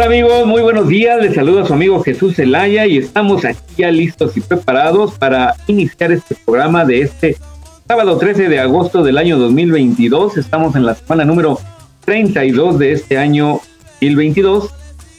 [0.00, 1.20] Hola amigos, muy buenos días.
[1.20, 6.10] Les saluda su amigo Jesús Zelaya y estamos aquí ya listos y preparados para iniciar
[6.10, 7.36] este programa de este
[7.86, 10.38] sábado 13 de agosto del año 2022.
[10.38, 11.58] Estamos en la semana número
[12.06, 13.60] 32 de este año
[14.00, 14.70] 2022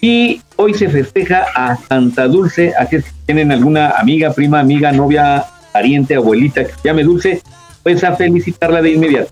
[0.01, 2.73] y hoy se festeja a Santa Dulce.
[2.75, 7.43] Así es que tienen alguna amiga, prima, amiga, novia, pariente, abuelita que se llame Dulce,
[7.83, 9.29] pues a felicitarla de inmediato.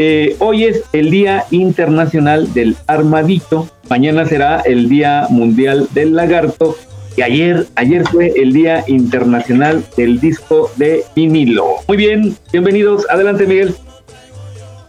[0.00, 6.76] Eh, hoy es el Día Internacional del Armadito, mañana será el Día Mundial del Lagarto
[7.16, 11.66] y ayer, ayer fue el Día Internacional del Disco de vinilo.
[11.88, 13.06] Muy bien, bienvenidos.
[13.10, 13.74] Adelante, Miguel.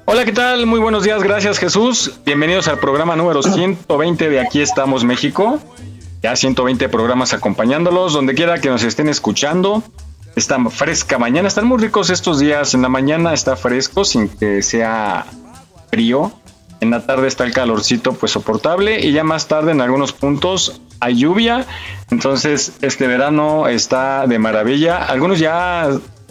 [0.06, 0.68] Hola, ¿qué tal?
[0.68, 2.20] Muy buenos días, gracias Jesús.
[2.24, 5.58] Bienvenidos al programa número 120 de Aquí estamos México.
[6.22, 9.82] Ya 120 programas acompañándolos, donde quiera que nos estén escuchando.
[10.36, 12.74] Está fresca mañana, están muy ricos estos días.
[12.74, 15.26] En la mañana está fresco sin que sea
[15.90, 16.32] frío.
[16.82, 20.82] En la tarde está el calorcito pues soportable y ya más tarde en algunos puntos
[21.02, 21.66] hay lluvia.
[22.10, 25.04] Entonces este verano está de maravilla.
[25.04, 25.90] Algunos ya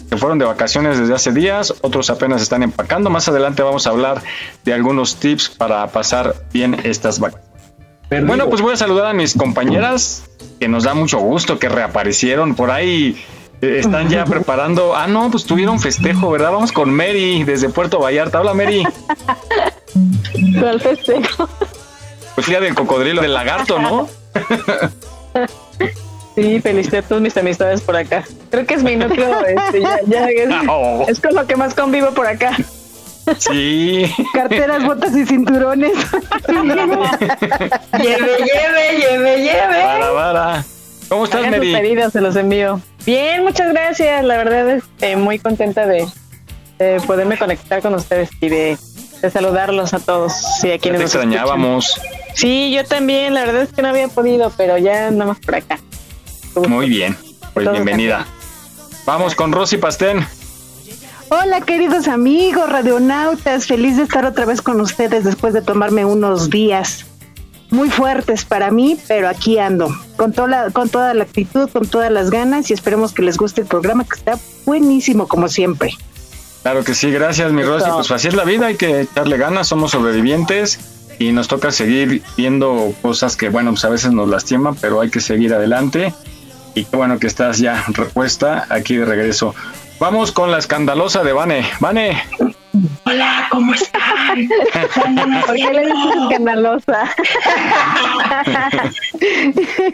[0.08, 3.10] se fueron de vacaciones desde hace días, otros apenas están empacando.
[3.10, 4.22] Más adelante vamos a hablar
[4.64, 7.48] de algunos tips para pasar bien estas vacaciones.
[8.26, 10.24] Bueno, pues voy a saludar a mis compañeras,
[10.58, 13.22] que nos da mucho gusto que reaparecieron por ahí.
[13.60, 14.94] Están ya preparando.
[14.96, 16.52] Ah, no, pues tuvieron festejo, ¿verdad?
[16.52, 18.40] Vamos con Mary desde Puerto Vallarta.
[18.40, 18.84] Hola, Mary.
[20.60, 21.48] ¿Cuál festejo?
[22.34, 24.08] Pues día del cocodrilo, del lagarto, ¿no?
[26.34, 28.22] Sí, felicité a todas mis amistades por acá.
[28.52, 31.04] Creo que es mi núcleo, este, ya, ya es, Oh.
[31.08, 32.56] es con lo que más convivo por acá.
[33.38, 34.04] Sí.
[34.32, 35.94] Carteras, botas y cinturones.
[36.46, 39.82] Lleve, lleve, lleve, lleve.
[39.82, 40.64] Para, para.
[41.08, 42.80] ¿Cómo estás, Hagan sus pedidos, se los envío.
[43.06, 44.24] Bien, muchas gracias.
[44.24, 46.06] La verdad, este, muy contenta de,
[46.78, 48.78] de poderme conectar con ustedes y de,
[49.22, 50.32] de saludarlos a todos.
[50.60, 51.32] Sí, a Ya quienes te nos escuchan.
[51.32, 52.00] extrañábamos.
[52.34, 53.32] Sí, yo también.
[53.34, 55.78] La verdad es que no había podido, pero ya andamos por acá.
[56.68, 57.16] Muy bien.
[57.54, 58.26] Pues bienvenida.
[59.06, 60.26] Vamos con Rosy Pastén.
[61.30, 66.48] Hola queridos amigos radionautas, feliz de estar otra vez con ustedes después de tomarme unos
[66.48, 67.04] días
[67.70, 71.86] muy fuertes para mí, pero aquí ando, con toda la, con toda la actitud, con
[71.86, 75.90] todas las ganas y esperemos que les guste el programa que está buenísimo como siempre.
[76.62, 77.90] Claro que sí, gracias, mi Rosy.
[77.90, 80.80] Pues así es la vida, hay que echarle ganas, somos sobrevivientes
[81.18, 85.10] y nos toca seguir viendo cosas que, bueno, pues a veces nos lastiman, pero hay
[85.10, 86.14] que seguir adelante.
[86.74, 89.54] Y qué bueno que estás ya repuesta aquí de regreso.
[89.98, 91.68] Vamos con la escandalosa de Vane.
[91.80, 92.22] Vane,
[93.04, 94.48] Hola, ¿cómo están?
[95.46, 97.10] ¿Por qué le dices escandalosa?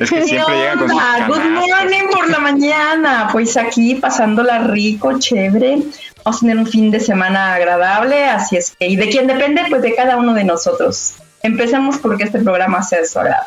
[0.01, 0.99] es que siempre llega con sus?
[1.29, 3.29] Good morning por la mañana.
[3.31, 5.79] Pues aquí pasándola rico, chévere.
[6.25, 9.63] Vamos a tener un fin de semana agradable, así es que, y de quién depende,
[9.69, 11.15] pues de cada uno de nosotros.
[11.43, 13.45] Empecemos porque este programa sea de su agrado.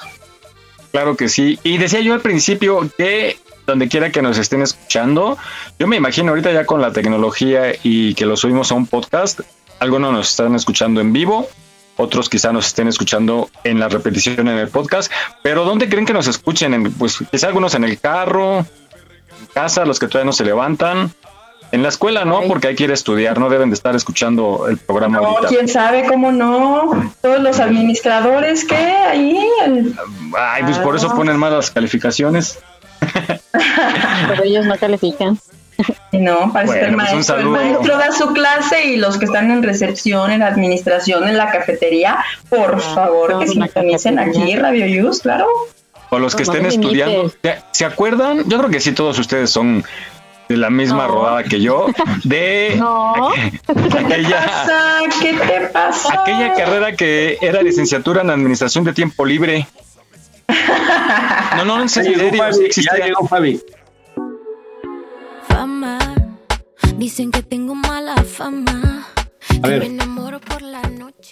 [0.91, 1.59] Claro que sí.
[1.63, 3.37] Y decía yo al principio que
[3.67, 5.37] donde quiera que nos estén escuchando,
[5.77, 9.41] yo me imagino ahorita ya con la tecnología y que lo subimos a un podcast,
[9.79, 11.47] algunos nos están escuchando en vivo,
[11.97, 15.11] otros quizá nos estén escuchando en la repetición en el podcast,
[15.43, 16.73] pero ¿dónde creen que nos escuchen?
[16.73, 18.65] En, pues quizá algunos en el carro, en
[19.53, 21.11] casa, los que todavía no se levantan.
[21.73, 24.67] En la escuela no, porque hay que ir a estudiar, no deben de estar escuchando
[24.69, 25.49] el programa No, ahorita.
[25.49, 27.13] quién sabe cómo no.
[27.21, 29.37] Todos los administradores que ahí.
[29.65, 29.93] el-
[30.37, 32.59] Ay, pues por eso ponen malas calificaciones.
[34.29, 35.39] Pero ellos no califican.
[36.11, 39.51] no, parece que el pues maestro, el maestro da su clase y los que están
[39.51, 42.17] en recepción, en administración, en la cafetería,
[42.49, 45.45] por Ah, favor que sintonicen aquí Radio Yus, claro.
[46.09, 47.29] o los que No, estén no estudiando.
[47.41, 48.43] ¿se, se acuerdan?
[48.49, 49.83] Yo creo que sí, todos ustedes son
[50.49, 51.13] de la misma No.
[51.13, 51.87] rodada que yo,
[52.23, 53.29] de No.
[54.05, 54.99] aquella, pasa?
[55.21, 56.21] ¿Qué te pasa?
[56.21, 59.67] aquella carrera que era licenciatura en administración de tiempo libre.
[61.57, 63.61] No, no, en serio, llegó sí Fabi, ya llegó Fabi.
[65.47, 65.97] Fama,
[66.95, 69.07] dicen que tengo mala fama.
[69.63, 69.79] A ver.
[69.79, 71.31] me enamoro por la noche.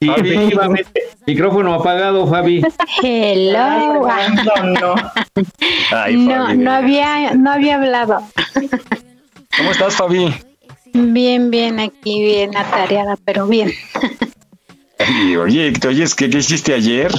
[0.00, 0.30] Sí, Fabi.
[0.30, 1.02] efectivamente.
[1.26, 2.62] Micrófono apagado, Fabi.
[3.02, 4.08] Hello.
[4.44, 4.94] No, no.
[5.92, 6.58] Ay, No, Fabi.
[6.58, 8.22] no había, no había hablado.
[9.56, 10.34] ¿Cómo estás, Fabi?
[10.92, 13.72] Bien, bien, aquí bien atareada, pero bien.
[14.98, 17.12] Ay, oye, ¿te oyes qué, qué hiciste ayer?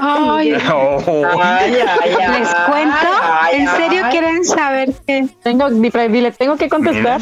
[0.00, 3.08] Ay, Oh, Ay, ay, ay, les cuento.
[3.52, 5.28] ¿En serio quieren saber qué?
[5.42, 7.20] Tengo, dile, tengo que contestar.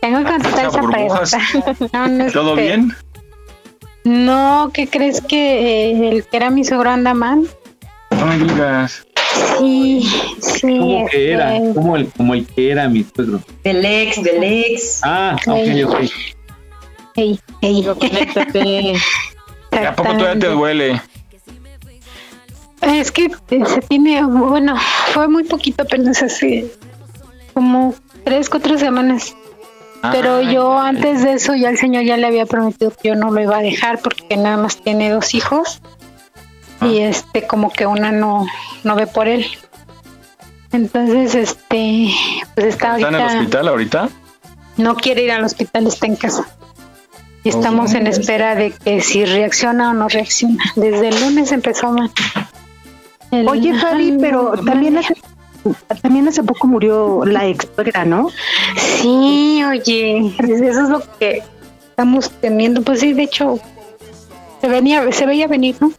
[0.00, 1.38] Tengo que contestar esa pregunta.
[1.92, 2.94] No, no, ¿Todo este, bien?
[4.04, 7.46] No, ¿qué crees que eh, el que era mi suegro anda mal?
[8.10, 9.06] No me digas.
[9.58, 10.02] Sí,
[10.40, 10.78] sí.
[10.78, 11.56] ¿Cómo que era?
[11.56, 13.40] este, Como el, como el que era mi suegro.
[13.62, 15.00] Del ex, del ex.
[15.02, 16.00] Ah, ok, ok.
[17.16, 17.86] ey, ey.
[19.86, 21.00] ¿A poco todavía te duele?
[22.82, 24.76] Es que se tiene, bueno,
[25.12, 26.70] fue muy poquito apenas hace
[27.54, 27.94] como
[28.24, 29.34] tres, cuatro semanas.
[30.10, 33.14] Pero Ay, yo antes de eso ya el señor ya le había prometido que yo
[33.14, 35.80] no lo iba a dejar porque nada más tiene dos hijos
[36.80, 38.46] y este como que una no,
[38.82, 39.46] no ve por él.
[40.72, 42.10] Entonces, este,
[42.54, 44.08] pues está ¿Está en el hospital ahorita?
[44.76, 46.46] no quiere ir al hospital, está en casa.
[47.44, 50.62] Y estamos en espera de que si reacciona o no reacciona.
[50.76, 52.10] Desde el lunes empezó mal.
[53.32, 55.14] El- Oye, Fabi, pero también hace,
[56.02, 58.28] también hace poco murió la ex suegra, ¿no?
[58.76, 61.42] Sí, oye, eso es lo que
[61.90, 62.82] estamos temiendo.
[62.82, 63.58] Pues sí, de hecho,
[64.60, 65.92] se venía, se veía venir, ¿no?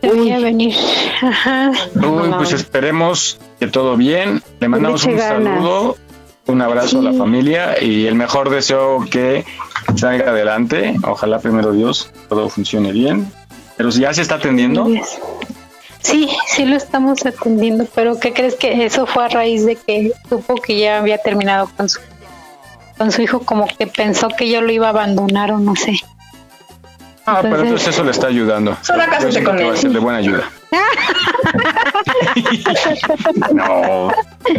[0.00, 0.74] Se veía venir.
[1.22, 1.70] Ajá.
[1.94, 4.42] Uy, pues esperemos que todo bien.
[4.60, 5.54] Le mandamos un ganas.
[5.54, 5.96] saludo,
[6.46, 9.44] un abrazo a la familia y el mejor deseo que
[9.96, 10.94] salga adelante.
[11.06, 13.32] Ojalá primero Dios todo funcione bien.
[13.78, 14.86] Pero si ya se está atendiendo,
[16.04, 20.12] Sí, sí lo estamos atendiendo, pero ¿qué crees que eso fue a raíz de que
[20.28, 21.98] supo que ya había terminado con su
[22.98, 25.94] con su hijo, como que pensó que yo lo iba a abandonar o no sé.
[27.26, 28.76] ah, pero entonces- eso le está ayudando.
[28.82, 29.78] Solo cásate con que va a él.
[29.80, 30.44] ser de buena ayuda.
[33.52, 34.08] no,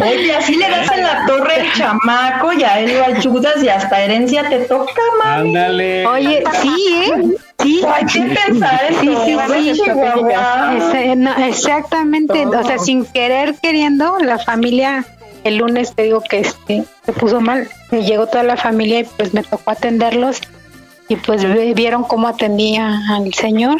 [0.01, 3.69] Oye, así le das en la torre al chamaco y a él lo ayudas y
[3.69, 5.50] hasta herencia te toca, mami.
[5.50, 6.06] Ándale.
[6.07, 7.36] Oye, sí, ¿eh?
[7.65, 7.81] Sí.
[7.83, 9.01] Hay que pensar eso.
[9.01, 9.31] Sí,
[10.91, 15.03] sí, no, exactamente, o sea, sin querer queriendo, la familia,
[15.44, 19.03] el lunes te digo que este, se puso mal, me llegó toda la familia y
[19.06, 20.41] pues me tocó atenderlos
[21.09, 23.77] y pues vieron cómo atendía al señor.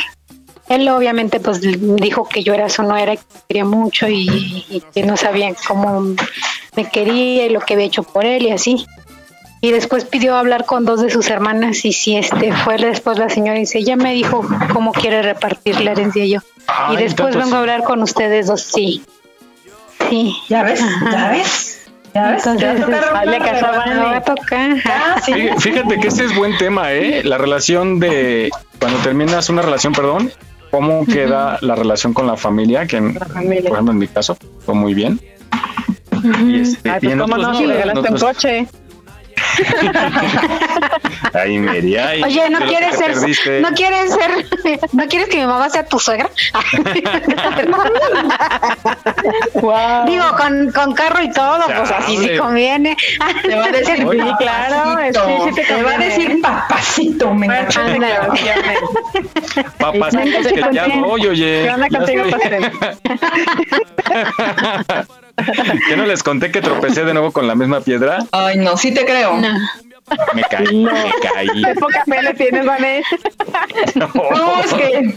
[0.68, 5.04] Él obviamente pues dijo que yo era su nuera, que quería mucho y, y que
[5.04, 6.16] no sabía cómo
[6.76, 8.84] me quería y lo que había hecho por él y así.
[9.66, 13.30] Y después pidió hablar con dos de sus hermanas y si este fue después la
[13.30, 16.40] señora y dice, ya me dijo cómo quiere repartir la herencia y yo.
[16.92, 19.02] y después vengo a hablar con ustedes dos, sí.
[20.08, 20.36] Sí.
[20.50, 20.82] ¿Ya ves?
[20.84, 21.12] Ajá.
[21.12, 21.82] ¿Ya ves?
[22.14, 22.46] ¿Ya ves?
[22.46, 24.78] Entonces, va a tocar.
[24.86, 25.34] Ah, sí.
[25.58, 27.24] Fíjate que este es buen tema, ¿eh?
[27.24, 30.32] La relación de cuando terminas una relación, perdón,
[30.70, 33.64] cómo queda la relación con la familia, que en- La familia.
[33.64, 35.20] por ejemplo en mi caso fue muy bien.
[36.44, 38.22] Y este, Ay, y pues en cómo otros no, no, le en regalaste un otros-
[38.36, 38.68] coche.
[41.34, 43.62] Ay, Mary, ay, Oye, ¿no quieres ser, perdiste.
[43.62, 44.46] no quieres ser,
[44.94, 46.30] no quieres que mi mamá sea tu suegra?
[49.54, 50.06] Wow.
[50.06, 52.38] Digo, con, con carro y todo, pues así sí Chale.
[52.38, 52.96] conviene.
[53.42, 57.34] Te va a decir, Oye, claro, es que sí te te va a decir papacito,
[57.34, 57.56] me ¿Qué
[60.40, 61.64] es que ya voy, oye.
[61.64, 62.72] ¿Qué onda contigo, pastel?
[65.88, 68.20] ¿Que no les conté que tropecé de nuevo con la misma piedra?
[68.32, 69.38] Ay, no, sí te creo.
[69.38, 69.50] No.
[70.34, 71.48] Me caí, me caí.
[71.64, 73.02] Qué poca fe le tienes, Vané.
[73.96, 75.16] No, es que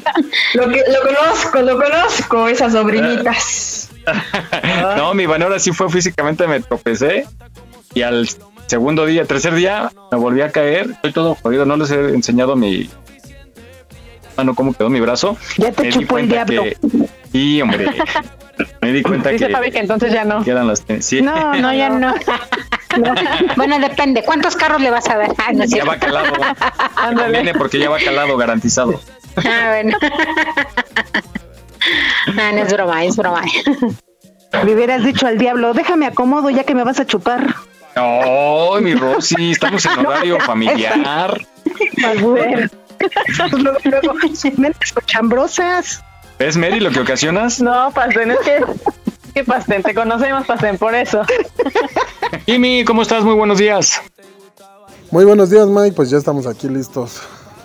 [0.54, 3.90] lo, que lo conozco, lo conozco, esas sobrinitas.
[4.96, 7.26] No, mi Van ahora sí fue físicamente, me tropecé
[7.94, 8.28] y al
[8.66, 10.90] segundo día, tercer día, me volví a caer.
[10.90, 12.88] Estoy todo jodido, no les he enseñado mi
[14.36, 15.36] mano cómo quedó mi brazo.
[15.58, 16.64] Ya te Me chupó el diablo.
[16.64, 16.76] que-
[17.32, 17.86] Sí, hombre.
[18.80, 20.42] Me di cuenta Dice que, Fabi que entonces ya no.
[20.42, 21.04] que eran las tenis.
[21.06, 22.14] Sí, No, no, ya no.
[22.96, 23.14] No.
[23.54, 24.22] Bueno, depende.
[24.24, 25.32] ¿Cuántos carros le vas a dar?
[25.38, 26.32] Ah, no ya va calado.
[27.10, 28.98] Me conviene porque ya va calado, garantizado.
[29.36, 29.96] Ah, bueno.
[32.34, 33.42] No, no es broma, es broma.
[34.64, 37.54] Le hubieras dicho al diablo, déjame acomodo ya que me vas a chupar.
[37.94, 41.38] No, mi Rosy, estamos en horario familiar.
[41.96, 42.36] luego,
[43.52, 44.14] luego,
[44.56, 44.94] mentes
[46.38, 47.60] ¿Ves, Mary, lo que ocasionas?
[47.60, 48.64] No, Pasten, es que,
[49.34, 51.22] que Pasten, te conocemos, Pasten, por eso.
[52.46, 53.24] Jimmy, ¿cómo estás?
[53.24, 54.00] Muy buenos días.
[55.10, 55.96] Muy buenos días, Mike.
[55.96, 57.22] Pues ya estamos aquí listos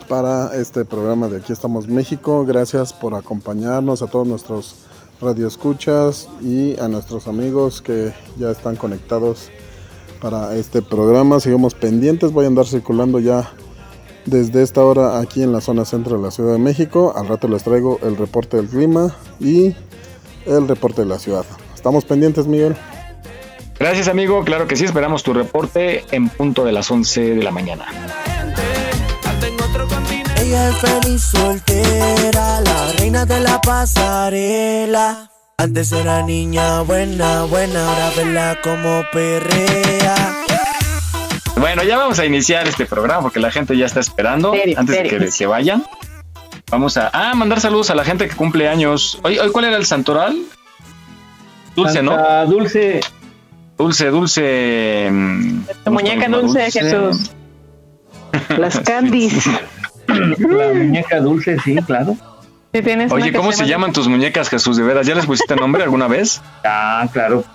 [0.07, 2.45] para este programa de Aquí estamos México.
[2.45, 4.75] Gracias por acompañarnos a todos nuestros
[5.21, 9.51] radioescuchas y a nuestros amigos que ya están conectados
[10.19, 11.39] para este programa.
[11.39, 13.51] Sigamos pendientes, voy a andar circulando ya
[14.25, 17.13] desde esta hora aquí en la zona centro de la Ciudad de México.
[17.15, 19.75] Al rato les traigo el reporte del clima y
[20.45, 21.45] el reporte de la ciudad.
[21.75, 22.75] Estamos pendientes, Miguel.
[23.79, 24.43] Gracias, amigo.
[24.43, 27.85] Claro que sí, esperamos tu reporte en punto de las 11 de la mañana.
[30.39, 35.29] Ella es feliz soltera, la reina de la pasarela.
[35.57, 40.42] Antes era niña buena, buena, ahora vela como perrea.
[41.63, 44.51] Bueno, ya vamos a iniciar este programa porque la gente ya está esperando.
[44.51, 45.17] Serio, antes serio.
[45.17, 45.81] de que se vayan,
[46.69, 49.17] vamos a ah, mandar saludos a la gente que cumple años.
[49.23, 50.37] Hoy, hoy ¿cuál era el santoral?
[51.73, 52.17] Dulce, ¿no?
[52.47, 52.99] Dulce.
[53.77, 55.07] Dulce, dulce.
[55.09, 57.31] mm, Tu muñeca dulce, Jesús.
[58.57, 59.45] Las candies.
[60.07, 62.17] La muñeca dulce, sí, claro.
[62.73, 62.79] Si
[63.09, 64.75] Oye, ¿cómo se se llama- llaman tus muñecas, Jesús?
[64.75, 65.07] ¿De veras?
[65.07, 66.41] ¿Ya les pusiste nombre alguna vez?
[66.65, 67.45] Ah, claro.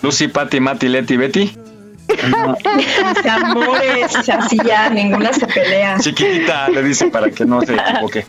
[0.00, 1.61] Lucy, Patty, Mati, Leti, Betty.
[2.76, 5.98] Mis amores, así ya, ninguna se pelea.
[5.98, 8.26] Chiquitita, le dice para que no se equivoque.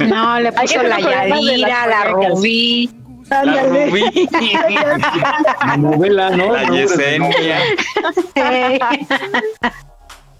[0.00, 2.04] No, le puso la Yadira, la.
[2.04, 2.90] Rubí.
[3.28, 4.28] La Rubí,
[5.66, 6.52] La novela, ¿no?
[6.52, 7.58] la Yesenia.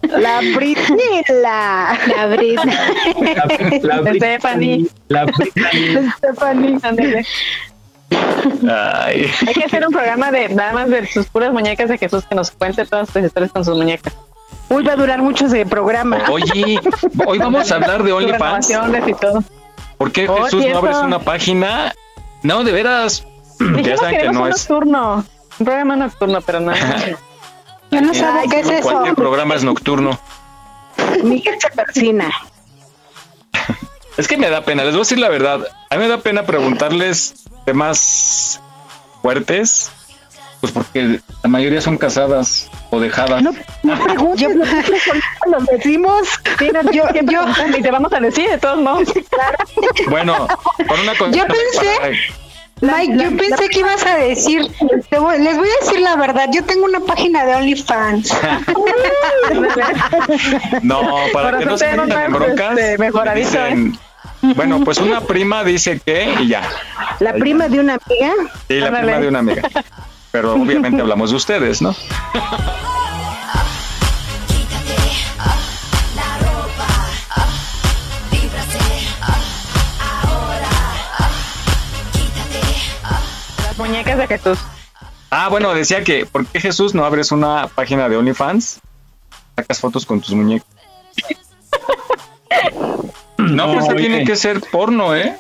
[0.03, 1.99] La Britnila.
[2.07, 2.77] La Britney.
[3.35, 3.47] La,
[3.83, 4.87] la, la, Stephanie.
[5.09, 5.27] La.
[6.19, 6.79] Stephanie.
[8.71, 9.31] Ay.
[9.47, 12.35] Hay que hacer un programa de nada más de sus puras muñecas de Jesús que
[12.35, 14.15] nos cuente todas sus historias con sus muñecas.
[14.69, 16.19] Uy, va a durar mucho ese programa.
[16.31, 16.81] Oye,
[17.27, 18.69] hoy vamos a hablar de OnlyFans.
[18.69, 19.45] renovaciones y todo.
[19.99, 21.93] ¿Por qué Oh, Jesús no abres una página?
[22.43, 23.25] No, de veras.
[23.83, 24.69] Ya saben que queremos no un es.
[24.71, 25.25] nocturno.
[25.59, 26.73] Un programa nocturno, pero no.
[27.91, 28.83] Yo no sé qué es eso.
[28.91, 30.19] Cualquier programa es nocturno.
[31.23, 32.31] Miguel se persina.
[34.17, 35.67] Es que me da pena, les voy a decir la verdad.
[35.91, 37.35] A mí me da pena preguntarles
[37.67, 38.61] temas
[39.23, 39.91] fuertes,
[40.61, 43.43] pues porque la mayoría son casadas o dejadas.
[43.43, 46.29] No, no preguntes, los decimos.
[46.59, 47.41] Sí, no, yo, yo,
[47.77, 49.09] y te vamos a decir de todos modos.
[50.09, 50.49] Bueno,
[50.89, 51.33] con una cosa.
[51.33, 52.19] Yo pensé-
[52.83, 54.71] Mike, yo pensé que ibas a decir,
[55.09, 58.35] te voy- les voy a decir la verdad, yo tengo una página de OnlyFans.
[60.83, 61.01] No,
[61.33, 62.79] para Por que no se metan en más, broncas.
[62.79, 63.99] este, dicen,
[64.55, 66.69] Bueno, pues una prima dice que y ya.
[67.21, 68.33] La prima de una amiga.
[68.69, 69.63] Sí, la prima de una amiga.
[70.31, 71.95] Pero obviamente hablamos de ustedes, ¿no?
[83.65, 84.59] Las muñecas de Jesús.
[85.31, 88.81] Ah, bueno, decía que, ¿por qué Jesús no abres una página de OnlyFans?
[89.57, 90.69] Sacas fotos con tus muñecas.
[93.51, 93.97] No, pues oye.
[93.97, 95.37] tiene que ser porno, ¿eh?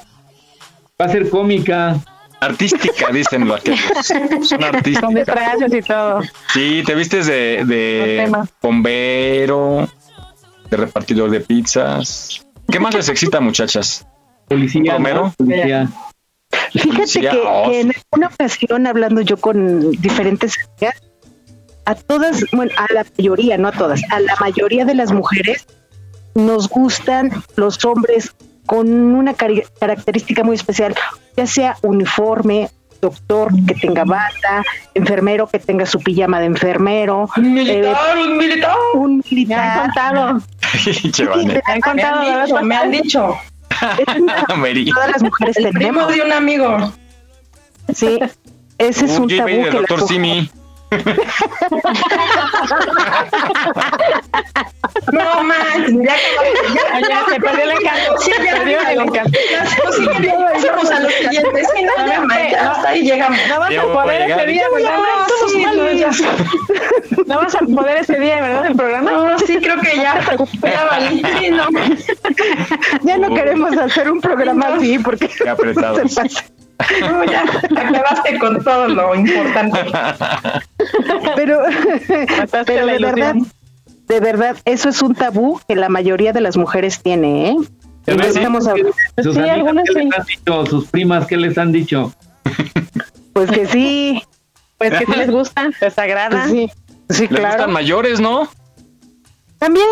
[1.00, 1.96] Va a ser cómica.
[2.40, 3.90] Artística, dicen los aquellos.
[4.48, 5.02] Son artistas.
[5.02, 6.20] Con disfraces y todo.
[6.52, 9.88] Sí, te vistes de, de bombero,
[10.70, 12.46] de repartidor de pizzas.
[12.70, 14.06] ¿Qué más les excita, muchachas?
[14.48, 14.94] Policía.
[14.94, 15.24] Romero.
[15.24, 15.34] ¿no?
[15.36, 15.88] Policía.
[16.72, 21.02] Fíjate Policía, que, oh, que en alguna ocasión, hablando yo con diferentes amigas,
[21.84, 25.66] a todas, bueno, a la mayoría, no a todas, a la mayoría de las mujeres
[26.36, 28.32] nos gustan los hombres
[28.66, 30.94] con una característica muy especial,
[31.36, 32.68] ya sea uniforme,
[33.00, 34.62] doctor que tenga bata,
[34.94, 38.76] enfermero que tenga su pijama de enfermero, Un militar, un militar.
[38.94, 39.82] un Me han militar.
[39.82, 40.40] contado.
[41.46, 42.20] Me han Me contado.
[42.20, 43.36] han la vez dicho, me han dicho.
[43.98, 44.44] Es una-
[44.94, 46.14] todas las mujeres El primo tenemos.
[46.14, 46.92] de un amigo.
[47.94, 48.18] Sí,
[48.78, 50.50] ese es Un un tabú que Doctor mujeres- Simi.
[55.12, 56.14] No manches, ya
[56.92, 58.18] Ah, Ya, se perdió el encanto.
[58.20, 59.38] Sí, Se ya, perdió el encanto.
[59.50, 61.68] Ya, sí, a los siguientes.
[61.74, 63.38] Sí, no, ya, Mike, ya, hasta ahí llegamos.
[63.48, 64.96] No vas Ya a poder ese día, ¿verdad?
[67.26, 68.66] No, vas a poder ese día, ¿verdad?
[68.66, 69.10] El programa.
[69.10, 70.20] No, sí, creo que ya.
[70.62, 70.84] Ya
[71.50, 71.68] no.
[73.02, 76.12] Ya no queremos hacer un programa así porque Qué apretados.
[76.12, 76.44] se pasa.
[77.00, 79.80] No, ya acabaste con todo lo importante.
[81.34, 83.34] Pero, de verdad,
[84.08, 87.56] de verdad, eso es un tabú que la mayoría de las mujeres tiene, ¿eh?
[88.06, 88.92] Sí, estamos hablando-
[89.22, 89.98] Sus Sí, amigas, ¿qué sí.
[90.04, 90.66] les han dicho?
[90.66, 92.12] Sus primas, ¿qué les han dicho?
[93.32, 94.22] pues que sí,
[94.78, 96.42] Pues que si les gusta, les agrada.
[96.42, 96.70] pues sí,
[97.10, 97.48] sí, Les claro.
[97.56, 98.48] gustan mayores, ¿no?
[99.58, 99.86] También,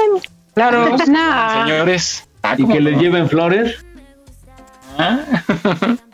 [0.55, 0.91] Claro.
[0.91, 0.99] No.
[1.67, 2.29] Señores.
[2.45, 3.85] Ah, ¿Y ¿cómo que les lleven flores?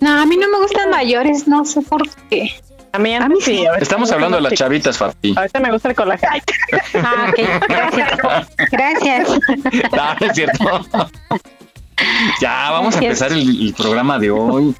[0.00, 2.50] No, a mí no me gustan mayores, no sé por qué.
[2.92, 3.64] A mí, a mí sí.
[3.78, 5.34] Estamos hablando de las chavitas, Fabi.
[5.36, 6.32] Ahorita me gusta el colágeno.
[6.94, 7.38] Ah, ok,
[7.68, 8.18] gracias.
[8.70, 9.28] Gracias.
[9.92, 10.86] No, es cierto.
[12.40, 14.74] Ya, vamos a empezar el, el programa de hoy.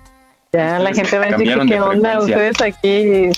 [0.55, 3.31] Ya, la gente va a decir Cambiaron qué de onda, ustedes aquí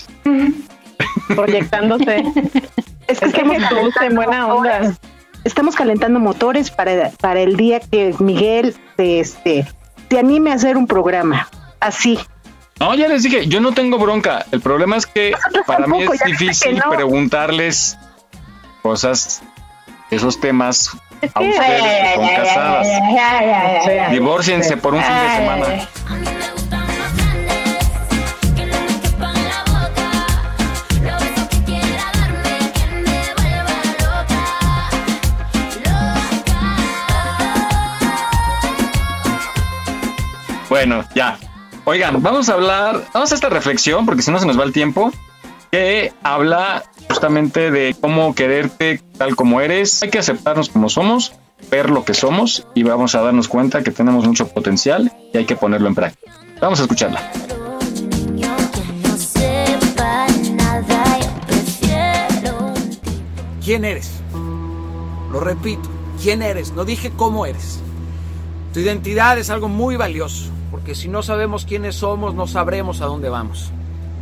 [1.35, 2.23] proyectándose.
[3.07, 4.95] Es que Es que estamos en buena onda.
[5.43, 9.67] Estamos calentando motores para, para el día que Miguel este,
[10.09, 11.49] se anime a hacer un programa.
[11.83, 12.17] Así.
[12.79, 14.45] No, ya les dije, yo no tengo bronca.
[14.51, 15.33] El problema es que
[15.67, 16.89] para mí es difícil no.
[16.89, 17.97] preguntarles
[18.81, 19.41] cosas,
[20.09, 20.89] esos temas
[21.33, 22.87] a que- ustedes que son casadas.
[23.15, 25.87] ya, Divórciense por un fin de semana.
[40.69, 41.37] Bueno, ya.
[41.85, 44.71] Oigan, vamos a hablar, vamos a esta reflexión, porque si no se nos va el
[44.71, 45.11] tiempo,
[45.69, 50.01] que habla justamente de cómo quererte tal como eres.
[50.01, 51.33] Hay que aceptarnos como somos,
[51.69, 55.45] ver lo que somos y vamos a darnos cuenta que tenemos mucho potencial y hay
[55.45, 56.31] que ponerlo en práctica.
[56.61, 57.31] Vamos a escucharla.
[63.61, 64.09] ¿Quién eres?
[65.31, 65.89] Lo repito,
[66.21, 66.71] ¿quién eres?
[66.71, 67.79] No dije cómo eres.
[68.73, 73.05] Tu identidad es algo muy valioso, porque si no sabemos quiénes somos, no sabremos a
[73.05, 73.71] dónde vamos.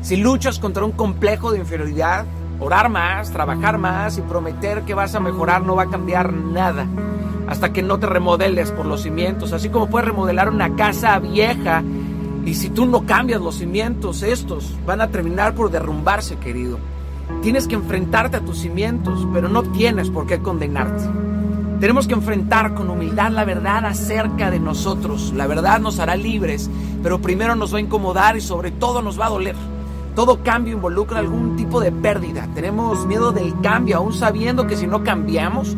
[0.01, 2.25] Si luchas contra un complejo de inferioridad,
[2.59, 6.87] orar más, trabajar más y prometer que vas a mejorar no va a cambiar nada
[7.47, 11.83] hasta que no te remodeles por los cimientos, así como puedes remodelar una casa vieja
[12.43, 16.79] y si tú no cambias los cimientos, estos van a terminar por derrumbarse, querido.
[17.41, 21.05] Tienes que enfrentarte a tus cimientos, pero no tienes por qué condenarte.
[21.81, 25.33] Tenemos que enfrentar con humildad la verdad acerca de nosotros.
[25.35, 26.69] La verdad nos hará libres,
[27.01, 29.55] pero primero nos va a incomodar y sobre todo nos va a doler.
[30.15, 32.47] Todo cambio involucra algún tipo de pérdida.
[32.53, 35.75] Tenemos miedo del cambio, aún sabiendo que si no cambiamos,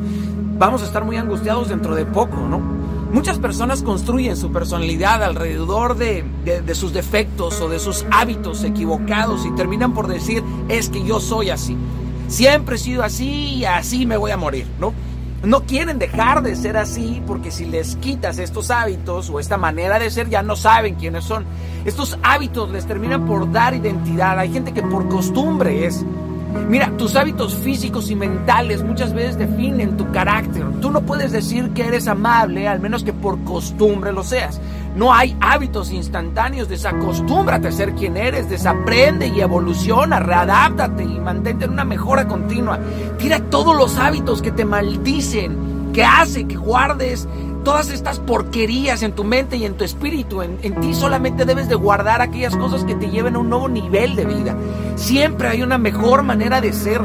[0.60, 2.60] vamos a estar muy angustiados dentro de poco, ¿no?
[3.14, 9.46] Muchas personas construyen su personalidad alrededor de, de- sus defectos o de sus hábitos equivocados
[9.46, 11.78] y terminan por decir, es que yo soy así.
[12.28, 14.92] Siempre he sido así y así me voy a morir, ¿no?
[15.44, 20.00] No quieren dejar de ser así porque si les quitas estos hábitos o esta manera
[20.00, 21.44] de ser ya no saben quiénes son.
[21.84, 24.40] Estos hábitos les terminan por dar identidad.
[24.40, 26.06] Hay gente que por costumbre es.
[26.70, 30.64] Mira, tus hábitos físicos y mentales muchas veces definen tu carácter.
[30.82, 34.60] Tú no puedes decir que eres amable al menos que por costumbre lo seas.
[34.96, 36.70] No hay hábitos instantáneos.
[36.70, 38.50] Desacostúmbrate a ser quien eres.
[38.50, 40.20] Desaprende y evoluciona.
[40.20, 42.80] Readáptate y mantente en una mejora continua.
[43.18, 47.28] Tira todos los hábitos que te maldicen, que hace que guardes
[47.64, 50.42] todas estas porquerías en tu mente y en tu espíritu.
[50.42, 53.70] En, en ti solamente debes de guardar aquellas cosas que te lleven a un nuevo
[53.70, 54.56] nivel de vida.
[54.96, 57.02] Siempre hay una mejor manera de ser.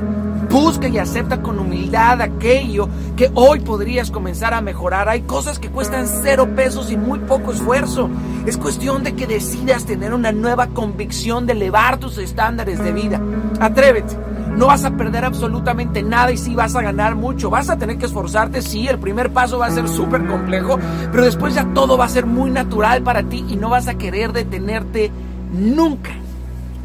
[0.50, 5.08] Busca y acepta con humildad aquello que hoy podrías comenzar a mejorar.
[5.08, 8.08] Hay cosas que cuestan cero pesos y muy poco esfuerzo.
[8.46, 13.20] Es cuestión de que decidas tener una nueva convicción de elevar tus estándares de vida.
[13.60, 14.27] Atrévete.
[14.58, 17.48] No vas a perder absolutamente nada y sí vas a ganar mucho.
[17.48, 20.80] Vas a tener que esforzarte, sí, el primer paso va a ser súper complejo,
[21.12, 23.94] pero después ya todo va a ser muy natural para ti y no vas a
[23.94, 25.12] querer detenerte
[25.52, 26.10] nunca.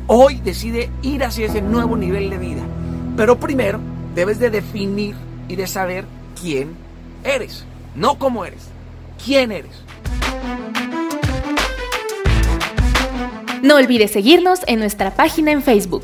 [0.06, 2.62] Hoy decide ir hacia ese nuevo nivel de vida.
[3.18, 3.80] Pero primero
[4.14, 5.16] debes de definir
[5.48, 6.06] y de saber
[6.40, 6.76] quién
[7.24, 7.66] eres.
[7.96, 8.68] No cómo eres,
[9.26, 9.82] quién eres.
[13.64, 16.04] No olvides seguirnos en nuestra página en Facebook.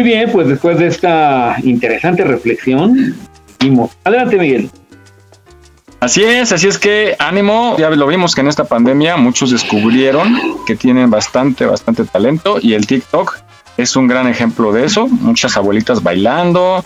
[0.00, 3.14] Muy bien, pues después de esta interesante reflexión,
[3.58, 3.90] seguimos.
[4.02, 4.70] Adelante, Miguel.
[6.00, 10.38] Así es, así es que ánimo, ya lo vimos que en esta pandemia muchos descubrieron
[10.66, 13.40] que tienen bastante, bastante talento y el TikTok
[13.76, 15.06] es un gran ejemplo de eso.
[15.06, 16.82] Muchas abuelitas bailando,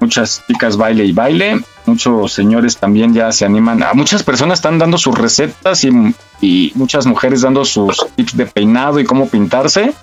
[0.00, 4.80] muchas chicas baile y baile, muchos señores también ya se animan, a muchas personas están
[4.80, 5.90] dando sus recetas y,
[6.40, 9.94] y muchas mujeres dando sus tips de peinado y cómo pintarse.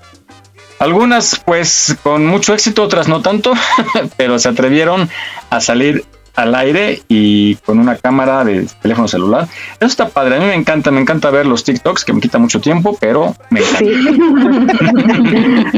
[0.79, 3.53] Algunas pues con mucho éxito, otras no tanto,
[4.17, 5.09] pero se atrevieron
[5.49, 9.47] a salir al aire y con una cámara de teléfono celular.
[9.79, 10.35] Eso está padre.
[10.35, 13.35] A mí me encanta, me encanta ver los TikToks, que me quita mucho tiempo, pero
[13.49, 13.89] me encanta.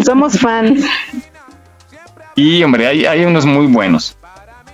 [0.04, 0.84] Somos fans.
[2.36, 4.18] Y hombre, hay, hay unos muy buenos.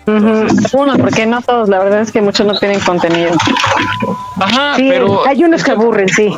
[0.06, 3.32] Uno, porque no todos, la verdad es que muchos no tienen contenido.
[4.38, 5.26] Ajá, pero.
[5.26, 6.30] Hay unos que aburren, sí.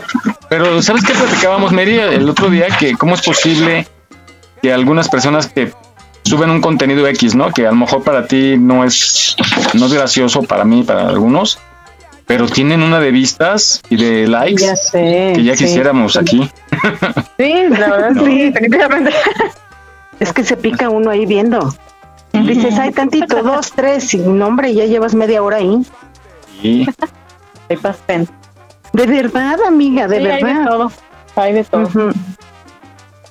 [0.50, 2.68] Pero, ¿sabes qué platicábamos, Mary, el otro día?
[2.80, 3.88] Que cómo es posible
[4.62, 5.72] que algunas personas que
[6.24, 7.52] suben un contenido X, ¿no?
[7.52, 9.36] Que a lo mejor para ti no es,
[9.74, 11.60] no es gracioso, para mí, para algunos,
[12.26, 16.50] pero tienen una de vistas y de likes que ya quisiéramos aquí.
[17.38, 19.12] Sí, la verdad, sí, definitivamente.
[20.22, 21.76] Es que se pica uno ahí viendo.
[22.32, 25.86] Dices, hay tantito, dos, tres, y nombre, ya llevas media hora ahí.
[26.62, 26.88] Sí.
[27.70, 28.30] Hay pastel.
[28.96, 30.48] De verdad, amiga, de verdad.
[30.48, 30.92] Hay de todo.
[31.36, 32.14] Hay de todo.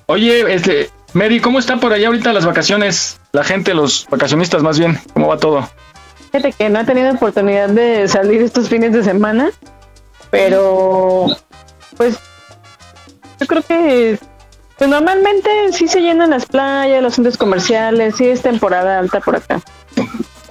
[0.05, 3.19] Oye, este, Mary, ¿cómo está por allá ahorita las vacaciones?
[3.33, 5.67] La gente, los vacacionistas más bien, ¿cómo va todo?
[6.33, 9.53] Fíjate que no he tenido oportunidad de salir estos fines de semana,
[10.31, 11.29] pero
[11.97, 12.19] pues
[13.41, 14.19] yo creo que
[14.77, 19.37] pues normalmente sí se llenan las playas, los centros comerciales, sí es temporada alta por
[19.37, 19.63] acá.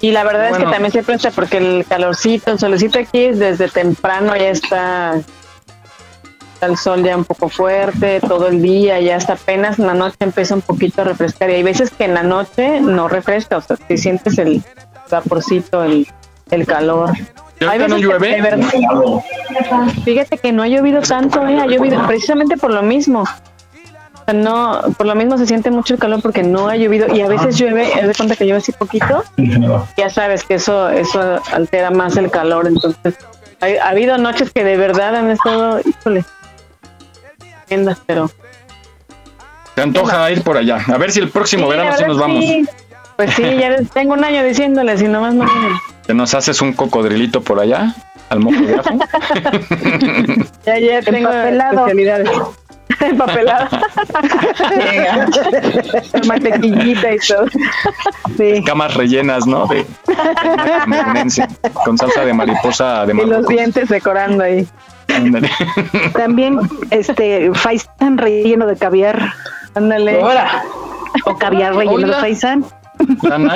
[0.04, 3.70] Y la verdad es que también se presta porque el calorcito, el solecito aquí desde
[3.70, 5.18] temprano ya está,
[6.60, 10.16] el sol ya un poco fuerte, todo el día, ya hasta apenas en la noche
[10.20, 11.48] empieza un poquito a refrescar.
[11.48, 14.62] Y hay veces que en la noche no refresca, o sea, si sientes el
[15.10, 16.06] vaporcito, el,
[16.50, 17.10] el calor.
[17.66, 18.42] ¿Hay no llueve?
[20.04, 21.58] fíjate que no ha llovido tanto, ¿eh?
[21.58, 23.24] ha llovido precisamente por lo mismo
[24.32, 27.28] no, por lo mismo se siente mucho el calor porque no ha llovido y a
[27.28, 29.22] veces llueve, es de cuenta que llueve así poquito,
[29.96, 33.16] ya sabes que eso, eso altera más el calor, entonces
[33.60, 36.24] ha, habido noches que de verdad han estado, híjole,
[38.06, 38.30] pero...
[39.74, 42.44] Te antoja ir por allá, a ver si el próximo verano sí nos vamos.
[43.16, 45.72] Pues sí, ya tengo un año diciéndoles y nomás no vienen.
[46.06, 47.94] ¿Que nos haces un cocodrilito por allá?
[48.28, 48.90] ¿Al mojo de ajo?
[50.66, 52.30] ya, ya tengo especialidades.
[53.00, 53.68] empapelada.
[56.26, 57.46] mantequillita y todo.
[58.66, 59.66] Camas rellenas, ¿no?
[59.66, 59.86] De,
[61.84, 64.66] con salsa de mariposa de Y los dientes decorando ahí.
[66.14, 69.32] También este faisán relleno de caviar.
[69.74, 70.22] Ándale.
[71.24, 72.64] O caviar relleno de faisán.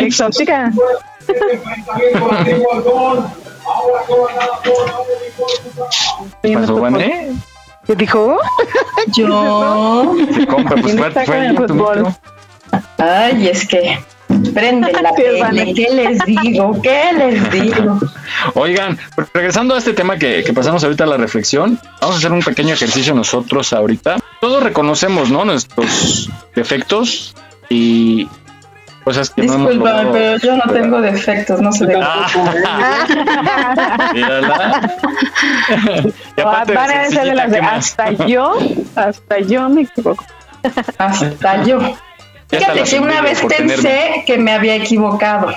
[0.00, 0.72] Exótica.
[6.42, 6.80] ¿Qué pasó,
[7.88, 8.36] ¿Qué dijo?
[9.16, 10.14] Yo.
[10.34, 12.14] Se compra, pues fue, fue fútbol.
[12.98, 13.98] Ay, es que
[14.52, 15.72] prende la tele.
[15.72, 16.82] ¿Qué les digo?
[16.82, 17.98] ¿Qué les digo?
[18.52, 18.98] Oigan,
[19.32, 22.42] regresando a este tema que, que, pasamos ahorita a la reflexión, vamos a hacer un
[22.42, 24.18] pequeño ejercicio nosotros ahorita.
[24.42, 25.46] Todos reconocemos, ¿no?
[25.46, 27.34] Nuestros defectos
[27.70, 28.28] y
[29.08, 32.26] cosas que Disculpa, no hemos pero yo no tengo defectos, no sé de ah.
[36.36, 38.58] Van a decir de las de hasta yo,
[38.94, 40.22] hasta yo me equivoco.
[40.98, 41.78] Hasta yo.
[42.48, 45.54] Fíjate que una vez pensé que me había equivocado.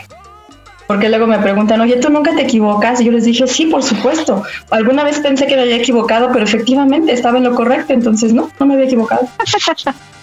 [0.87, 3.01] Porque luego me preguntan, oye, ¿tú nunca te equivocas?
[3.01, 4.43] Y yo les dije, sí, por supuesto.
[4.69, 8.49] Alguna vez pensé que me había equivocado, pero efectivamente estaba en lo correcto, entonces no,
[8.59, 9.27] no me había equivocado.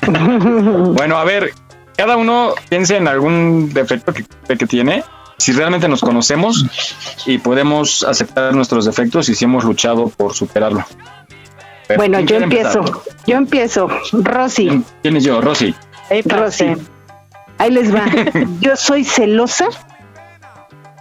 [0.92, 1.52] bueno, a ver,
[1.98, 4.24] cada uno piense en algún defecto que,
[4.56, 5.02] que tiene,
[5.36, 6.64] si realmente nos conocemos
[7.26, 10.84] y podemos aceptar nuestros defectos y si hemos luchado por superarlo.
[11.96, 12.84] bueno, yo empiezo.
[13.26, 13.88] Yo empiezo.
[14.12, 14.84] Rosy.
[15.02, 15.40] ¿Quién es yo?
[15.40, 15.74] Rosy.
[16.24, 16.76] Rosy.
[17.58, 18.04] Ahí les va.
[18.60, 19.66] yo soy celosa,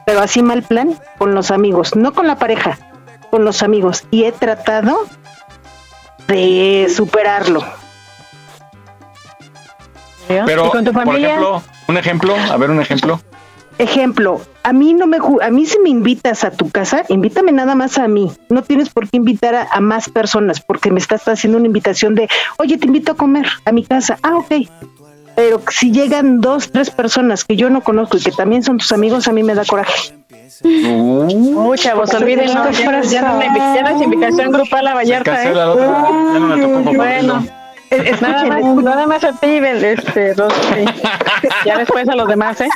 [0.08, 2.80] pero así mal plan, con los amigos, no con la pareja,
[3.30, 4.06] con los amigos.
[4.10, 5.06] Y he tratado
[6.28, 7.64] de superarlo.
[10.28, 11.36] Pero, con tu familia?
[11.40, 13.20] por ejemplo, un ejemplo, a ver un ejemplo.
[13.80, 17.76] Ejemplo, a mí no me a mí si me invitas a tu casa, invítame nada
[17.76, 18.32] más a mí.
[18.50, 22.28] No tienes por qué invitar a, más personas porque me estás haciendo una invitación de,
[22.58, 24.68] "Oye, te invito a comer a mi casa." Ah, ok.
[25.36, 28.92] Pero si llegan dos, tres personas que yo no conozco y que también son tus
[28.92, 30.16] amigos, a mí me da coraje.
[30.64, 32.72] Uh, chavos, olvídenlo.
[32.72, 35.44] Ya, ya, no, invitación grupal a Vallarta.
[35.44, 35.54] ¿eh?
[35.54, 37.46] Ya no me tocó bueno.
[38.22, 40.86] Nada, más, nada más a ti, este, Rosy.
[41.66, 42.70] ya después a los demás, ¿eh?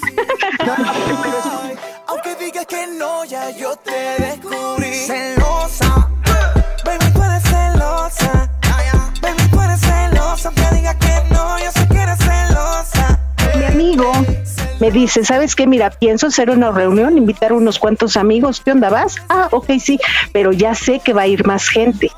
[2.07, 4.93] Aunque digas que no, ya yo te descubrí.
[4.93, 6.09] Celosa,
[6.85, 8.49] baby, tú eres celosa.
[9.21, 10.47] Baby, tú eres celosa.
[10.47, 13.19] Aunque digas que no, yo sé que eres celosa.
[13.57, 14.11] Mi amigo
[14.79, 15.67] me dice, ¿sabes qué?
[15.67, 18.61] Mira, pienso hacer una reunión, invitar a unos cuantos amigos.
[18.63, 19.21] ¿Qué onda vas?
[19.29, 19.99] Ah, ok, sí,
[20.33, 22.11] pero ya sé que va a ir más gente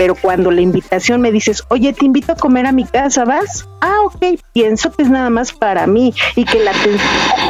[0.00, 3.68] pero cuando la invitación me dices, oye, te invito a comer a mi casa, ¿vas?
[3.82, 6.98] Ah, ok, pienso que es nada más para mí y que la atención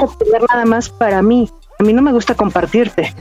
[0.03, 1.49] es tener nada más para mí.
[1.79, 3.15] A mí no me gusta compartirte.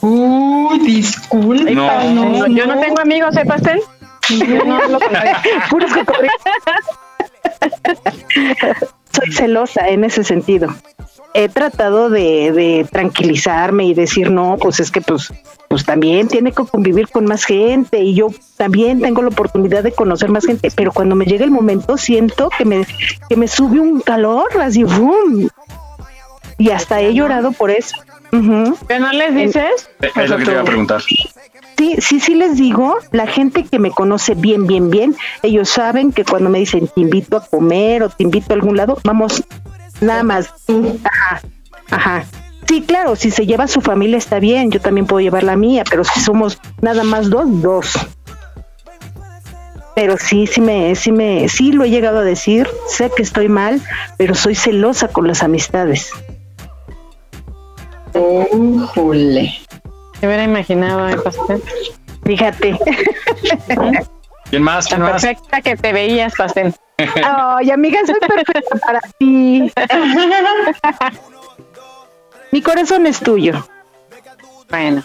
[0.00, 1.70] Uy, disculpa.
[1.70, 2.10] No.
[2.10, 3.80] No, yo no tengo amigos, ¿eh, pastel?
[4.28, 5.12] Yo no hablo con.
[5.70, 5.92] Puros.
[9.12, 10.74] Soy celosa en ese sentido.
[11.34, 15.32] He tratado de, de tranquilizarme y decir, no, pues es que pues,
[15.68, 19.92] pues también tiene que convivir con más gente y yo también tengo la oportunidad de
[19.92, 22.86] conocer más gente, pero cuando me llega el momento siento que me,
[23.28, 25.48] que me sube un calor, así, ¡boom!
[26.56, 27.94] Y hasta he llorado por eso.
[28.32, 28.76] Ujú.
[28.86, 29.88] ¿Pero no les dices?
[30.00, 31.00] Es lo que te iba a preguntar.
[31.78, 36.10] Sí, sí, sí les digo, la gente que me conoce bien, bien, bien, ellos saben
[36.10, 39.44] que cuando me dicen te invito a comer o te invito a algún lado, vamos,
[40.00, 40.52] nada más.
[41.04, 41.40] Ajá,
[41.90, 42.24] ajá.
[42.66, 45.84] Sí, claro, si se lleva su familia está bien, yo también puedo llevar la mía,
[45.88, 47.98] pero si somos nada más dos, dos.
[49.94, 53.48] Pero sí, sí me, sí me, sí lo he llegado a decir, sé que estoy
[53.48, 53.80] mal,
[54.16, 56.12] pero soy celosa con las amistades.
[58.94, 59.52] Jule.
[60.20, 61.62] Se hubiera imaginado, ¿eh, pastel?
[62.24, 62.78] Fíjate.
[64.50, 64.86] ¿Quién más?
[64.86, 65.22] ¿Quién Tan más?
[65.22, 66.74] perfecta que te veías, pastel.
[66.98, 69.72] Ay, amiga, soy perfecta para ti.
[72.50, 73.66] Mi corazón es tuyo.
[74.70, 75.02] Bueno,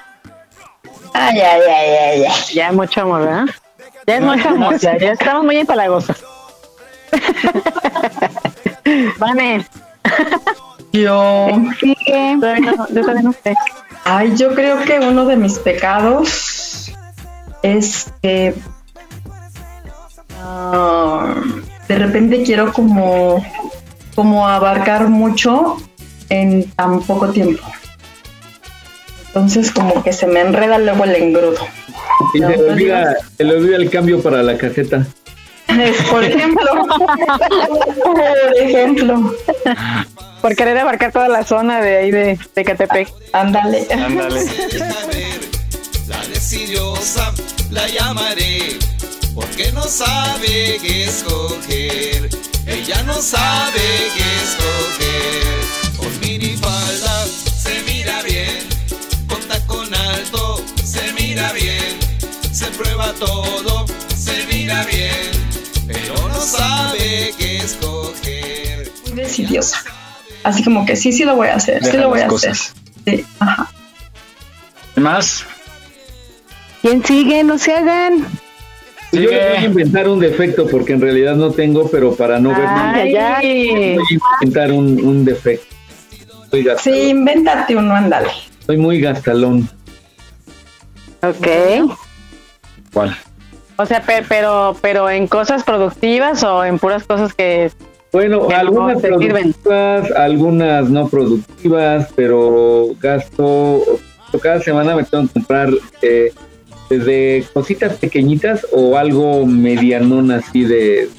[1.14, 2.54] Ay, ay, ay, ay, ay.
[2.54, 3.46] ya mucho amor, ¿verdad?
[4.08, 6.22] Ya es mucho amor, ya, ya estamos muy empalagosas.
[9.20, 9.66] Vane,
[10.92, 11.48] Yo.
[11.50, 11.74] no,
[12.90, 13.56] yo todavía no sé.
[14.04, 16.92] Ay, yo creo que uno de mis pecados
[17.62, 18.54] es que
[20.42, 21.36] ah,
[21.88, 23.44] de repente quiero como,
[24.16, 25.78] como abarcar mucho
[26.30, 27.64] en tan poco tiempo.
[29.28, 31.68] Entonces como que se me enreda luego el engrudo.
[32.34, 35.06] Y se le olvida, se le olvida el cambio para la caseta.
[36.12, 36.66] Por ejemplo.
[38.04, 39.36] Por ejemplo.
[40.42, 43.10] Por querer abarcar toda la zona de ahí de, de Catepec.
[43.32, 43.88] Ándale.
[43.92, 44.46] Ándale.
[46.08, 47.32] La decidiosa
[47.72, 48.78] la llamaré
[49.34, 52.30] porque no sabe qué escoger.
[52.66, 53.82] Ella no sabe
[54.16, 55.98] qué escoger.
[55.98, 58.60] Con minifalda se mira bien,
[59.28, 62.00] con tacón alto se mira bien,
[62.52, 65.32] se prueba todo, se mira bien,
[65.88, 68.92] pero no sabe qué escoger.
[69.08, 69.84] Muy decidiosa.
[70.44, 71.84] Así como que sí, sí lo voy a hacer.
[71.84, 72.30] sí lo voy a hacer.
[72.30, 72.74] cosas.
[73.06, 73.72] Sí, ajá.
[74.94, 75.46] ¿Quién más?
[76.82, 77.44] ¿Quién sigue?
[77.44, 78.28] No se hagan.
[79.14, 82.50] Yo le voy a inventar un defecto porque en realidad no tengo, pero para no
[82.50, 85.68] ver Ay, ay, voy a inventar un, un defecto.
[86.82, 88.30] Sí, invéntate uno, ándale.
[88.66, 89.68] Soy muy gastalón.
[91.22, 91.48] Ok.
[92.94, 93.16] ¿Cuál?
[93.78, 97.72] O sea, pe- pero, pero en cosas productivas o en puras cosas que
[98.12, 99.54] Bueno, Que no algunas te sirven.
[99.54, 103.82] productivas, algunas no productivas, pero gasto,
[104.42, 105.70] cada semana me tengo que comprar
[106.04, 106.32] eh,
[106.90, 111.10] desde cositas pequeñitas o algo medianón así de,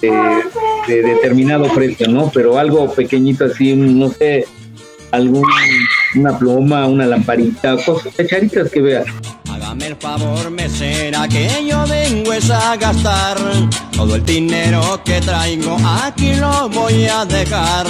[0.00, 0.42] de, de-
[0.88, 2.30] de determinado precio, ¿no?
[2.32, 4.46] Pero algo pequeñito así, no sé,
[5.10, 5.42] algún,
[6.14, 9.04] una pluma, una lamparita, cosas pecharitas que vea.
[9.50, 13.36] Hágame el favor, mesera, que yo vengo es a gastar.
[13.92, 17.86] Todo el dinero que traigo aquí lo voy a dejar.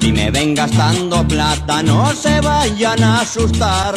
[0.00, 3.94] Y me ven gastando plata, no se vayan a asustar.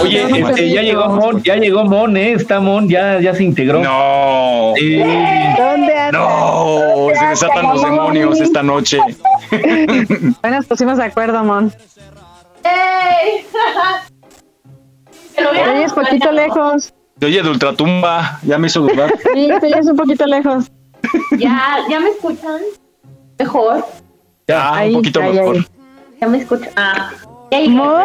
[0.00, 2.32] Oye, este, ya llegó Mon, ya llegó Mon, ¿eh?
[2.32, 3.82] Está Mon, ya, ya se integró.
[3.82, 4.72] No.
[4.76, 4.96] Sí.
[4.98, 6.12] ¿Dónde andas?
[6.12, 8.98] No, se desatan los demonios esta noche.
[10.42, 11.72] Bueno, nos pusimos de acuerdo, Mon.
[15.36, 16.92] Te oyes poquito lejos.
[17.18, 19.12] Te oye de ultratumba, ya me hizo dudar.
[19.34, 20.70] Sí, te oyes un poquito lejos.
[21.38, 22.60] ¿Ya, ¿Ya me escuchan?
[23.38, 23.86] Mejor.
[24.48, 25.56] Ya, Ahí, un poquito ahí, mejor.
[25.56, 25.66] ahí.
[26.20, 26.70] ¿Ya me escuchan?
[26.76, 27.10] Ah.
[27.68, 28.02] ¡Mo!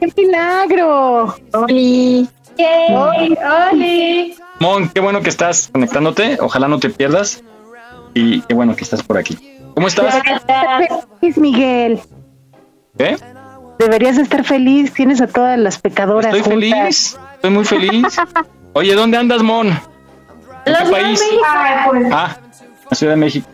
[0.00, 1.34] ¡Qué milagro!
[1.54, 2.28] Oli.
[2.58, 3.36] Yay,
[3.72, 4.34] Oli.
[4.60, 6.36] Mon, qué bueno que estás conectándote.
[6.40, 7.42] Ojalá no te pierdas.
[8.14, 9.38] Y qué bueno que estás por aquí.
[9.74, 10.14] ¿Cómo estás?
[11.20, 12.00] Feliz, Miguel.
[12.98, 13.16] ¿Eh?
[13.82, 14.92] Deberías estar feliz.
[14.92, 16.70] Tienes a todas las pecadoras Estoy juntas.
[16.80, 17.18] feliz.
[17.34, 18.16] Estoy muy feliz.
[18.74, 19.68] Oye, ¿dónde andas, Mon?
[19.68, 21.20] ¿En La qué de país?
[21.20, 21.42] México.
[21.90, 22.36] pues, Ah,
[22.90, 23.48] la Ciudad de México.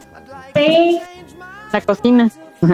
[0.55, 1.01] Sí.
[1.73, 2.31] La cocina.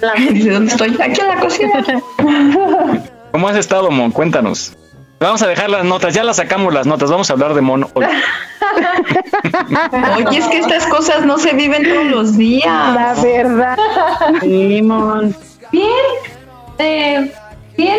[0.00, 0.14] La-
[0.52, 0.96] ¿dónde estoy?
[1.00, 1.84] Aquí en la cocina.
[3.32, 4.10] ¿Cómo has estado, Mon?
[4.10, 4.76] Cuéntanos.
[5.20, 7.10] Vamos a dejar las notas, ya las sacamos las notas.
[7.10, 8.06] Vamos a hablar de Mon hoy.
[10.26, 12.64] Oye, es que estas cosas no se viven todos los días.
[12.94, 13.76] La verdad.
[14.40, 15.36] Sí, Mon.
[15.70, 15.86] Bien.
[16.82, 17.30] Eh,
[17.76, 17.98] bien.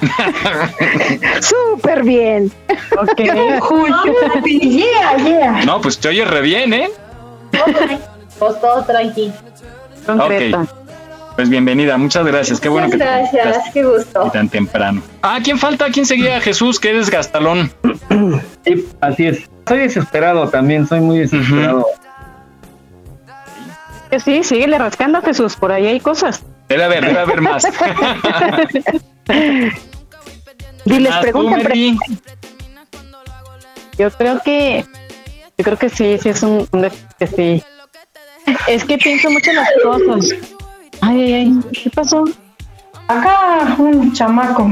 [1.40, 2.50] Súper bien.
[2.98, 3.16] Ok.
[4.44, 5.64] yeah, yeah.
[5.64, 6.90] No, pues te oyes re bien, ¿eh?
[8.38, 8.84] Pues todo.
[11.36, 12.60] Pues bienvenida, muchas gracias.
[12.60, 14.30] Qué bueno Muchas que te gracias, conectaste qué gusto.
[14.32, 15.00] tan temprano.
[15.22, 15.86] Ah, ¿quién falta?
[15.90, 16.40] ¿Quién seguía?
[16.40, 17.72] Jesús, que eres gastalón.
[18.64, 19.48] Sí, así es.
[19.66, 21.86] Soy desesperado también, soy muy desesperado.
[24.10, 26.42] Que sí, síguele rascando a Jesús, por ahí hay cosas.
[26.72, 27.62] Debe haber, debe haber más.
[30.86, 31.98] Diles, Más tú, pregunta, Mary.
[33.98, 34.84] Yo creo que,
[35.58, 37.62] yo creo que sí, sí es un, un def- que sí.
[38.66, 40.30] Es que pienso mucho en las cosas.
[41.02, 42.24] Ay, ay, ay, ¿qué pasó?
[43.06, 44.70] Acá un chamaco.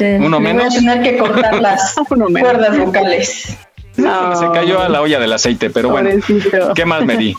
[0.00, 0.64] Uno menos.
[0.64, 1.94] Voy a tener que cortar las
[2.40, 3.56] cuerdas vocales.
[3.94, 6.10] Se cayó a la olla del aceite, pero bueno.
[6.10, 6.74] Pobrecito.
[6.74, 7.36] ¿Qué más, Mary?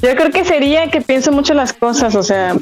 [0.00, 2.54] Yo creo que sería que pienso mucho las cosas, o sea,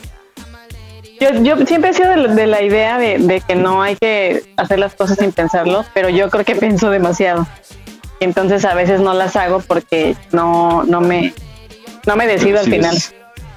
[1.20, 3.96] yo, yo siempre he sido de, la- de la idea de, de que no hay
[3.96, 7.46] que hacer las cosas sin pensarlo, pero yo creo que pienso demasiado.
[8.20, 11.34] Y entonces a veces no las hago porque no, no me,
[12.06, 12.96] no me decido al final.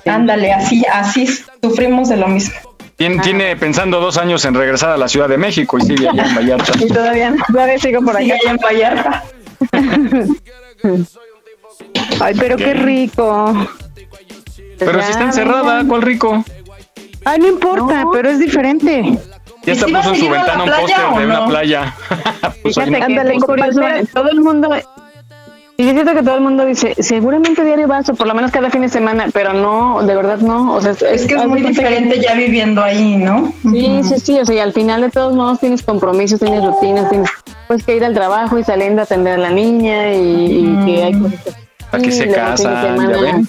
[0.06, 1.28] Ándale, así, así
[1.62, 2.56] sufrimos de lo mismo.
[2.98, 6.26] Tien- Tiene pensando dos años en regresar a la Ciudad de México y sigue allá
[6.26, 6.74] en Vallarta.
[6.80, 8.24] Y todavía, todavía sigo por acá.
[8.26, 9.24] allá en Vallarta.
[12.20, 13.54] Ay, pero qué rico.
[14.78, 16.44] Pero si está encerrada, ¿cuál rico?
[17.26, 19.18] Ay, no importa, pero es diferente.
[19.63, 21.48] Ya está si puso en su ventana un póster o de una no?
[21.48, 21.94] playa.
[22.62, 24.02] Pues Fíjate no- Ándale, compañera.
[24.13, 24.70] todo el mundo,
[25.78, 28.52] y es cierto que todo el mundo dice, seguramente diario vas, o por lo menos
[28.52, 31.62] cada fin de semana, pero no, de verdad no, o sea, Es que es muy
[31.62, 33.54] que- diferente ya viviendo ahí, ¿no?
[33.63, 37.10] Sí, sí, sí, o sea, y al final de todos modos tienes compromisos, tienes rutinas,
[37.10, 37.30] tienes
[37.70, 40.20] pues que ir al trabajo y saliendo a atender a la niña y,
[40.82, 41.52] y que hay cosas que
[41.91, 42.73] ¿Para sí, se casan?
[42.73, 43.47] ¿Ya semana, ven?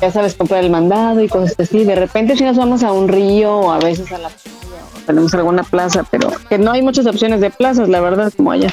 [0.00, 1.84] Ya sabes, comprar el mandado y cosas así.
[1.84, 5.00] De repente si nos vamos a un río o a veces a la playa o
[5.06, 8.72] tenemos alguna plaza, pero que no hay muchas opciones de plazas, la verdad, como allá.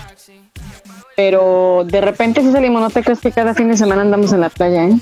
[1.15, 4.41] Pero de repente si salimos, no te crees que cada fin de semana andamos en
[4.41, 4.99] la playa, ¿eh?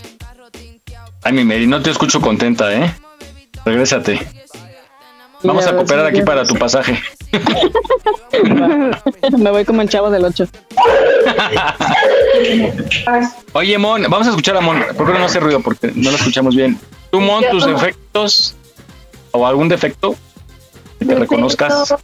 [1.24, 2.94] Ay, mi Mary, no te escucho contenta, ¿eh?
[3.66, 4.20] Regrésate.
[5.42, 6.98] Vamos a cooperar aquí para tu pasaje.
[9.38, 10.48] Me voy como el chavo del 8.
[13.54, 14.84] Oye, Mon, vamos a escuchar a Mon.
[14.98, 15.62] ¿Por qué no hace ruido?
[15.62, 16.80] Porque no lo escuchamos bien.
[17.12, 18.56] ¿Tú, Mon, tus defectos
[19.32, 20.16] o algún defecto
[21.00, 21.96] que te reconozcas?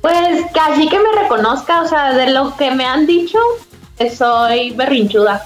[0.00, 3.38] Pues casi que me reconozca, o sea, de lo que me han dicho,
[3.96, 5.44] que soy berrinchuda.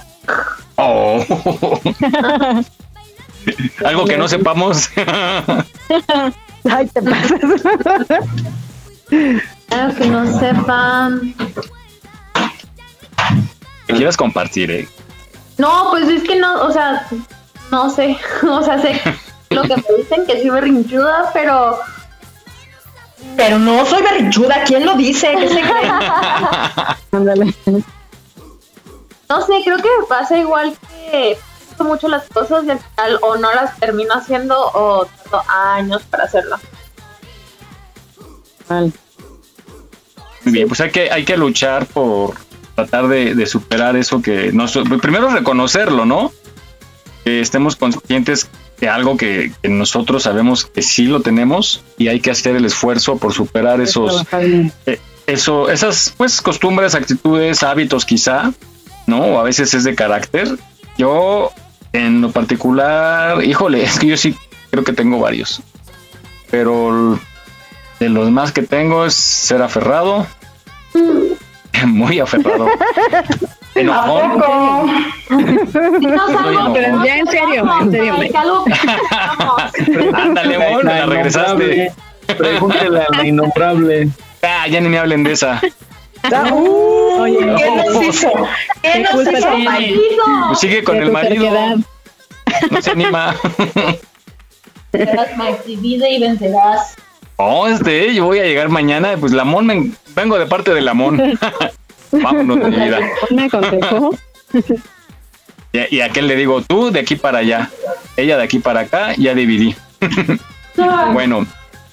[0.76, 1.22] Oh.
[3.84, 4.90] Algo que no sepamos.
[6.70, 7.40] Ay, te pasas.
[9.68, 11.34] Claro que no sepan.
[13.86, 14.88] que quieras compartir, ¿eh?
[15.58, 17.06] No, pues es que no, o sea,
[17.70, 19.00] no sé, o sea, sé
[19.50, 21.78] lo que me dicen que soy berrinchuda, pero
[23.36, 25.34] Pero no soy berrinchuda, ¿quién lo dice?
[25.38, 25.90] ¿Qué se cree?
[27.12, 27.54] Ándale.
[29.28, 30.76] no sé, creo que me pasa igual
[31.10, 31.38] que
[31.76, 36.02] pienso mucho las cosas y al final o no las termino haciendo o tardo años
[36.10, 36.60] para hacerlas.
[38.68, 38.92] Vale.
[40.44, 42.34] Muy bien, pues hay que, hay que luchar por
[42.74, 44.66] tratar de, de superar eso que no
[45.00, 46.32] primero reconocerlo, ¿no?
[47.24, 52.20] Que estemos conscientes de algo que, que nosotros sabemos que sí lo tenemos y hay
[52.20, 54.24] que hacer el esfuerzo por superar esos
[54.84, 58.52] eh, eso esas pues costumbres, actitudes, hábitos quizá,
[59.06, 59.20] ¿no?
[59.20, 60.48] O a veces es de carácter.
[60.98, 61.50] Yo
[61.96, 64.36] en lo particular, híjole, es que yo sí
[64.70, 65.62] creo que tengo varios.
[66.50, 67.18] Pero
[67.98, 70.26] de los más que tengo es ser aferrado.
[71.86, 72.68] Muy aferrado.
[73.74, 74.40] Enojón.
[74.40, 74.86] Tampoco.
[75.30, 77.92] No, Pero ya en serio, en
[80.14, 81.92] Ándale, la regresaste.
[82.38, 84.08] Pregúntale a la innombrable.
[84.42, 85.60] Ah, ya ni me hablen de esa.
[87.18, 88.32] Oye, ¿Qué nos hizo?
[88.82, 89.56] ¿Qué ¿Qué nos hizo?
[89.56, 90.00] tiene?
[90.48, 91.50] Pues sigue con el marido.
[92.70, 93.36] No se anima.
[94.92, 96.96] Serás divide y vencerás.
[97.36, 99.16] Oh, este, yo voy a llegar mañana.
[99.18, 101.38] Pues Lamón, me, vengo de parte de Lamón.
[102.12, 103.00] Vámonos de mi vida.
[103.30, 104.16] Me aconsejó.
[105.72, 107.70] Y, y a aquel le digo, tú de aquí para allá.
[108.16, 109.74] Ella de aquí para acá, ya dividí.
[111.12, 111.46] bueno,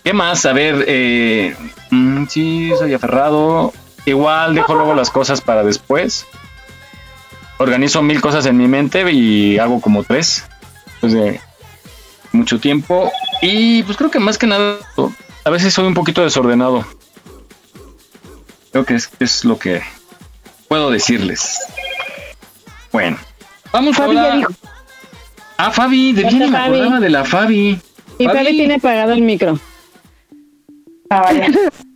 [0.04, 0.46] ¿qué más?
[0.46, 1.56] A ver, eh,
[1.92, 3.74] mm, sí, soy aferrado.
[4.06, 6.26] Igual dejo luego las cosas para después.
[7.58, 10.46] Organizo mil cosas en mi mente y hago como tres.
[10.86, 11.42] Después de
[12.32, 13.12] mucho tiempo.
[13.42, 14.78] Y pues creo que más que nada,
[15.46, 16.86] a veces soy un poquito desordenado.
[18.72, 19.82] Creo que es, es lo que
[20.68, 21.60] puedo decirles.
[22.92, 23.18] Bueno,
[23.72, 24.30] vamos Fabi ahora.
[24.30, 24.54] ya dijo.
[25.58, 26.76] Ah, Fabi, de bien me Fabi.
[26.80, 27.80] acordaba de la Fabi.
[28.18, 29.60] Y Fabi tiene apagado el micro.
[31.10, 31.48] Ah, vaya.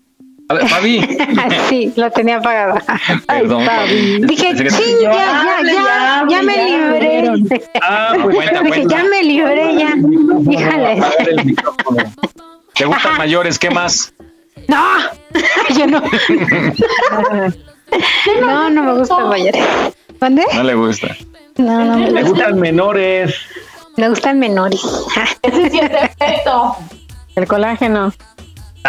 [0.49, 1.01] A ver, Fabi,
[1.69, 2.79] Sí, lo tenía apagado.
[3.27, 4.21] perdón, Fabi.
[4.25, 7.29] Dije, sí, ya, ya, ya, ya, ya me libré.
[7.81, 9.93] Ah, pues cuenta, Dije, ya me libré, ya.
[10.49, 11.01] Híjale.
[12.73, 13.59] ¿Te gustan mayores?
[13.59, 14.13] ¿Qué más?
[14.67, 14.83] No,
[15.77, 16.01] yo no.
[18.41, 19.63] No, no me gusta mayores.
[20.19, 20.43] ¿Dónde?
[20.53, 21.15] No le gusta.
[21.57, 22.29] No, no me Le gusta.
[22.29, 23.35] gustan menores.
[23.97, 24.81] Me gustan menores.
[25.41, 26.75] Ese sí es defecto.
[27.35, 28.13] El colágeno.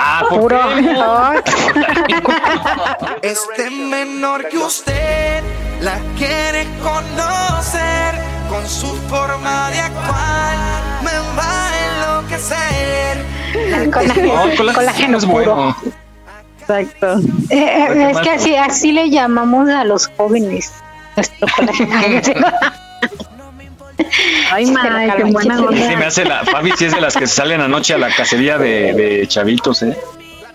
[0.00, 0.58] Ah, ¿por qué?
[3.28, 5.42] Este menor que usted
[5.80, 8.14] la quiere conocer
[8.48, 10.56] con su forma de actuar
[11.02, 13.24] me va a enloquecer.
[13.70, 15.76] La Colágeno, colágeno es bueno.
[16.60, 17.18] Exacto.
[17.50, 20.72] Eh, eh, ¿Qué es que así, así le llamamos a los jóvenes.
[21.16, 22.46] Nuestro colágeno.
[24.52, 26.06] Ay, May, qué buena Sí, me onda.
[26.06, 26.44] hace la.
[26.44, 29.96] Fabi sí es de las que salen anoche a la cacería de, de chavitos, ¿eh?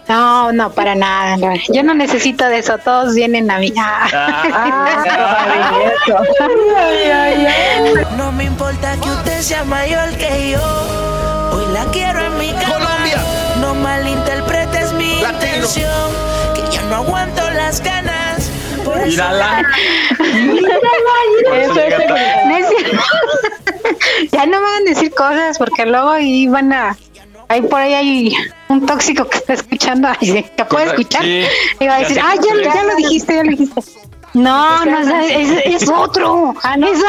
[0.10, 1.38] No, no, para nada.
[1.38, 1.54] no.
[1.74, 2.78] Yo no necesito de eso.
[2.78, 3.74] Todos vienen a mí.
[8.18, 10.60] No me importa que usted sea mayor que yo.
[11.54, 12.74] Hoy la quiero en mi cama.
[12.74, 13.18] Colombia.
[13.60, 16.12] No malinterpretes mi intención.
[16.56, 18.23] Que ya no aguanto las ganas.
[19.06, 19.66] Mírala.
[20.20, 21.94] Eso es
[22.48, 23.04] No es cierto.
[24.32, 26.98] ya no me van a decir cosas porque luego ahí van a.
[27.50, 28.34] Ahí por ahí hay
[28.70, 31.22] un tóxico que está escuchando, que puede escuchar.
[31.22, 31.44] Sí.
[31.80, 33.82] Y va a decir, ah, ya, ya lo dijiste, ya lo dijiste.
[34.34, 36.56] No, no, es, es, es otro.
[36.64, 37.04] Ah, no, es,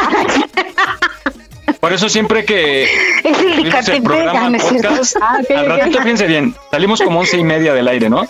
[1.81, 2.85] Por eso siempre que
[3.25, 4.89] es el el programa no es cierto.
[4.91, 8.27] podcast, Ah, ok, al ratito fíjense bien, salimos como once y media del aire, ¿no?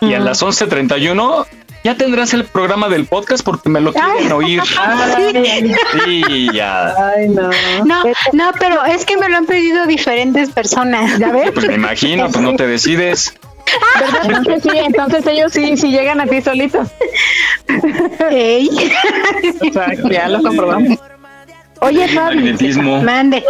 [0.00, 1.46] Y a las 11.31
[1.84, 4.62] ya tendrás el programa del podcast porque me lo quieren oír.
[6.06, 6.94] Y ya.
[6.96, 7.50] Ay, no.
[7.84, 8.02] No,
[8.32, 11.18] no, pero es que me lo han pedido diferentes personas.
[11.18, 11.50] ¿Ya ves?
[11.52, 13.34] Pues me imagino, pues no te decides.
[14.00, 14.20] ¿Verdad?
[14.24, 16.88] Entonces sí, entonces ellos sí, sí llegan a ti solitos.
[18.30, 18.70] Ey.
[19.62, 20.98] Exacto, ya lo comprobamos.
[21.80, 23.02] Oye, Fabi, Magnetismo.
[23.02, 23.44] Mande.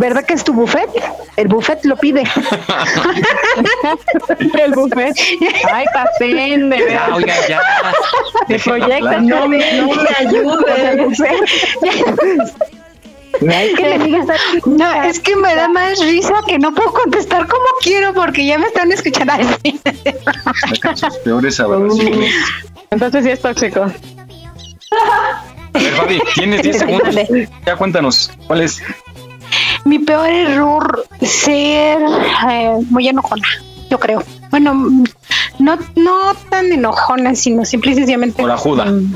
[0.00, 0.88] ¿Verdad que es tu buffet?
[1.36, 2.22] El buffet lo pide.
[4.58, 5.14] El buffet.
[5.72, 7.12] Ay, pasen, de Ya, verdad.
[7.14, 7.60] oiga, ya.
[8.48, 11.20] Te proyectas, no me, no me ayudes.
[13.48, 14.36] Ay, que le digas a-
[14.66, 18.58] No, es que me da más risa que no puedo contestar como quiero porque ya
[18.58, 19.32] me están escuchando.
[20.96, 22.34] Sus peores aberraciones.
[22.90, 23.82] Entonces sí es tóxico.
[25.72, 27.14] A ver, Fabi, tienes 10 segundos.
[27.64, 28.82] Ya cuéntanos, ¿cuál es?
[29.84, 31.98] Mi peor error ser
[32.50, 33.46] eh, muy enojona,
[33.90, 34.22] yo creo.
[34.50, 34.74] Bueno,
[35.58, 38.42] no, no tan enojona, sino simple y sencillamente.
[38.42, 38.86] Corajuda.
[38.86, 39.14] mm,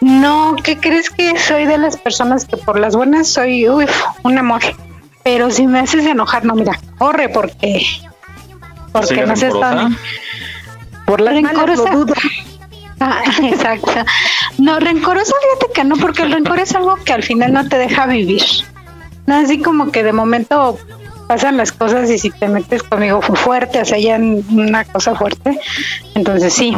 [0.00, 3.90] No, ¿qué crees que soy de las personas que por las buenas soy uf,
[4.24, 4.60] un amor?
[5.24, 7.84] Pero si me haces enojar, no, mira, corre porque.
[8.92, 9.74] Porque ¿Sigue no sé rencorosa?
[9.74, 9.98] dónde.
[11.06, 11.90] Por lo Rencorosa.
[12.98, 13.92] Ah, exacto.
[14.56, 17.76] No, rencorosa, fíjate que no, porque el rencor es algo que al final no te
[17.76, 18.42] deja vivir.
[19.26, 20.78] No, así como que de momento
[21.28, 25.14] pasan las cosas y si te metes conmigo fue fuerte, o sea, ya una cosa
[25.14, 25.58] fuerte.
[26.14, 26.76] Entonces sí.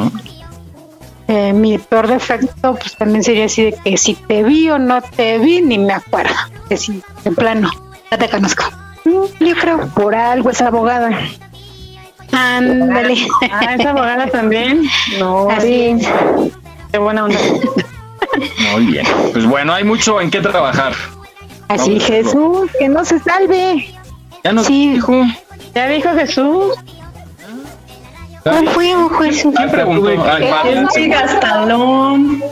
[1.31, 5.03] Eh, mi peor defecto pues también sería así de que si te vi o no
[5.03, 6.35] te vi, ni me acuerdo.
[6.71, 7.71] Que si de plano,
[8.11, 8.65] ya te conozco.
[9.05, 9.89] Mm, Yo creo.
[9.89, 11.11] Por algo es abogada.
[12.33, 13.15] Ándale.
[13.51, 14.85] Ah, esa abogada también.
[15.19, 16.09] No, Así es.
[16.93, 17.39] qué buena onda.
[18.73, 19.07] Muy bien.
[19.33, 20.93] Pues bueno, hay mucho en qué trabajar.
[21.69, 23.95] Así, Vamos, Jesús, que no se salve.
[24.45, 24.93] Ya nos Sí.
[24.95, 25.23] dijo.
[25.75, 26.75] Ya dijo Jesús.
[28.43, 29.43] ¿Cuál fue un juez?
[29.55, 30.25] ¿Quién preguntó?
[30.25, 30.87] Ay.
[30.95, 32.43] Sí, Gastalón.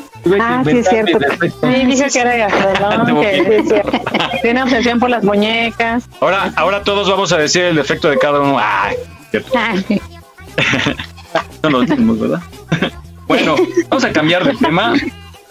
[0.40, 1.18] Ah, sí, es cierto.
[1.40, 3.82] Sí, dijo que era Gastelón, Tengo que
[4.42, 6.04] tiene obsesión por las muñecas.
[6.20, 8.58] Ahora, ahora todos vamos a decir el defecto de cada uno.
[8.60, 8.96] Ay,
[9.30, 9.52] cierto.
[11.34, 12.40] Ah, No lo decimos, ¿verdad?
[13.28, 13.56] bueno,
[13.88, 14.94] vamos a cambiar de tema.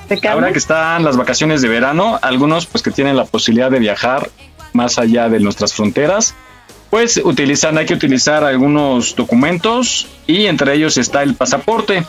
[0.09, 3.71] ¿De qué Ahora que están las vacaciones de verano, algunos pues que tienen la posibilidad
[3.71, 4.29] de viajar
[4.73, 6.35] más allá de nuestras fronteras,
[6.89, 12.05] pues utilizan, hay que utilizar algunos documentos y entre ellos está el pasaporte.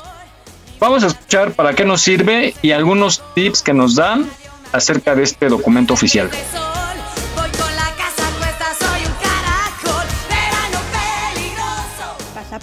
[0.79, 4.29] Vamos a escuchar para qué nos sirve y algunos tips que nos dan
[4.73, 6.31] acerca de este documento oficial.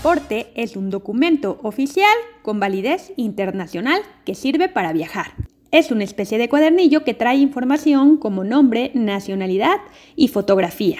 [0.03, 5.31] Pasaporte es un documento oficial con validez internacional que sirve para viajar.
[5.71, 9.77] Es una especie de cuadernillo que trae información como nombre, nacionalidad
[10.17, 10.99] y fotografía.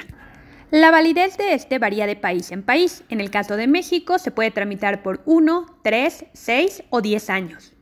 [0.72, 3.04] La validez de este varía de país en país.
[3.10, 7.74] En el caso de México se puede tramitar por 1, 3, 6 o 10 años.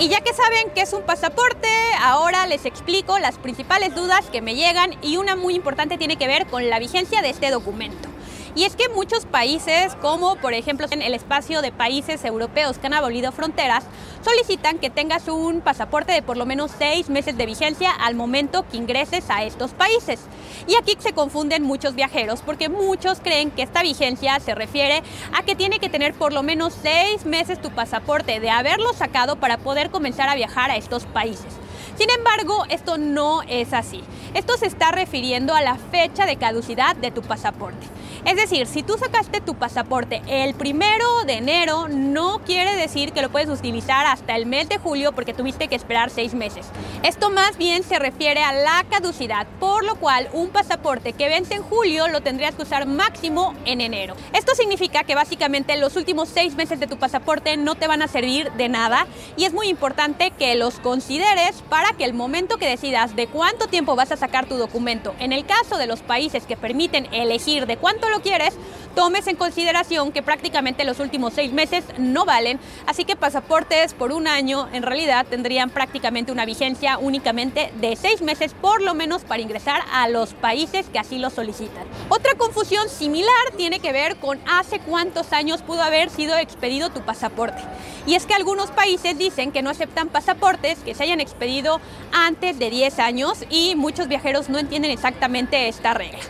[0.00, 1.68] Y ya que saben qué es un pasaporte,
[2.02, 6.26] ahora les explico las principales dudas que me llegan y una muy importante tiene que
[6.26, 8.08] ver con la vigencia de este documento.
[8.56, 12.86] Y es que muchos países, como por ejemplo en el espacio de países europeos que
[12.86, 13.82] han abolido fronteras,
[14.24, 18.64] solicitan que tengas un pasaporte de por lo menos seis meses de vigencia al momento
[18.70, 20.20] que ingreses a estos países.
[20.68, 25.02] Y aquí se confunden muchos viajeros porque muchos creen que esta vigencia se refiere
[25.36, 29.34] a que tiene que tener por lo menos seis meses tu pasaporte de haberlo sacado
[29.34, 31.52] para poder comenzar a viajar a estos países.
[31.98, 34.02] Sin embargo, esto no es así.
[34.34, 37.86] Esto se está refiriendo a la fecha de caducidad de tu pasaporte.
[38.24, 43.20] Es decir, si tú sacaste tu pasaporte el primero de enero, no quiere decir que
[43.20, 46.66] lo puedes utilizar hasta el mes de julio porque tuviste que esperar seis meses.
[47.02, 51.54] Esto más bien se refiere a la caducidad, por lo cual un pasaporte que vence
[51.54, 54.16] en julio lo tendrías que usar máximo en enero.
[54.32, 58.08] Esto significa que básicamente los últimos seis meses de tu pasaporte no te van a
[58.08, 59.06] servir de nada
[59.36, 63.66] y es muy importante que los consideres para que el momento que decidas de cuánto
[63.66, 67.66] tiempo vas a sacar tu documento, en el caso de los países que permiten elegir
[67.66, 68.54] de cuánto quieres,
[68.94, 74.12] tomes en consideración que prácticamente los últimos seis meses no valen, así que pasaportes por
[74.12, 79.22] un año en realidad tendrían prácticamente una vigencia únicamente de seis meses por lo menos
[79.22, 81.84] para ingresar a los países que así lo solicitan.
[82.08, 87.00] Otra confusión similar tiene que ver con hace cuántos años pudo haber sido expedido tu
[87.00, 87.62] pasaporte.
[88.06, 91.80] Y es que algunos países dicen que no aceptan pasaportes que se hayan expedido
[92.12, 96.20] antes de 10 años y muchos viajeros no entienden exactamente esta regla.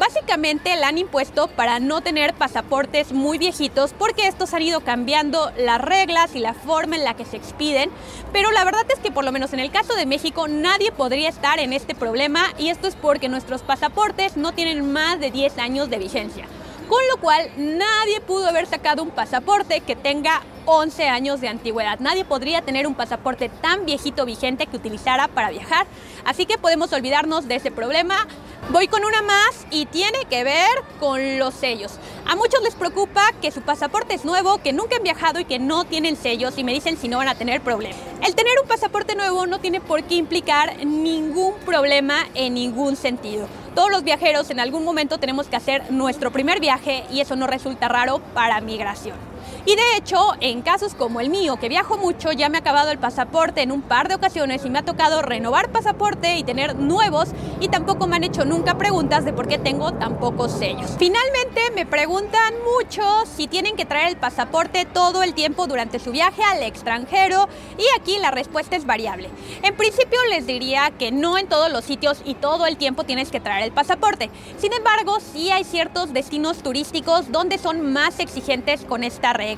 [0.00, 5.52] Básicamente la han impuesto para no tener pasaportes muy viejitos porque estos han ido cambiando
[5.58, 7.90] las reglas y la forma en la que se expiden,
[8.32, 11.28] pero la verdad es que por lo menos en el caso de México nadie podría
[11.28, 15.58] estar en este problema y esto es porque nuestros pasaportes no tienen más de 10
[15.58, 16.46] años de vigencia.
[16.90, 22.00] Con lo cual nadie pudo haber sacado un pasaporte que tenga 11 años de antigüedad.
[22.00, 25.86] Nadie podría tener un pasaporte tan viejito vigente que utilizara para viajar.
[26.24, 28.26] Así que podemos olvidarnos de ese problema.
[28.72, 30.68] Voy con una más y tiene que ver
[30.98, 31.92] con los sellos.
[32.26, 35.60] A muchos les preocupa que su pasaporte es nuevo, que nunca han viajado y que
[35.60, 38.00] no tienen sellos y me dicen si no van a tener problemas.
[38.26, 43.46] El tener un pasaporte nuevo no tiene por qué implicar ningún problema en ningún sentido.
[43.74, 47.46] Todos los viajeros en algún momento tenemos que hacer nuestro primer viaje y eso no
[47.46, 49.29] resulta raro para migración.
[49.66, 52.90] Y de hecho, en casos como el mío, que viajo mucho, ya me ha acabado
[52.90, 56.76] el pasaporte en un par de ocasiones y me ha tocado renovar pasaporte y tener
[56.76, 57.28] nuevos
[57.60, 60.92] y tampoco me han hecho nunca preguntas de por qué tengo tan pocos sellos.
[60.98, 63.02] Finalmente me preguntan mucho
[63.36, 68.00] si tienen que traer el pasaporte todo el tiempo durante su viaje al extranjero y
[68.00, 69.28] aquí la respuesta es variable.
[69.62, 73.30] En principio les diría que no en todos los sitios y todo el tiempo tienes
[73.30, 74.30] que traer el pasaporte.
[74.56, 79.49] Sin embargo, sí hay ciertos destinos turísticos donde son más exigentes con esta regla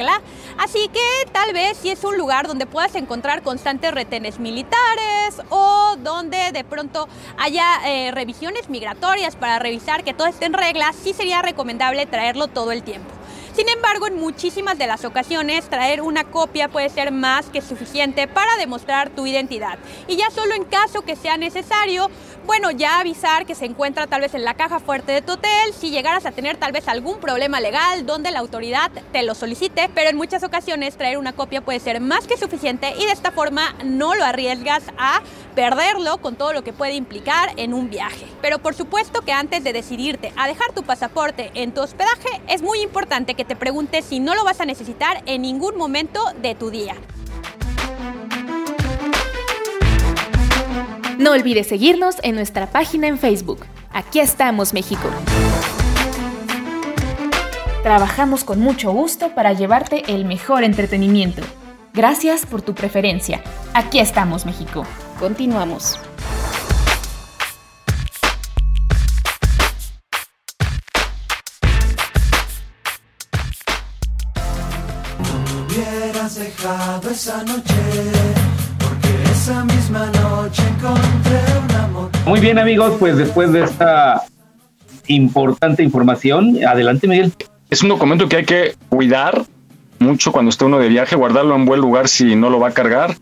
[0.59, 5.97] Así que tal vez si es un lugar donde puedas encontrar constantes retenes militares o
[5.99, 11.13] donde de pronto haya eh, revisiones migratorias para revisar que todo esté en regla, sí
[11.13, 13.22] sería recomendable traerlo todo el tiempo.
[13.55, 18.27] Sin embargo, en muchísimas de las ocasiones, traer una copia puede ser más que suficiente
[18.27, 19.79] para demostrar tu identidad.
[20.09, 22.11] Y ya solo en caso que sea necesario,
[22.47, 25.75] bueno, ya avisar que se encuentra tal vez en la caja fuerte de tu hotel,
[25.79, 29.91] si llegaras a tener tal vez algún problema legal donde la autoridad te lo solicite,
[29.95, 33.33] pero en muchas ocasiones traer una copia puede ser más que suficiente y de esta
[33.33, 35.21] forma no lo arriesgas a
[35.55, 38.27] perderlo con todo lo que puede implicar en un viaje.
[38.41, 42.63] Pero por supuesto que antes de decidirte a dejar tu pasaporte en tu hospedaje, es
[42.63, 46.55] muy importante que te preguntes si no lo vas a necesitar en ningún momento de
[46.55, 46.95] tu día.
[51.19, 53.65] No olvides seguirnos en nuestra página en Facebook.
[53.93, 55.09] Aquí estamos, México.
[57.83, 61.43] Trabajamos con mucho gusto para llevarte el mejor entretenimiento.
[61.95, 63.43] Gracias por tu preferencia.
[63.75, 64.85] Aquí estamos, México.
[65.19, 65.99] Continuamos.
[76.33, 77.75] Hubieras dejado esa noche,
[78.79, 82.11] porque esa misma noche encontré un amor.
[82.27, 84.23] Muy bien amigos, pues después de esta
[85.09, 87.33] importante información, adelante Miguel.
[87.71, 89.45] Es un documento que hay que cuidar
[89.99, 92.73] mucho cuando esté uno de viaje, guardarlo en buen lugar si no lo va a
[92.73, 93.17] cargar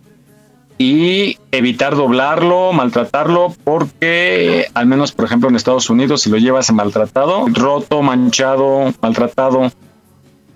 [0.79, 6.73] y evitar doblarlo, maltratarlo, porque al menos, por ejemplo, en Estados Unidos, si lo llevas
[6.73, 9.71] maltratado, roto, manchado, maltratado,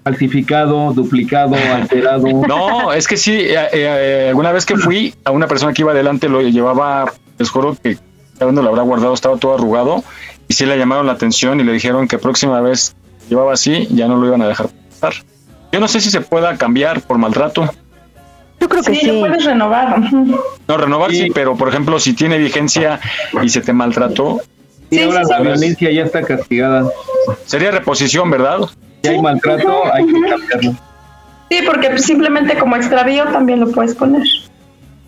[0.04, 2.26] falsificado, duplicado, alterado.
[2.46, 5.92] No, es que sí, eh, eh, alguna vez que fui a una persona que iba
[5.92, 7.98] adelante lo llevaba, les juro que
[8.38, 10.04] cada uno lo habrá guardado, estaba todo arrugado
[10.46, 12.94] y sí le llamaron la atención y le dijeron que próxima vez
[13.30, 15.14] llevaba así, ya no lo iban a dejar pasar.
[15.72, 17.68] Yo no sé si se pueda cambiar por maltrato.
[18.60, 19.98] Yo creo que Sí, lo puedes renovar.
[20.12, 23.00] No, renovar sí, pero por ejemplo, si tiene vigencia
[23.42, 24.40] y se te maltrató,
[24.90, 25.42] Y Sí, ahora sí, la sí.
[25.42, 26.88] violencia ya está castigada.
[27.46, 28.60] Sería reposición, ¿verdad?
[29.04, 30.74] Si hay maltrato, hay que cambiarlo.
[31.50, 34.22] Sí, porque simplemente como extravío también lo puedes poner.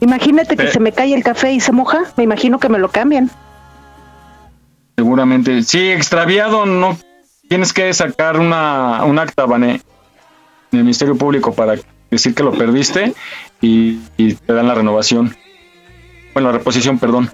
[0.00, 0.70] Imagínate que Eh.
[0.70, 3.30] se me cae el café y se moja, me imagino que me lo cambian.
[4.96, 5.62] Seguramente.
[5.62, 6.96] Sí, extraviado, no
[7.48, 9.80] tienes que sacar una, un acta, Vané,
[10.72, 11.74] en el Ministerio Público para
[12.10, 13.14] decir que lo perdiste
[13.60, 15.34] y, y te dan la renovación.
[16.34, 17.30] Bueno, la reposición, perdón.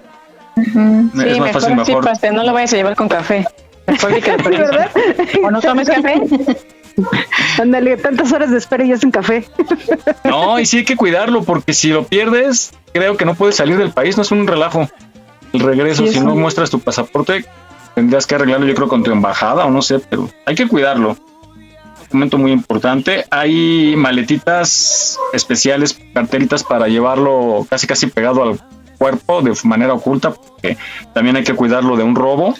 [0.55, 2.03] Sí, es más mejor fácil, mejor.
[2.05, 3.45] Paste, no lo vayas a llevar con café.
[3.85, 4.67] Que lo.
[5.47, 6.21] O no tomes café.
[7.59, 9.45] Ándale, tantas horas de espera y ya sin café.
[10.23, 13.77] No, y sí hay que cuidarlo porque si lo pierdes, creo que no puedes salir
[13.77, 14.89] del país, no es un relajo.
[15.51, 17.45] El regreso, Sí, si no un- muestras tu pasaporte,
[17.95, 21.17] tendrías que arreglarlo yo creo con tu embajada o no sé, pero hay que cuidarlo.
[21.99, 23.25] Un documento muy importante.
[23.31, 28.59] Hay maletitas especiales, carteritas para llevarlo casi casi pegado al
[28.97, 30.77] cuerpo de manera oculta, porque
[31.13, 32.55] también hay que cuidarlo de un robo.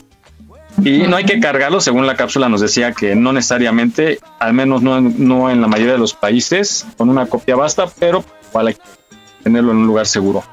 [0.81, 4.81] Y no hay que cargarlo, según la cápsula nos decía que no necesariamente, al menos
[4.81, 8.23] no, no en la mayoría de los países, con una copia basta, pero
[8.73, 8.81] que
[9.43, 10.43] tenerlo en un lugar seguro.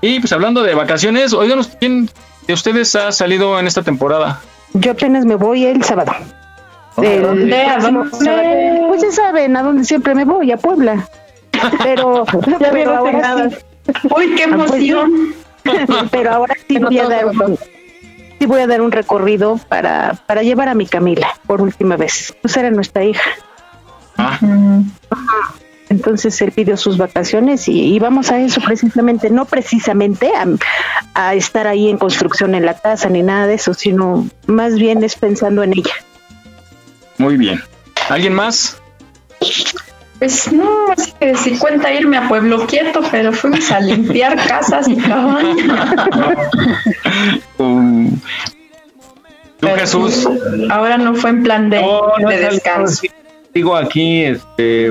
[0.00, 2.10] Y pues hablando de vacaciones, oigan, ¿quién
[2.46, 4.40] de ustedes ha salido en esta temporada?
[4.74, 6.12] Yo apenas me voy el sábado.
[6.98, 7.62] El dónde?
[7.62, 8.24] ¿A próximo dónde?
[8.26, 8.88] sábado.
[8.88, 11.08] Pues ya saben a dónde siempre me voy, a Puebla.
[11.82, 13.50] Pero, Ya pero bien ahora resignada.
[13.50, 14.08] sí.
[14.16, 15.34] Uy, qué Ah, pues emoción.
[16.10, 17.24] Pero ahora sí voy a dar
[18.38, 22.34] sí voy a dar un recorrido para, para llevar a mi Camila por última vez.
[22.40, 23.30] Pues era nuestra hija.
[24.16, 24.46] Ajá.
[25.88, 30.46] Entonces él pidió sus vacaciones y, y vamos a eso precisamente, no precisamente a,
[31.14, 35.04] a estar ahí en construcción en la casa ni nada de eso, sino más bien
[35.04, 35.94] es pensando en ella.
[37.18, 37.62] Muy bien.
[38.08, 38.80] ¿Alguien más?
[40.18, 44.88] Pues no, así que sí cuenta irme a Pueblo Quieto, pero fuimos a limpiar casas
[44.88, 45.56] y cabañas.
[49.84, 50.28] Um, ¿Tú, Jesús?
[50.70, 53.06] Ahora no fue en plan de, No, no de es algo descanso.
[53.52, 54.90] Digo aquí, este,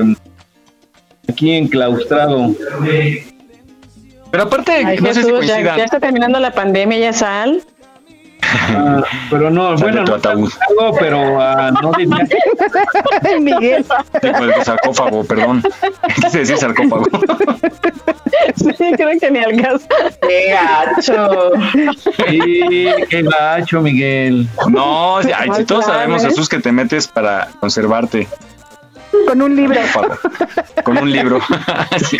[1.28, 2.54] aquí enclaustrado.
[4.30, 7.62] Pero aparte, Ay, no sé si Jesús, ya, ya está terminando la pandemia, ya sal.
[8.54, 12.26] Ah, pero no, Sale bueno, no algo, pero ah, no diría
[13.40, 13.84] Miguel.
[14.20, 15.62] Pues, de sarcófago, perdón.
[16.14, 17.04] Quise decir sarcófago.
[18.56, 19.86] Sí, creo que ni al caso.
[20.26, 21.52] ¡Qué gacho!
[22.28, 24.48] Sí, qué gacho, Miguel.
[24.68, 26.28] No, ay, sí, todos sabemos, ¿eh?
[26.28, 28.28] Jesús, que te metes para conservarte.
[29.26, 29.80] Con un libro.
[30.84, 31.40] Con un libro.
[32.08, 32.18] Sí.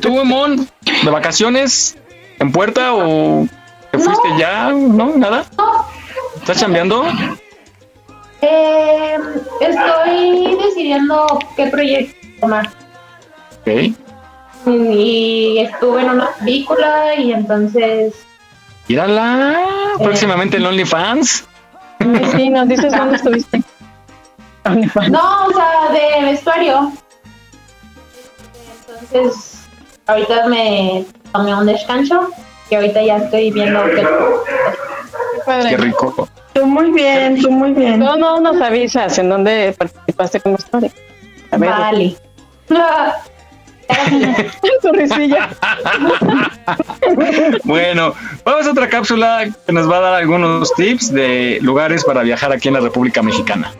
[0.00, 0.68] ¿Tú, Mon,
[1.02, 1.96] de vacaciones
[2.38, 3.46] en puerta o
[3.90, 4.70] te fuiste ya?
[4.72, 5.16] ¿No?
[5.16, 5.44] ¿Nada?
[6.36, 7.04] ¿Estás chambeando?
[8.40, 9.16] Eh,
[9.60, 11.26] estoy decidiendo
[11.56, 12.68] qué proyecto tomar.
[13.60, 13.94] Ok.
[14.66, 18.14] Y estuve en una película y entonces
[18.88, 19.60] Mírala.
[19.98, 21.46] Próximamente en OnlyFans.
[22.32, 23.62] Sí, nos dices dónde estuviste.
[25.10, 26.92] No, o sea, de vestuario.
[28.88, 29.60] Entonces,
[30.06, 32.30] ahorita me tomé un descanso
[32.70, 34.06] y ahorita ya estoy viendo qué.
[35.68, 36.28] Qué rico.
[36.52, 38.00] Tú muy bien, tú muy bien.
[38.00, 40.92] No, no nos avisas en dónde participaste con ver.
[41.56, 42.16] Vale.
[47.64, 48.14] Bueno,
[48.44, 52.52] vamos a otra cápsula que nos va a dar algunos tips de lugares para viajar
[52.52, 53.72] aquí en la República Mexicana.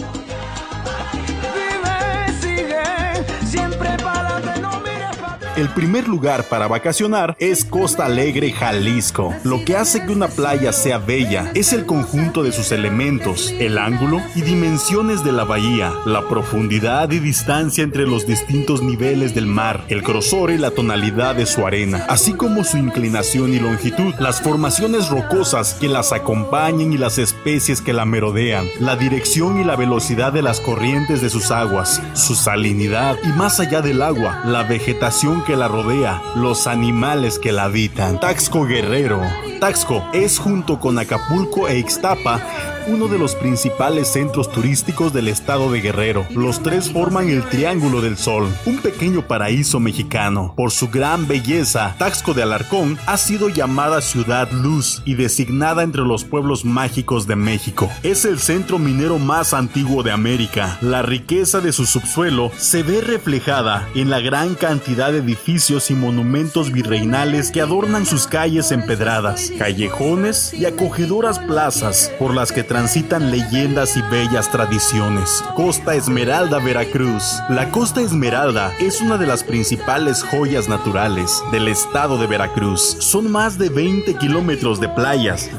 [5.59, 9.35] El primer lugar para vacacionar es Costa Alegre, Jalisco.
[9.43, 13.77] Lo que hace que una playa sea bella es el conjunto de sus elementos, el
[13.77, 19.47] ángulo y dimensiones de la bahía, la profundidad y distancia entre los distintos niveles del
[19.47, 24.15] mar, el grosor y la tonalidad de su arena, así como su inclinación y longitud,
[24.21, 29.65] las formaciones rocosas que las acompañan y las especies que la merodean, la dirección y
[29.65, 34.43] la velocidad de las corrientes de sus aguas, su salinidad y más allá del agua,
[34.45, 38.21] la vegetación que la rodea, los animales que la habitan.
[38.21, 39.23] Taxco Guerrero.
[39.61, 42.41] Taxco es junto con Acapulco e Ixtapa
[42.89, 46.27] uno de los principales centros turísticos del estado de Guerrero.
[46.35, 50.55] Los tres forman el Triángulo del Sol, un pequeño paraíso mexicano.
[50.57, 56.03] Por su gran belleza, Taxco de Alarcón ha sido llamada Ciudad Luz y designada entre
[56.03, 57.91] los pueblos mágicos de México.
[58.03, 60.79] Es el centro minero más antiguo de América.
[60.81, 65.95] La riqueza de su subsuelo se ve reflejada en la gran cantidad de edificios y
[65.95, 73.31] monumentos virreinales que adornan sus calles empedradas, callejones y acogedoras plazas por las que transitan
[73.31, 75.45] leyendas y bellas tradiciones.
[75.55, 77.41] Costa Esmeralda, Veracruz.
[77.49, 82.97] La Costa Esmeralda es una de las principales joyas naturales del estado de Veracruz.
[83.01, 85.51] Son más de 20 kilómetros de playas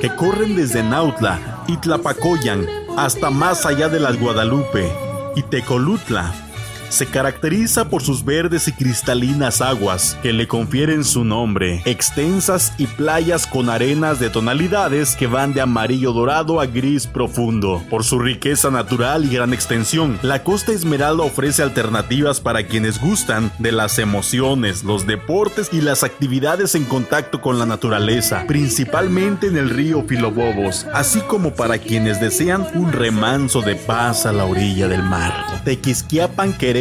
[0.00, 4.90] que corren desde Nautla y Tlapacoyan hasta más allá de las Guadalupe
[5.36, 6.47] y Tecolutla.
[6.88, 12.86] Se caracteriza por sus verdes y cristalinas aguas que le confieren su nombre, extensas y
[12.86, 17.82] playas con arenas de tonalidades que van de amarillo dorado a gris profundo.
[17.90, 23.52] Por su riqueza natural y gran extensión, la Costa Esmeralda ofrece alternativas para quienes gustan
[23.58, 29.58] de las emociones, los deportes y las actividades en contacto con la naturaleza, principalmente en
[29.58, 34.88] el río Filobobos, así como para quienes desean un remanso de paz a la orilla
[34.88, 35.62] del mar.
[35.64, 36.77] Tequisquiapan, Querétaro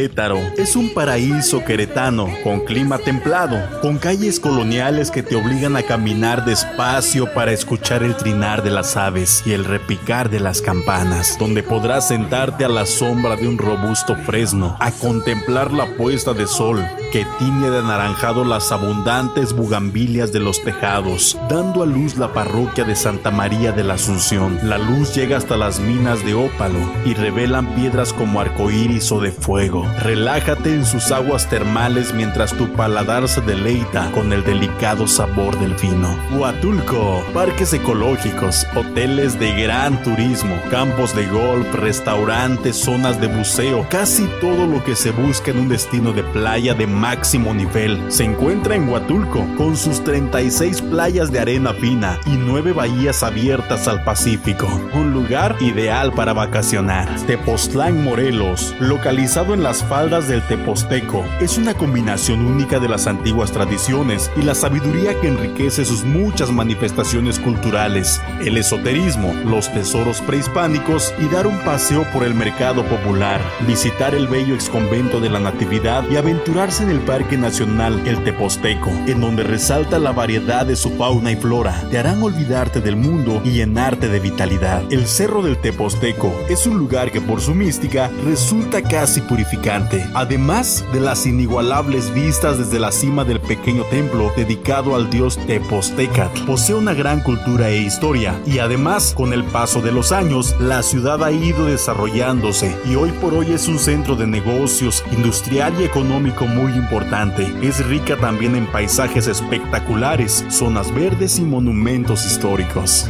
[0.58, 6.46] es un paraíso queretano con clima templado, con calles coloniales que te obligan a caminar
[6.46, 11.64] despacio para escuchar el trinar de las aves y el repicar de las campanas, donde
[11.64, 16.86] podrás sentarte a la sombra de un robusto fresno a contemplar la puesta de sol
[17.12, 22.84] que tiñe de anaranjado las abundantes bugambilias de los tejados, dando a luz la parroquia
[22.84, 24.60] de Santa María de la Asunción.
[24.62, 29.32] La luz llega hasta las minas de ópalo y revelan piedras como arcoíris o de
[29.32, 29.87] fuego.
[30.00, 35.74] Relájate en sus aguas termales mientras tu paladar se deleita con el delicado sabor del
[35.76, 36.18] vino.
[36.32, 44.28] Huatulco, parques ecológicos, hoteles de gran turismo, campos de golf, restaurantes, zonas de buceo, casi
[44.40, 48.00] todo lo que se busca en un destino de playa de máximo nivel.
[48.10, 53.88] Se encuentra en Huatulco con sus 36 playas de arena fina y 9 bahías abiertas
[53.88, 54.68] al Pacífico.
[54.94, 57.08] Un lugar ideal para vacacionar.
[57.26, 63.52] Tepoztlán, Morelos, localizado en las faldas del Teposteco, es una combinación única de las antiguas
[63.52, 71.14] tradiciones y la sabiduría que enriquece sus muchas manifestaciones culturales, el esoterismo, los tesoros prehispánicos
[71.20, 76.04] y dar un paseo por el mercado popular, visitar el bello exconvento de la Natividad
[76.10, 80.90] y aventurarse en el Parque Nacional El Teposteco, en donde resalta la variedad de su
[80.98, 84.82] fauna y flora, te harán olvidarte del mundo y llenarte de vitalidad.
[84.92, 89.22] El Cerro del Teposteco es un lugar que por su mística resulta casi
[89.70, 96.46] además de las inigualables vistas desde la cima del pequeño templo dedicado al dios Tepostecatl.
[96.46, 100.84] Posee una gran cultura e historia y además con el paso de los años la
[100.84, 105.84] ciudad ha ido desarrollándose y hoy por hoy es un centro de negocios, industrial y
[105.84, 107.54] económico muy importante.
[107.62, 113.10] Es rica también en paisajes espectaculares, zonas verdes y monumentos históricos.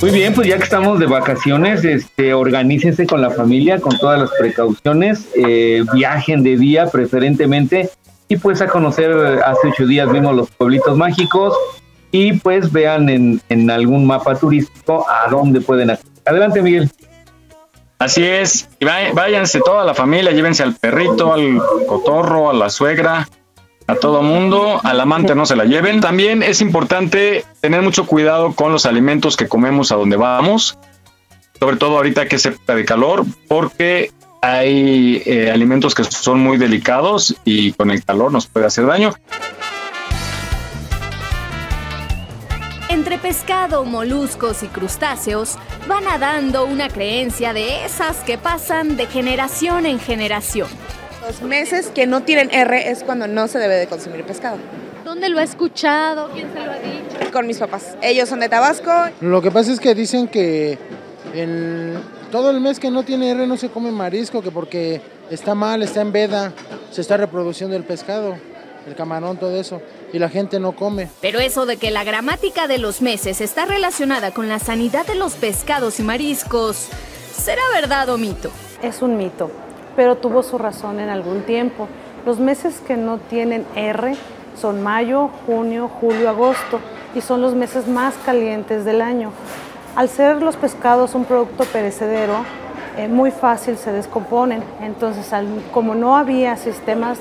[0.00, 4.20] Muy bien, pues ya que estamos de vacaciones, este, organícense con la familia, con todas
[4.20, 7.90] las precauciones, eh, viajen de día preferentemente
[8.28, 9.10] y pues a conocer,
[9.44, 11.52] hace ocho días vimos los pueblitos mágicos
[12.12, 16.12] y pues vean en, algún mapa turístico a dónde pueden acceder.
[16.26, 16.88] Adelante, Miguel.
[17.98, 22.70] Así es, y vá- váyanse toda la familia, llévense al perrito, al cotorro, a la
[22.70, 23.28] suegra,
[23.88, 26.00] a todo mundo, al amante no se la lleven.
[26.00, 30.78] También es importante tener mucho cuidado con los alimentos que comemos a donde vamos,
[31.58, 34.12] sobre todo ahorita que es época de calor, porque
[34.42, 39.14] hay eh, alimentos que son muy delicados y con el calor nos puede hacer daño.
[42.90, 45.56] Entre pescado, moluscos y crustáceos
[45.90, 50.68] va nadando una creencia de esas que pasan de generación en generación.
[51.28, 54.56] Los meses que no tienen R es cuando no se debe de consumir pescado.
[55.04, 56.30] ¿Dónde lo ha escuchado?
[56.32, 57.30] ¿Quién se lo ha dicho?
[57.30, 57.98] Con mis papás.
[58.00, 58.90] Ellos son de Tabasco.
[59.20, 60.78] Lo que pasa es que dicen que
[61.34, 62.02] en
[62.32, 65.82] todo el mes que no tiene R no se come marisco, que porque está mal,
[65.82, 66.54] está en veda,
[66.90, 68.38] se está reproduciendo el pescado,
[68.86, 69.82] el camarón, todo eso,
[70.14, 71.10] y la gente no come.
[71.20, 75.14] Pero eso de que la gramática de los meses está relacionada con la sanidad de
[75.14, 76.86] los pescados y mariscos,
[77.36, 78.50] ¿será verdad o mito?
[78.82, 79.50] Es un mito,
[79.98, 81.88] pero tuvo su razón en algún tiempo.
[82.24, 84.14] Los meses que no tienen R
[84.56, 86.78] son mayo, junio, julio, agosto
[87.16, 89.32] y son los meses más calientes del año.
[89.96, 92.44] Al ser los pescados un producto perecedero,
[92.96, 94.62] eh, muy fácil se descomponen.
[94.80, 95.32] Entonces,
[95.74, 97.18] como no había sistemas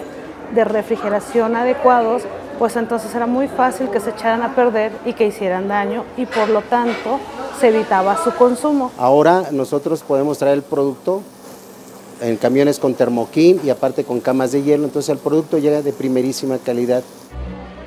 [0.53, 2.25] de refrigeración adecuados,
[2.59, 6.27] pues entonces era muy fácil que se echaran a perder y que hicieran daño y
[6.27, 7.19] por lo tanto
[7.59, 8.91] se evitaba su consumo.
[8.99, 11.23] Ahora nosotros podemos traer el producto
[12.21, 15.93] en camiones con termoquín y aparte con camas de hielo, entonces el producto llega de
[15.93, 17.03] primerísima calidad.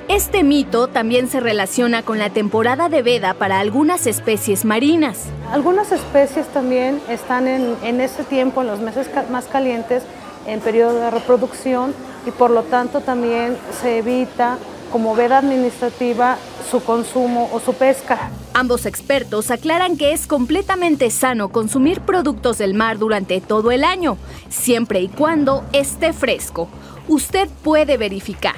[0.08, 5.26] Este mito también se relaciona con la temporada de veda para algunas especies marinas.
[5.52, 10.02] Algunas especies también están en, en ese tiempo, en los meses ca- más calientes,
[10.46, 11.94] en periodo de reproducción
[12.26, 14.58] y por lo tanto también se evita
[14.90, 16.36] como veda administrativa
[16.70, 18.30] su consumo o su pesca.
[18.54, 24.18] Ambos expertos aclaran que es completamente sano consumir productos del mar durante todo el año,
[24.48, 26.68] siempre y cuando esté fresco.
[27.08, 28.54] Usted puede verificar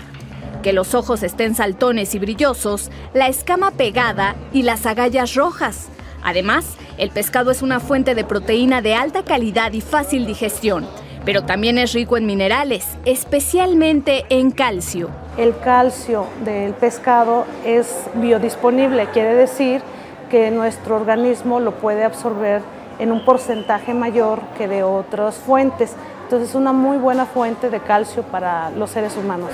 [0.62, 5.88] que los ojos estén saltones y brillosos, la escama pegada y las agallas rojas.
[6.22, 6.64] Además,
[6.98, 10.86] el pescado es una fuente de proteína de alta calidad y fácil digestión,
[11.24, 15.10] pero también es rico en minerales, especialmente en calcio.
[15.36, 19.82] El calcio del pescado es biodisponible, quiere decir
[20.30, 22.62] que nuestro organismo lo puede absorber
[22.98, 25.94] en un porcentaje mayor que de otras fuentes.
[26.24, 29.50] Entonces es una muy buena fuente de calcio para los seres humanos.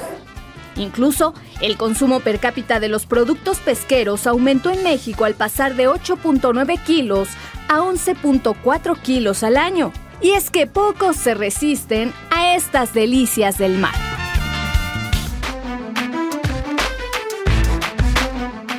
[0.76, 5.88] Incluso, el consumo per cápita de los productos pesqueros aumentó en México al pasar de
[5.88, 7.28] 8.9 kilos
[7.68, 9.92] a 11.4 kilos al año.
[10.20, 13.94] Y es que pocos se resisten a estas delicias del mar.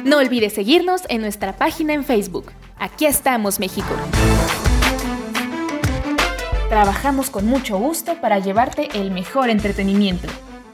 [0.04, 2.52] No olvides seguirnos en nuestra página en Facebook.
[2.78, 3.94] Aquí estamos, México.
[6.70, 10.28] Trabajamos con mucho gusto para llevarte el mejor entretenimiento.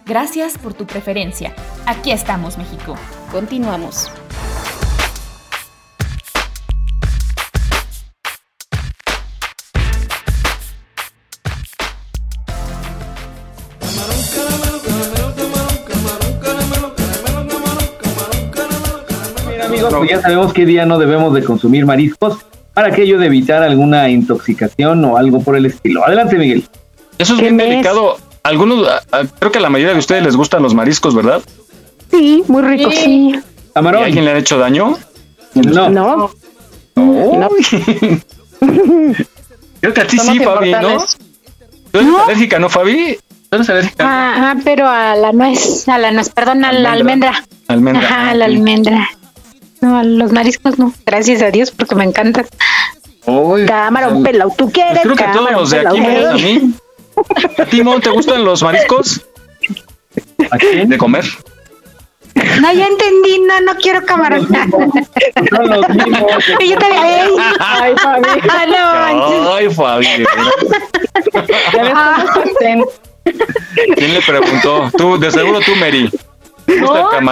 [0.06, 1.54] Gracias por tu preferencia.
[1.86, 2.96] Aquí estamos, México.
[3.32, 4.10] Continuamos.
[20.08, 22.38] Ya sabemos qué día no debemos de consumir mariscos
[22.74, 26.06] para aquello de evitar alguna intoxicación o algo por el estilo.
[26.06, 26.64] Adelante, Miguel.
[27.18, 28.18] Eso es bien delicado.
[28.44, 31.42] Algunos, a- a- creo que a la mayoría de ustedes les gustan los mariscos, ¿verdad?
[32.12, 33.34] Sí, muy rico, sí.
[33.34, 33.36] ¿Y
[33.78, 34.98] a alguien le han hecho daño?
[35.56, 35.90] No.
[35.90, 36.32] No.
[39.82, 40.98] Creo que a ti Somos sí, Fabi, ¿no?
[41.92, 43.18] ¿Tú eres alérgica, no, Fabi?
[43.50, 44.04] ¿Tú eres alérgica?
[44.08, 47.44] Ah, ah, pero a la nuez, a la nuez, perdón, a la almendra.
[47.68, 48.02] Almendra.
[48.04, 49.10] Ajá, a la almendra.
[49.82, 50.94] No, los mariscos no.
[51.06, 52.46] Gracias a Dios porque me encantan.
[53.68, 55.02] Camarón pelado, ¿tú quieres?
[55.04, 56.08] Pues creo que todos camarón los de aquí pelao?
[56.08, 56.74] me gustan a mí.
[57.58, 59.22] ¿A ti, Mon, te gustan los mariscos?
[60.52, 60.90] ¿A quién?
[60.90, 61.26] ¿De comer?
[62.62, 64.48] No, ya entendí, no, no quiero camarón.
[64.48, 66.32] Son los mismos.
[66.60, 67.28] Y yo también.
[67.60, 68.28] Ay, Fabi.
[68.50, 68.66] Ah,
[69.14, 70.08] no, Ay, Fabi.
[70.18, 71.92] verdad.
[71.96, 72.26] Ah.
[73.96, 74.92] ¿Quién le preguntó?
[74.98, 76.12] Tú, de seguro tú, Mary.
[76.66, 77.26] ¿Te gusta el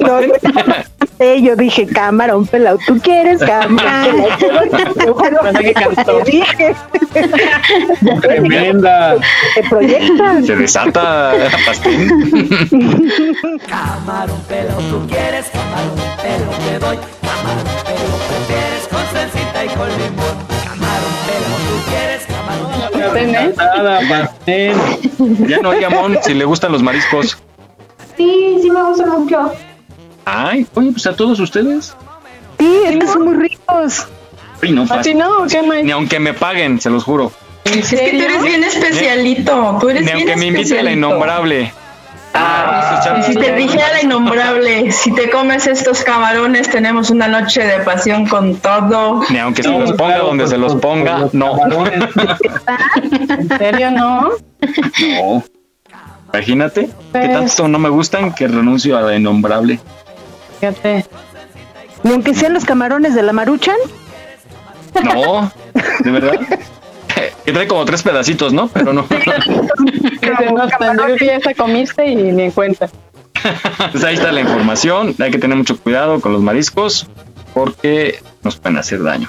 [0.00, 0.20] No.
[0.20, 0.20] No,
[1.20, 3.40] eh, yo dije, camarón pelado, ¿tú quieres?
[3.40, 4.24] Camarón
[6.24, 6.76] dije.
[8.20, 9.16] Tremenda.
[9.54, 10.46] Te proyectas.
[10.46, 11.32] Se desata.
[13.66, 19.88] Camarón pelo, tú quieres camarón pelo, te doy camarón pelo, prefieres con salsita y con
[19.88, 20.36] limón.
[20.64, 24.76] Camarón pelo, tú quieres camarón Nada, pastel.
[25.48, 27.38] Ya no oiga, Mon, si le gustan los mariscos.
[28.18, 29.52] Sí, sí me gusta mucho.
[30.26, 31.96] Ay, oye, pues a todos ustedes.
[32.58, 34.06] Sí, es que son muy ricos.
[34.60, 35.46] Ay, no, ¿A ti no?
[35.48, 35.84] ¿Qué, Mike?
[35.84, 37.32] Ni aunque me paguen, se los juro.
[37.64, 39.78] Es que tú eres bien especialito.
[39.80, 41.72] Tú eres Ni bien aunque me invite a la innombrable.
[43.26, 48.26] Si te dijera la innombrable, si te comes estos camarones, tenemos una noche de pasión
[48.26, 49.22] con todo.
[49.30, 51.56] Ni aunque se los ponga donde se los ponga, no.
[53.30, 54.30] ¿En serio no?
[54.60, 55.44] No.
[56.32, 59.80] Imagínate que Pues- tanto no me gustan que renuncio a la innombrable.
[60.60, 61.06] Fíjate.
[62.02, 63.76] Ni aunque sean los camarones de la maruchan.
[65.02, 65.50] No,
[66.00, 66.40] de verdad.
[67.44, 68.68] Que trae como tres pedacitos, ¿no?
[68.68, 69.06] Pero no.
[69.08, 72.88] Dice, no, cuando ya esa comiste y ni en cuenta.
[73.92, 75.14] Pues ahí está la información.
[75.18, 77.06] Hay que tener mucho cuidado con los mariscos
[77.54, 79.28] porque nos pueden hacer daño.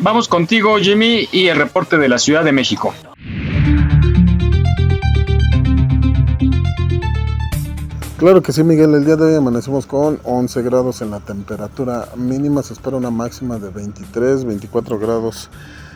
[0.00, 2.94] Vamos contigo, Jimmy, y el reporte de la Ciudad de México.
[8.18, 8.94] Claro que sí, Miguel.
[8.94, 12.62] El día de hoy amanecemos con 11 grados en la temperatura mínima.
[12.62, 15.50] Se espera una máxima de 23, 24 grados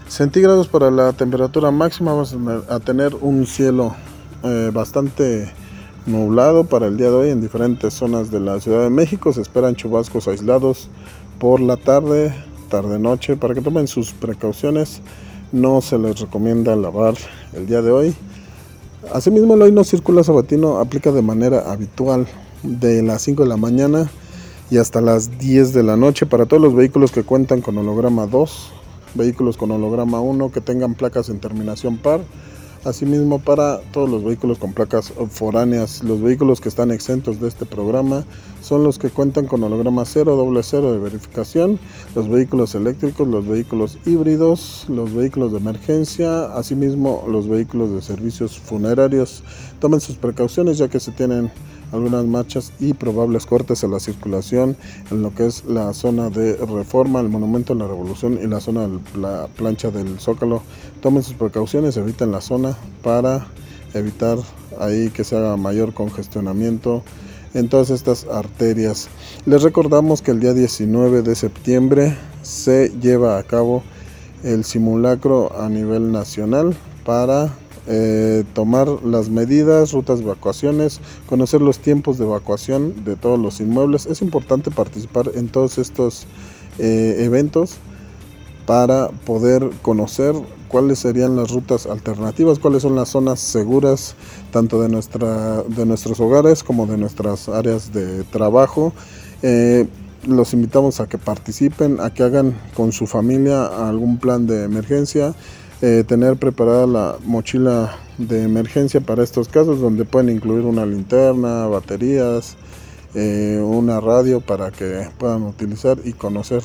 [0.07, 2.13] centígrados para la temperatura máxima.
[2.13, 2.37] Vamos
[2.69, 3.95] a tener- un cielo
[4.43, 5.51] eh, bastante
[6.05, 9.33] nublado para el día de hoy en diferentes zonas de la Ciudad de México.
[9.33, 10.91] Se esperan chubascos aislados
[11.39, 12.35] por la tarde,
[12.69, 15.01] tarde-noche, para que tomen sus precauciones.
[15.53, 17.15] No se les recomienda lavar
[17.55, 18.15] el día de hoy.
[19.13, 22.27] Asimismo, el hoy no sabatino aplica de manera habitual
[22.63, 24.11] de las 5 de la mañana
[24.71, 26.27] y hasta las 10 de la noche.
[26.27, 28.73] Para todos los vehículos que cuentan con holograma 2,
[29.15, 32.21] vehículos con holograma 1 que tengan placas en terminación par
[32.83, 37.67] Asimismo, para todos los vehículos con placas foráneas, los vehículos que están exentos de este
[37.67, 38.25] programa
[38.63, 41.79] son los que cuentan con holograma 0, doble 0 de verificación,
[42.15, 48.59] los vehículos eléctricos, los vehículos híbridos, los vehículos de emergencia, asimismo los vehículos de servicios
[48.59, 49.45] funerarios.
[49.79, 51.53] Tomen sus precauciones ya que se tienen
[51.93, 54.77] algunas marchas y probables cortes a la circulación
[55.11, 58.61] en lo que es la zona de reforma, el monumento de la revolución y la
[58.61, 60.63] zona de la plancha del zócalo.
[61.01, 63.47] Tomen sus precauciones, eviten la zona para
[63.95, 64.39] evitar
[64.79, 67.03] ahí que se haga mayor congestionamiento
[67.55, 69.09] en todas estas arterias.
[69.47, 73.83] Les recordamos que el día 19 de septiembre se lleva a cabo
[74.45, 77.53] el simulacro a nivel nacional para
[77.87, 83.61] eh, tomar las medidas, rutas de evacuaciones, conocer los tiempos de evacuación de todos los
[83.61, 84.07] inmuebles.
[84.07, 86.27] Es importante participar en todos estos
[86.79, 87.77] eh, eventos
[88.67, 90.35] para poder conocer
[90.69, 94.15] cuáles serían las rutas alternativas, cuáles son las zonas seguras
[94.53, 98.93] tanto de, nuestra, de nuestros hogares como de nuestras áreas de trabajo.
[99.43, 99.89] Eh,
[100.27, 105.35] los invitamos a que participen, a que hagan con su familia algún plan de emergencia
[105.83, 111.67] eh, tener preparada la mochila de emergencia para estos casos donde pueden incluir una linterna,
[111.67, 112.57] baterías,
[113.15, 116.63] eh, una radio para que puedan utilizar y conocer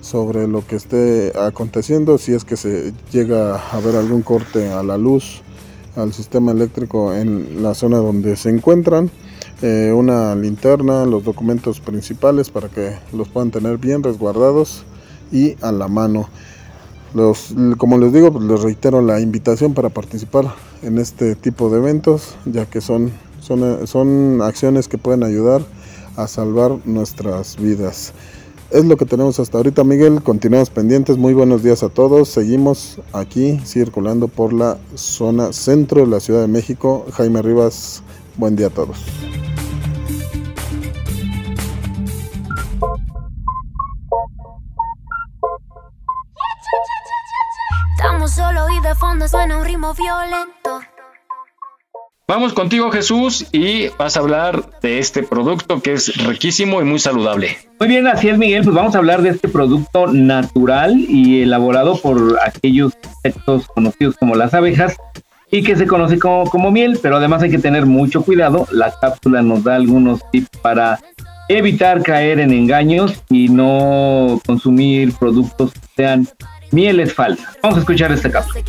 [0.00, 4.82] sobre lo que esté aconteciendo si es que se llega a ver algún corte a
[4.82, 5.42] la luz
[5.96, 9.10] al sistema eléctrico en la zona donde se encuentran
[9.62, 14.84] eh, una linterna los documentos principales para que los puedan tener bien resguardados
[15.32, 16.28] y a la mano
[17.78, 22.34] como les digo, pues, les reitero la invitación para participar en este tipo de eventos,
[22.44, 23.10] ya que son,
[23.40, 25.62] son, son acciones que pueden ayudar
[26.16, 28.12] a salvar nuestras vidas.
[28.70, 30.22] Es lo que tenemos hasta ahorita, Miguel.
[30.22, 31.16] Continuamos pendientes.
[31.16, 32.28] Muy buenos días a todos.
[32.28, 37.06] Seguimos aquí circulando por la zona centro de la Ciudad de México.
[37.12, 38.02] Jaime Rivas,
[38.36, 38.98] buen día a todos.
[48.36, 50.80] Solo y de fondo suena un ritmo violento.
[52.28, 56.98] Vamos contigo Jesús y vas a hablar de este producto que es riquísimo y muy
[56.98, 57.56] saludable.
[57.80, 61.96] Muy bien, así es Miguel, pues vamos a hablar de este producto natural y elaborado
[61.96, 64.96] por aquellos insectos conocidos como las abejas
[65.50, 68.66] y que se conoce como, como miel, pero además hay que tener mucho cuidado.
[68.70, 71.00] La cápsula nos da algunos tips para
[71.48, 76.28] evitar caer en engaños y no consumir productos que sean
[76.72, 77.56] mieles falsas.
[77.62, 78.62] Vamos a escuchar este cápsula.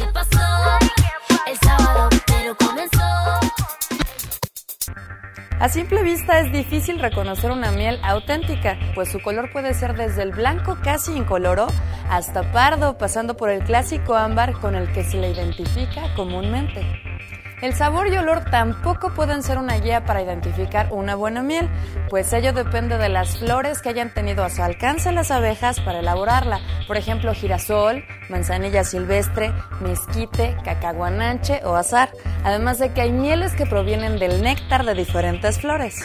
[5.59, 10.21] A simple vista es difícil reconocer una miel auténtica, pues su color puede ser desde
[10.21, 11.65] el blanco casi incoloro
[12.11, 16.85] hasta pardo, pasando por el clásico ámbar con el que se le identifica comúnmente.
[17.61, 21.67] El sabor y olor tampoco pueden ser una guía para identificar una buena miel,
[22.07, 25.99] pues ello depende de las flores que hayan tenido a su alcance las abejas para
[25.99, 29.51] elaborarla, por ejemplo girasol, manzanilla silvestre,
[29.81, 32.11] mezquite, cacahuananche o azar,
[32.43, 36.03] además de que hay mieles que provienen del néctar de diferentes flores.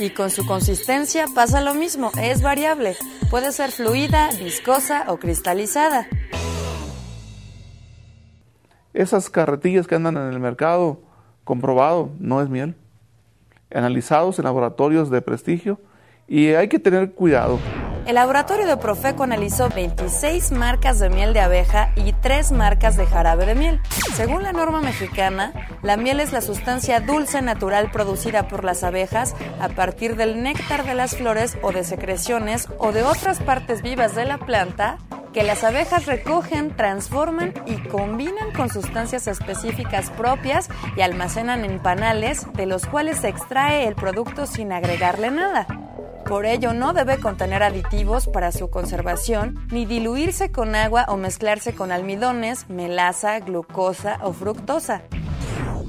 [0.00, 2.96] Y con su consistencia pasa lo mismo, es variable,
[3.30, 6.08] puede ser fluida, viscosa o cristalizada.
[8.94, 11.00] Esas carretillas que andan en el mercado,
[11.44, 12.74] comprobado, no es miel.
[13.72, 15.78] Analizados en laboratorios de prestigio
[16.26, 17.58] y hay que tener cuidado.
[18.08, 23.04] El laboratorio de Profeco analizó 26 marcas de miel de abeja y 3 marcas de
[23.06, 23.82] jarabe de miel.
[24.14, 25.52] Según la norma mexicana,
[25.82, 30.86] la miel es la sustancia dulce natural producida por las abejas a partir del néctar
[30.86, 34.96] de las flores o de secreciones o de otras partes vivas de la planta
[35.34, 42.46] que las abejas recogen, transforman y combinan con sustancias específicas propias y almacenan en panales
[42.54, 45.66] de los cuales se extrae el producto sin agregarle nada.
[46.28, 51.74] Por ello no debe contener aditivos para su conservación, ni diluirse con agua o mezclarse
[51.74, 55.00] con almidones, melaza, glucosa o fructosa.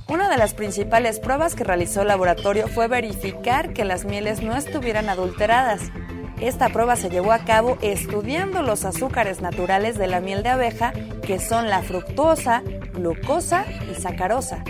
[0.08, 4.56] Una de las principales pruebas que realizó el laboratorio fue verificar que las mieles no
[4.56, 5.92] estuvieran adulteradas.
[6.40, 10.94] Esta prueba se llevó a cabo estudiando los azúcares naturales de la miel de abeja,
[11.22, 12.64] que son la fructosa,
[12.94, 14.64] glucosa y sacarosa.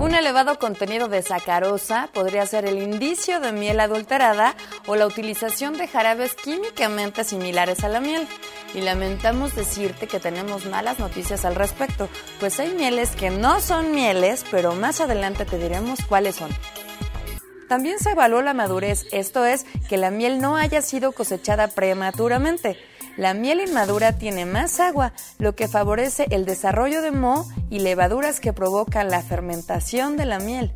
[0.00, 5.76] Un elevado contenido de sacarosa podría ser el indicio de miel adulterada o la utilización
[5.76, 8.26] de jarabes químicamente similares a la miel.
[8.74, 12.08] Y lamentamos decirte que tenemos malas noticias al respecto,
[12.40, 16.50] pues hay mieles que no son mieles, pero más adelante te diremos cuáles son.
[17.68, 22.76] También se evaluó la madurez, esto es, que la miel no haya sido cosechada prematuramente.
[23.16, 28.40] La miel inmadura tiene más agua, lo que favorece el desarrollo de moho y levaduras
[28.40, 30.72] que provocan la fermentación de la miel.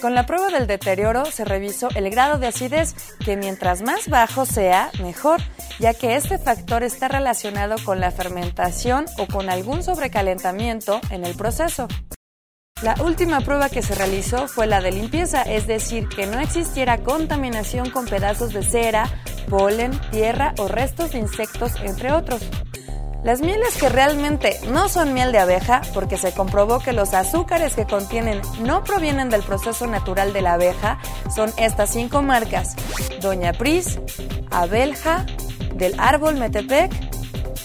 [0.00, 4.44] Con la prueba del deterioro se revisó el grado de acidez, que mientras más bajo
[4.44, 5.40] sea, mejor,
[5.78, 11.34] ya que este factor está relacionado con la fermentación o con algún sobrecalentamiento en el
[11.34, 11.88] proceso.
[12.82, 16.98] La última prueba que se realizó fue la de limpieza, es decir, que no existiera
[16.98, 19.08] contaminación con pedazos de cera,
[19.48, 22.42] polen, tierra o restos de insectos, entre otros.
[23.24, 27.74] Las mieles que realmente no son miel de abeja, porque se comprobó que los azúcares
[27.74, 30.98] que contienen no provienen del proceso natural de la abeja,
[31.34, 32.76] son estas cinco marcas:
[33.22, 33.98] Doña Pris,
[34.50, 35.24] Abelja,
[35.74, 36.92] del árbol Metepec,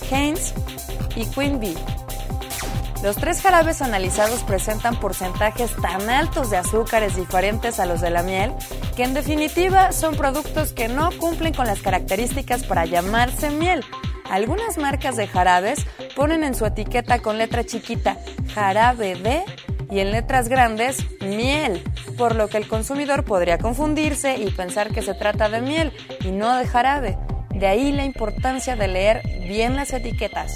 [0.09, 0.53] Heinz
[1.17, 1.75] y Queen Bee.
[3.03, 8.21] Los tres jarabes analizados presentan porcentajes tan altos de azúcares diferentes a los de la
[8.21, 8.53] miel
[8.95, 13.83] que en definitiva son productos que no cumplen con las características para llamarse miel.
[14.29, 15.85] Algunas marcas de jarabes
[16.15, 18.17] ponen en su etiqueta con letra chiquita
[18.53, 19.43] jarabe de
[19.89, 21.83] y en letras grandes miel,
[22.17, 25.91] por lo que el consumidor podría confundirse y pensar que se trata de miel
[26.21, 27.17] y no de jarabe.
[27.49, 30.53] De ahí la importancia de leer bien las etiquetas.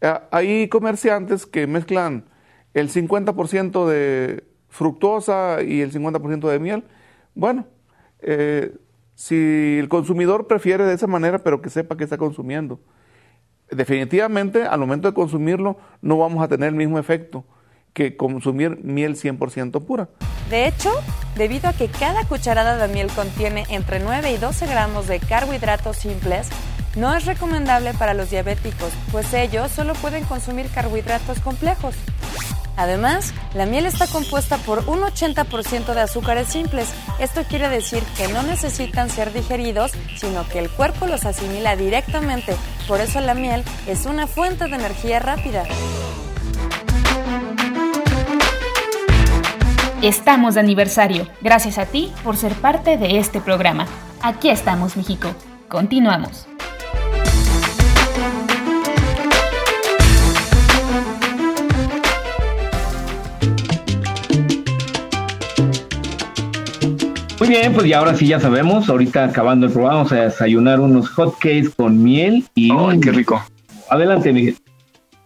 [0.00, 2.24] Eh, Hay comerciantes que mezclan
[2.74, 6.84] el 50% de fructosa y el 50% de miel.
[7.34, 7.66] Bueno,
[8.20, 8.76] eh,
[9.14, 12.80] si el consumidor prefiere de esa manera, pero que sepa que está consumiendo.
[13.70, 17.44] Definitivamente, al momento de consumirlo, no vamos a tener el mismo efecto
[17.94, 20.10] que consumir miel 100% pura.
[20.50, 20.92] De hecho,
[21.34, 25.96] debido a que cada cucharada de miel contiene entre 9 y 12 gramos de carbohidratos
[25.96, 26.50] simples,
[26.96, 31.94] no es recomendable para los diabéticos, pues ellos solo pueden consumir carbohidratos complejos.
[32.76, 36.88] Además, la miel está compuesta por un 80% de azúcares simples.
[37.18, 42.54] Esto quiere decir que no necesitan ser digeridos, sino que el cuerpo los asimila directamente.
[42.86, 45.64] Por eso la miel es una fuente de energía rápida.
[50.02, 51.26] Estamos de aniversario.
[51.40, 53.86] Gracias a ti por ser parte de este programa.
[54.22, 55.34] Aquí estamos, México.
[55.68, 56.46] Continuamos.
[67.46, 70.80] Muy bien, pues y ahora sí ya sabemos, ahorita acabando el programa vamos a desayunar
[70.80, 72.72] unos hot cakes con miel y...
[72.76, 73.40] ¡Ay, qué rico!
[73.88, 74.56] Adelante, Miguel.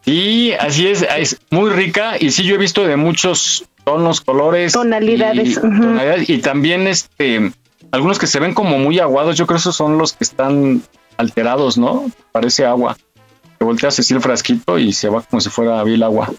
[0.04, 4.74] Sí, así es, es muy rica y sí yo he visto de muchos tonos, colores,
[4.74, 5.80] Tonalidades, y, ujú.
[5.80, 7.52] tonalidades, y también este
[7.90, 10.82] algunos que se ven como muy aguados, yo creo que esos son los que están
[11.16, 12.10] alterados, ¿no?
[12.32, 12.98] Parece agua.
[13.56, 16.30] Te volteas así el frasquito y se va como si fuera vil agua.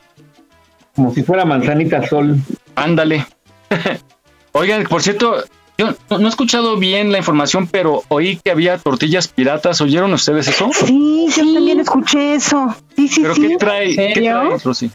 [0.96, 2.38] Como si fuera manzanita sol.
[2.76, 3.26] Ándale.
[4.54, 5.44] Oigan, por cierto,
[5.86, 9.82] yo no, no he escuchado bien la información, pero oí que había tortillas piratas.
[9.82, 10.70] ¿Oyeron ustedes eso?
[10.74, 12.76] Sí, yo también escuché eso.
[12.96, 13.48] Sí, sí, ¿Pero sí.
[13.48, 13.96] qué trae?
[13.96, 14.92] ¿Qué trae, Rosy?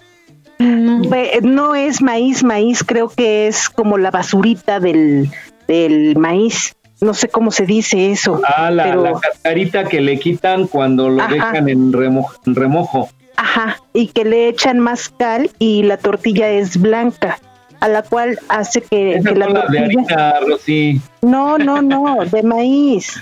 [0.59, 5.31] Ve- No es maíz, maíz, creo que es como la basurita del,
[5.69, 6.75] del maíz.
[7.01, 8.41] No sé cómo se dice eso.
[8.57, 11.33] Ah, la, pero- la cascarita que le quitan cuando lo Ajá.
[11.35, 13.11] dejan en, remo- en remojo.
[13.37, 17.39] Ajá, y que le echan más cal y la tortilla es blanca,
[17.81, 21.01] a la cual hace que, la de harina, Rosy.
[21.23, 23.21] No, no, no, de maíz.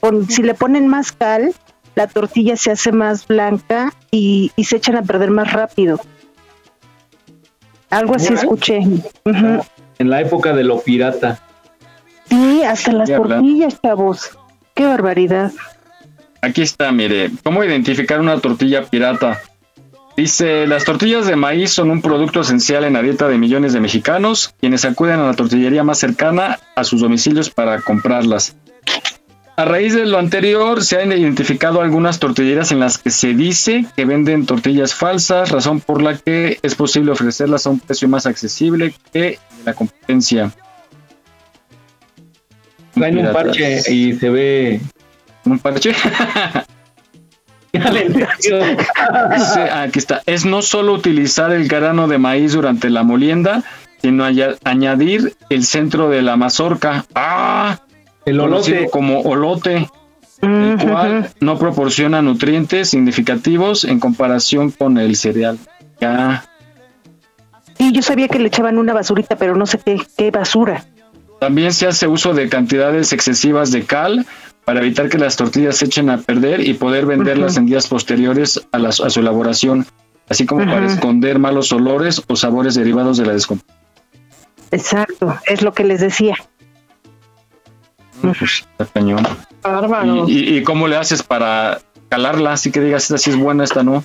[0.00, 1.54] Con- si le ponen más cal,
[1.94, 6.00] la tortilla se hace más blanca y, y se echan a perder más rápido.
[7.90, 8.80] Algo así escuché.
[9.24, 11.40] En la época de lo pirata.
[12.28, 14.38] Sí, hasta las tortillas, chavos.
[14.74, 15.52] Qué barbaridad.
[16.40, 19.40] Aquí está, mire, ¿cómo identificar una tortilla pirata?
[20.16, 23.80] Dice, las tortillas de maíz son un producto esencial en la dieta de millones de
[23.80, 28.54] mexicanos, quienes acuden a la tortillería más cercana a sus domicilios para comprarlas.
[29.56, 33.86] A raíz de lo anterior, se han identificado algunas tortillerías en las que se dice
[33.96, 38.26] que venden tortillas falsas, razón por la que es posible ofrecerlas a un precio más
[38.26, 40.52] accesible que la competencia.
[42.94, 44.80] Traen un parche y se ve.
[45.44, 45.92] ¿Un parche?
[49.72, 50.22] Aquí está.
[50.26, 53.62] Es no solo utilizar el grano de maíz durante la molienda,
[54.00, 57.04] sino aña- añadir el centro de la mazorca.
[57.14, 57.80] ¡Ah!
[58.24, 58.88] El olote.
[58.90, 59.88] como olote,
[60.42, 65.58] el cual no proporciona nutrientes significativos en comparación con el cereal.
[66.00, 66.44] Ya.
[67.78, 70.84] Sí, yo sabía que le echaban una basurita, pero no sé qué, qué basura.
[71.40, 74.24] También se hace uso de cantidades excesivas de cal
[74.64, 78.60] para evitar que las tortillas se echen a perder y poder venderlas en días posteriores
[78.72, 79.86] a, a su elaboración,
[80.28, 83.78] así como para esconder malos olores o sabores derivados de la descomposición.
[84.70, 86.36] Exacto, es lo que les decía.
[88.22, 89.26] Pues, está cañón.
[90.28, 92.52] ¿Y, y, cómo le haces para calarla?
[92.52, 94.04] Así que digas, esta sí es buena, esta no.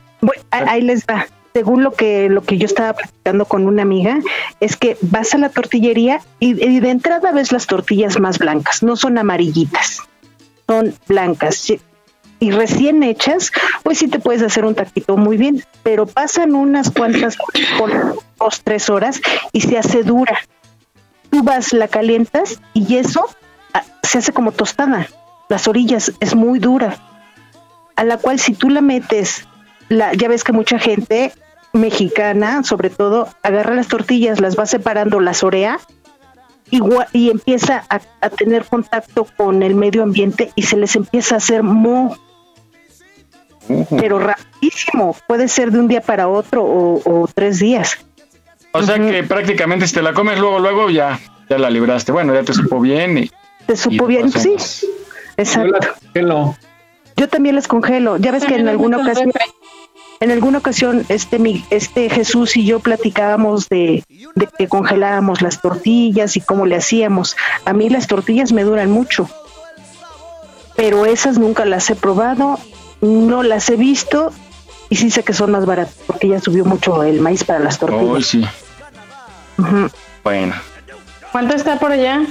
[0.51, 1.27] ahí les va
[1.57, 4.19] según lo que lo que yo estaba platicando con una amiga,
[4.59, 8.95] es que vas a la tortillería y, de entrada ves las tortillas más blancas, no
[8.95, 10.03] son amarillitas,
[10.67, 11.71] son blancas.
[12.39, 13.51] Y recién hechas,
[13.83, 17.35] pues sí te puedes hacer un taquito muy bien, pero pasan unas cuantas,
[18.37, 19.21] dos, tres horas
[19.53, 20.37] y se hace dura.
[21.31, 23.27] Tú vas, la calientas y eso
[23.73, 25.07] ah, se hace como tostada.
[25.49, 26.97] Las orillas es muy dura,
[27.95, 29.47] a la cual si tú la metes
[29.89, 31.33] la, ya ves que mucha gente
[31.73, 35.79] mexicana, sobre todo, agarra las tortillas, las va separando, las orea
[36.69, 36.81] y,
[37.13, 41.63] y empieza a, tener contacto con el medio ambiente y se les empieza a hacer
[41.63, 42.17] mo.
[43.97, 47.97] Pero rapidísimo, puede ser de un día para otro o, tres días.
[48.71, 51.19] O sea que prácticamente si te la comes luego, luego ya,
[51.49, 52.11] ya la libraste.
[52.11, 53.17] Bueno, ya te supo bien.
[53.17, 53.31] Y,
[53.65, 54.55] te supo bien, sí.
[55.35, 55.95] Exacto.
[57.17, 58.17] Yo también las congelo.
[58.17, 59.31] Ya ves que en alguna ocasión
[60.19, 64.03] en alguna ocasión, este, este Jesús y yo platicábamos de,
[64.57, 67.35] que congelábamos las tortillas y cómo le hacíamos.
[67.65, 69.29] A mí las tortillas me duran mucho,
[70.75, 72.59] pero esas nunca las he probado,
[73.01, 74.31] no las he visto
[74.89, 77.77] y sí sé que son más baratas porque ya subió mucho el maíz para las
[77.77, 78.03] tortillas.
[78.03, 78.43] Oh, sí.
[80.23, 80.55] Bueno.
[81.31, 82.25] ¿Cuánto está por allá?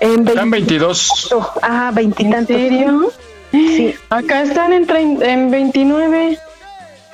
[0.00, 1.34] En Están 22.
[1.62, 3.12] Ah, 20 ¿En serio?
[3.52, 3.94] Sí.
[4.10, 4.86] Acá están en,
[5.22, 6.38] en 29.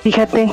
[0.01, 0.51] Fíjate.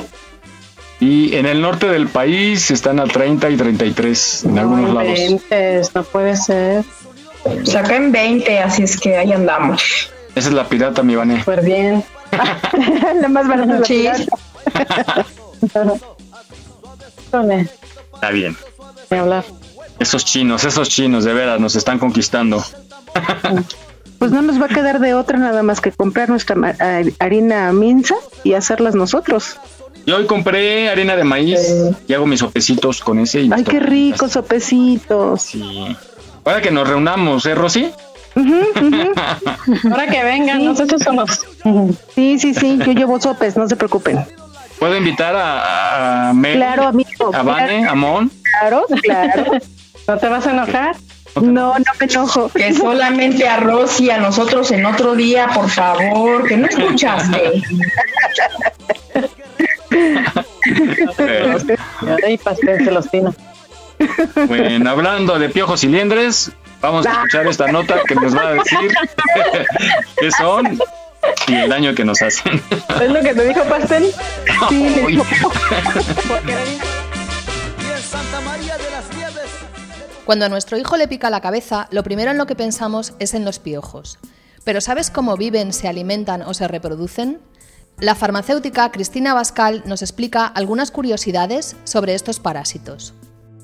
[0.99, 5.13] Y en el norte del país están a 30 y 33 en algunos lados.
[5.13, 6.83] 20, no puede ser.
[7.43, 10.11] Pues acá en 20, así es que ahí andamos.
[10.35, 11.39] Esa es la pirata, mi Vané.
[11.39, 12.03] Súper bien.
[13.21, 13.85] la más barata la
[18.13, 18.57] Está bien.
[19.11, 19.45] hablar.
[19.99, 22.63] Esos chinos, esos chinos, de veras, nos están conquistando.
[24.19, 26.55] Pues no nos va a quedar de otra nada más que comprar nuestra
[27.19, 29.57] harina minza y hacerlas nosotros.
[30.05, 31.59] Yo hoy compré harina de maíz
[32.07, 33.49] y hago mis sopecitos con ese.
[33.51, 35.41] Ay, qué rico, sopecitos.
[35.41, 35.95] Sí.
[36.45, 37.91] Ahora que nos reunamos, ¿eh, Rosy?
[39.91, 41.41] Ahora que vengan, nosotros somos.
[42.15, 44.25] Sí, sí, sí, yo llevo sopes, no se preocupen.
[44.79, 48.31] ¿Puedo invitar a, a claro, amigo, a Vane, a Mon?
[48.59, 49.43] Claro, claro.
[50.07, 50.95] ¿No te vas a enojar?
[51.41, 52.49] No, no me enojo.
[52.49, 57.37] Que solamente a Rosy a nosotros en otro día, por favor, que no escuchaste.
[57.37, 57.63] Ahí.
[64.47, 66.51] Bueno, hablando de piojos y liendres,
[66.81, 68.79] vamos a escuchar esta nota que nos va a decir
[70.19, 70.79] qué son
[71.47, 72.61] y el daño que nos hacen.
[73.01, 74.13] ¿Es lo que te dijo Pastel?
[74.69, 75.23] Sí, me dijo.
[78.07, 78.96] Santa María de las
[80.27, 83.33] cuando a nuestro hijo le pica la cabeza, lo primero en lo que pensamos es
[83.33, 84.19] en los piojos.
[84.65, 87.39] Pero ¿sabes cómo viven, se alimentan o se reproducen?
[87.97, 93.13] La farmacéutica Cristina Bascal nos explica algunas curiosidades sobre estos parásitos.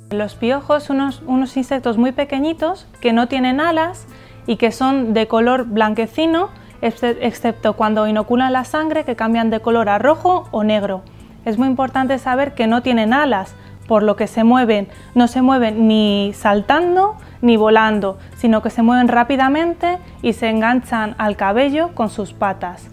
[0.09, 4.05] Los piojos son unos, insectos muy pequeñitos que no tienen alas
[4.47, 6.49] y que son de color blanquecino,
[6.81, 11.03] excepto cuando inoculan la sangre que cambian de color a rojo o negro.
[11.43, 13.53] Es muy importante saber que no tienen alas,
[13.87, 18.81] por lo que se mueven, no se mueven ni saltando ni volando, sino que se
[18.81, 22.89] mueven rápidamente y se enganchan al cabello con sus patas.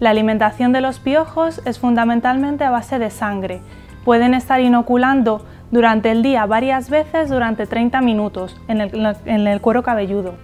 [0.00, 3.60] La alimentación de los piojos es fundamentalmente a base de sangre.
[4.04, 10.34] Pueden estar inoculando durante el día varias veces durante 30 minutos en el, cuero cabelludo.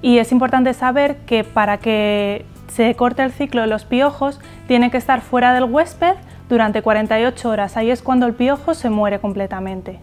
[0.00, 4.92] Y es importante saber que para que se corte el ciclo de los piojos tiene
[4.92, 6.14] que estar fuera del huésped
[6.48, 7.76] durante 48 horas.
[7.76, 10.00] Ahí es cuando el piojo se muere completamente.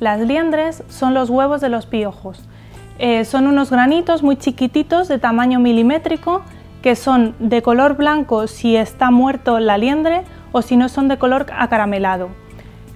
[0.00, 2.40] Las liendres son los huevos de los piojos.
[2.98, 6.42] Eh, son unos granitos muy chiquititos de tamaño milimétrico
[6.82, 10.22] que son de color blanco si está muerto la liendre
[10.52, 12.28] o si no son de color acaramelado.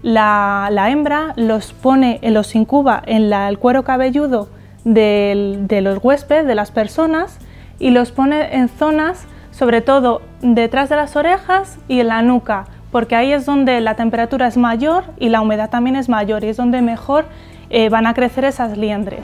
[0.02, 4.48] La, hembra los pone, los incuba en el cuero cabelludo
[4.84, 7.38] de los huéspedes, de las personas,
[7.78, 12.66] y los pone en zonas, sobre todo detrás de las orejas y en la nuca,
[12.90, 16.48] porque ahí es donde la temperatura es mayor y la humedad también es mayor y
[16.48, 17.26] es donde mejor
[17.70, 19.20] eh, van a crecer esas liendres.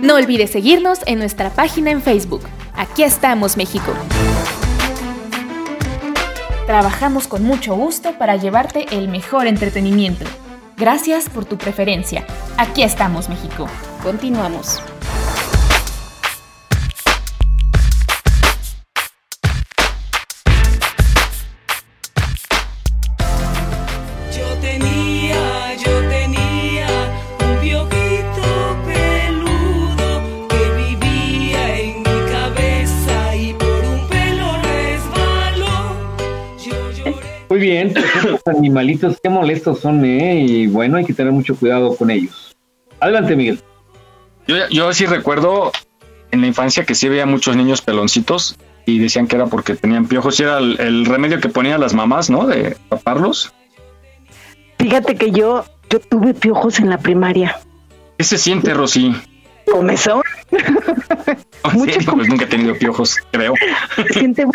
[0.00, 2.42] No olvides seguirnos en nuestra página en Facebook.
[2.74, 3.92] Aquí estamos, México.
[6.66, 10.24] Trabajamos con mucho gusto para llevarte el mejor entretenimiento.
[10.76, 12.24] Gracias por tu preferencia.
[12.56, 13.66] Aquí estamos, México.
[14.02, 14.80] Continuamos.
[37.58, 40.40] Muy bien, pues estos animalitos, qué molestos son, ¿eh?
[40.46, 42.56] Y bueno, hay que tener mucho cuidado con ellos.
[43.00, 43.58] Adelante, Miguel.
[44.46, 45.72] Yo, yo sí recuerdo
[46.30, 48.56] en la infancia que sí veía muchos niños peloncitos
[48.86, 51.94] y decían que era porque tenían piojos y era el, el remedio que ponían las
[51.94, 52.46] mamás, ¿no?
[52.46, 53.52] De taparlos.
[54.78, 57.58] Fíjate que yo, yo tuve piojos en la primaria.
[58.18, 59.16] ¿Qué se siente, Rosy?
[59.68, 60.22] Comezón.
[61.74, 63.52] Muchos pues nunca he tenido piojos, creo.
[64.12, 64.46] Siente-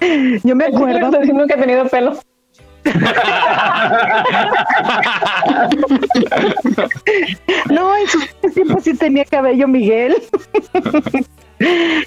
[0.44, 1.10] Yo me acuerdo.
[1.32, 2.18] Nunca he tenido pelo.
[7.70, 10.14] No, en sus tiempos sí tenía cabello, Miguel.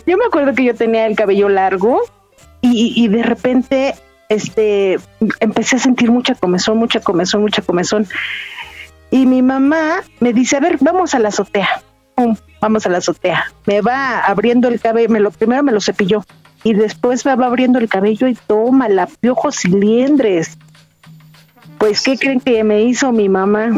[0.06, 2.02] Yo me acuerdo que yo tenía el cabello largo
[2.62, 3.96] y, de repente
[4.30, 5.00] este
[5.40, 8.08] empecé a sentir mucha comezón, mucha comezón, mucha comezón.
[9.10, 11.82] Y mi mamá me dice, a ver, vamos a la azotea.
[12.60, 13.46] Vamos a la azotea.
[13.66, 16.26] Me va abriendo el cabello, me lo, primero me lo cepilló
[16.64, 20.58] y después me va abriendo el cabello y toma la piojos y liendres.
[21.78, 23.70] Pues, ¿qué creen que me hizo mi mamá?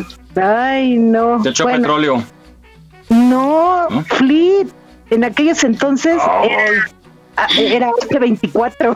[0.41, 1.41] Ay, no.
[1.41, 2.23] Te echó Bueno, petróleo.
[3.09, 4.67] no, Fleet.
[5.09, 6.89] En aquellos entonces era, ah,
[7.57, 8.95] era H24.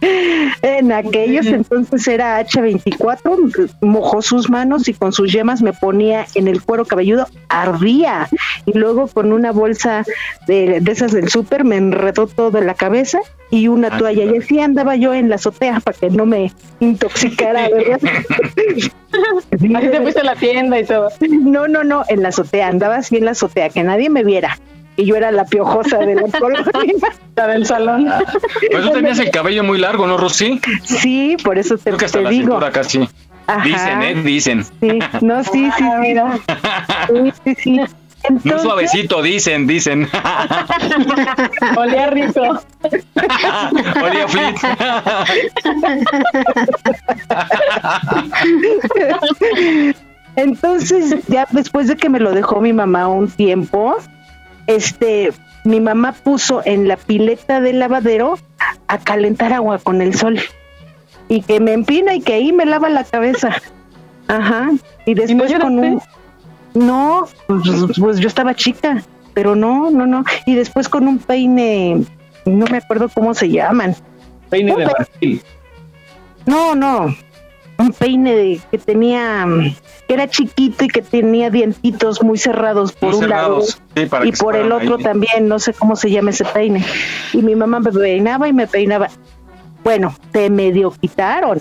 [0.62, 3.70] en aquellos entonces era H24.
[3.80, 7.26] Mojó sus manos y con sus yemas me ponía en el cuero cabelludo.
[7.48, 8.28] Ardía.
[8.66, 10.04] Y luego con una bolsa
[10.46, 13.20] de, de esas del súper me enredó todo en la cabeza
[13.50, 14.24] y una toalla.
[14.24, 18.00] Y así andaba yo en la azotea para que no me intoxicara, ¿verdad?
[19.52, 21.08] Así te fuiste a la tienda y todo.
[21.28, 24.58] No, no, no, en la azotea, andaba así en la azotea, que nadie me viera.
[24.96, 26.64] Y yo era la piojosa de la colonia.
[27.36, 28.10] La del salón.
[28.70, 30.60] Pues tú tenías el cabello muy largo, ¿no, Rosy?
[30.84, 32.44] Sí, por eso te, Creo que hasta te la digo.
[32.44, 33.08] cintura casi.
[33.46, 33.62] Ajá.
[33.64, 34.14] Dicen, ¿eh?
[34.22, 34.64] Dicen.
[34.64, 36.14] Sí, no, sí, sí, sí.
[37.08, 37.80] Sí, sí, sí.
[38.42, 40.08] Muy suavecito, dicen, dicen.
[41.76, 42.40] Olía rico.
[44.02, 44.56] Olía flit.
[50.36, 53.96] Entonces, ya después de que me lo dejó mi mamá un tiempo,
[54.66, 55.32] este,
[55.64, 58.38] mi mamá puso en la pileta del lavadero
[58.88, 60.38] a calentar agua con el sol.
[61.28, 63.50] Y que me empina y que ahí me lava la cabeza.
[64.28, 64.70] Ajá.
[65.06, 66.02] Y después con un...
[66.74, 67.62] No, pues,
[67.98, 69.02] pues yo estaba chica,
[69.34, 70.24] pero no, no, no.
[70.44, 72.04] Y después con un peine,
[72.44, 73.96] no me acuerdo cómo se llaman.
[74.50, 75.42] Peine Un de pe- marfil.
[76.44, 77.14] No, no.
[77.78, 79.74] Un peine de, que tenía, mm,
[80.08, 83.82] que era chiquito y que tenía dientitos muy cerrados por Muy un lado cerrados.
[83.94, 85.02] Sí, para y por el otro ahí.
[85.02, 86.84] también, no sé cómo se llama ese peine.
[87.32, 89.08] Y mi mamá me peinaba y me peinaba.
[89.84, 91.58] Bueno, se medio quitaron.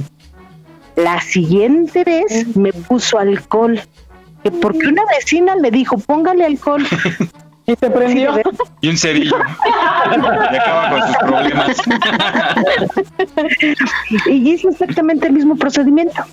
[0.96, 3.82] La siguiente vez me puso alcohol,
[4.44, 6.84] que porque una vecina le dijo, póngale alcohol.
[7.68, 8.36] Y se prendió.
[8.82, 9.38] Y un cerillo.
[10.52, 11.78] y acaba con sus problemas.
[14.28, 16.24] y hizo exactamente el mismo procedimiento.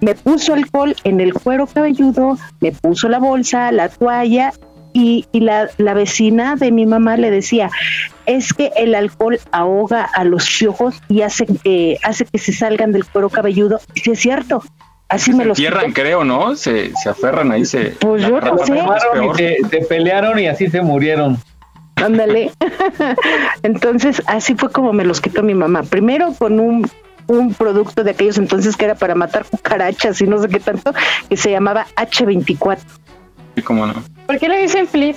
[0.00, 4.52] Me puso alcohol en el cuero cabelludo, me puso la bolsa, la toalla
[4.92, 7.70] y, y la, la vecina de mi mamá le decía,
[8.26, 12.92] es que el alcohol ahoga a los piojos y hace que, hace que se salgan
[12.92, 13.80] del cuero cabelludo.
[13.94, 14.62] Y sí es cierto,
[15.08, 16.56] así me Se los entierran, creo, ¿no?
[16.56, 17.90] Se, se aferran ahí, se.
[18.00, 18.74] Pues yo no sé.
[18.76, 21.38] y se, se pelearon y así se murieron.
[21.96, 22.52] Ándale.
[23.62, 25.82] Entonces, así fue como me los quitó mi mamá.
[25.82, 26.90] Primero con un,
[27.26, 30.92] un producto de aquellos entonces que era para matar cucarachas y no sé qué tanto,
[31.28, 32.78] que se llamaba H24.
[33.56, 33.94] Sí, cómo no.
[34.26, 35.16] ¿Por qué le dicen flip?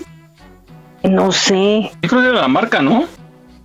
[1.04, 1.92] No sé.
[2.02, 3.06] Yo creo que era la marca, ¿no?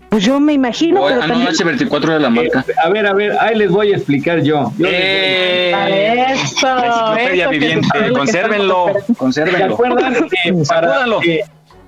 [0.08, 1.52] Pues yo me imagino, pero ah, no, también...
[1.52, 2.64] H24 era la marca.
[2.68, 4.60] Eh, a ver, a ver, ahí les voy a explicar yo.
[4.60, 6.26] A- ¡Eh!
[6.32, 6.68] Eso.
[6.68, 7.88] Enciclopedia viviente.
[7.92, 8.88] que Consérvenlo.
[8.88, 9.74] estamos ¿Se Consérvenlo.
[9.74, 11.06] acuerdan que para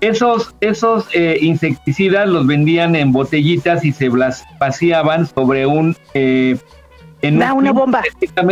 [0.00, 5.96] esos, esos eh, insecticidas los vendían en botellitas y se las vaciaban sobre un...
[6.14, 6.56] eh,
[7.22, 8.02] en Ah, un una bomba.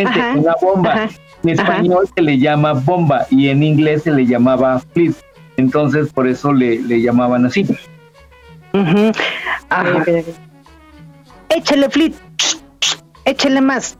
[0.05, 0.93] Ajá, una bomba.
[0.93, 1.09] ajá,
[1.45, 1.73] En ajá.
[1.73, 5.15] español se le llama bomba y en inglés se le llamaba flip.
[5.57, 7.65] Entonces, por eso le, le llamaban así.
[8.81, 10.05] Ajá.
[11.49, 12.15] Échale flit,
[13.25, 13.99] échale más.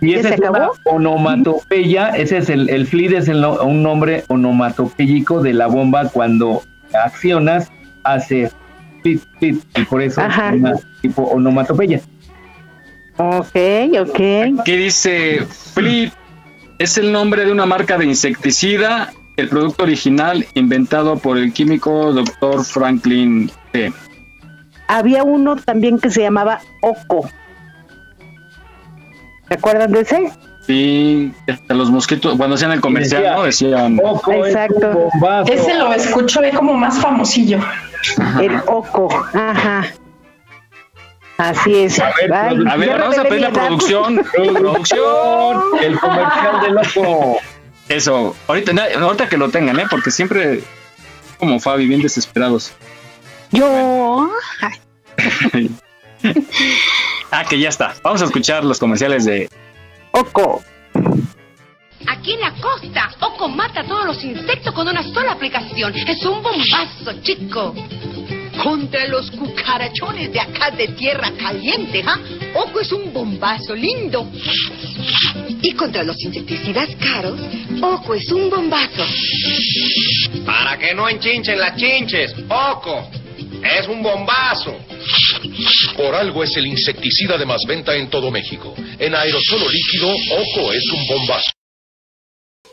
[0.00, 3.62] Y ¿Ya esa se es una onomatopeya, ese es el, el flit es el no-
[3.62, 6.62] un nombre onomatopéyico de la bomba cuando
[7.04, 7.70] accionas,
[8.04, 8.50] hace
[9.02, 10.48] flit, flit, y por eso Ajá.
[10.54, 10.72] es una
[11.02, 12.00] tipo onomatopeya.
[13.16, 13.54] Ok,
[14.00, 14.16] ok.
[14.64, 16.12] ¿Qué dice Flip?
[16.78, 22.12] Es el nombre de una marca de insecticida, el producto original inventado por el químico
[22.12, 22.64] Dr.
[22.64, 23.50] Franklin
[24.88, 27.28] Había uno también que se llamaba Oco.
[29.48, 30.30] ¿Se acuerdan de ese?
[30.66, 33.94] Sí, hasta los mosquitos, cuando hacían el comercial, Decía, ¿no?
[33.94, 34.00] Decían.
[34.46, 35.08] Exacto.
[35.46, 37.58] Ese lo escucho ve como más famosillo.
[38.40, 39.86] El Oco, ajá.
[41.36, 41.98] Así es.
[41.98, 44.24] A ver, Ay, a ver, ya vamos a pedir la producción.
[44.54, 45.62] producción.
[45.82, 47.38] El comercial del ojo.
[47.88, 49.84] Eso, ahorita, ahorita que lo tengan, ¿eh?
[49.90, 50.62] Porque siempre,
[51.38, 52.72] como Fabi, bien desesperados.
[53.54, 54.30] Yo.
[57.30, 57.94] Ah, que ya está.
[58.02, 59.48] Vamos a escuchar los comerciales de
[60.10, 60.62] Oco.
[62.06, 65.94] Aquí en la costa, Oco mata a todos los insectos con una sola aplicación.
[65.94, 67.74] Es un bombazo, chico.
[68.60, 72.18] Contra los cucarachones de acá de tierra caliente, ¿ah?
[72.54, 74.28] Oco es un bombazo lindo.
[75.62, 77.38] Y contra los insecticidas caros,
[77.80, 79.04] Oco es un bombazo.
[80.44, 83.10] Para que no enchinchen las chinches, Oco.
[83.36, 84.76] Es un bombazo.
[85.96, 88.74] Por algo es el insecticida de más venta en todo México.
[88.98, 91.50] En aerosol o líquido, Oco es un bombazo.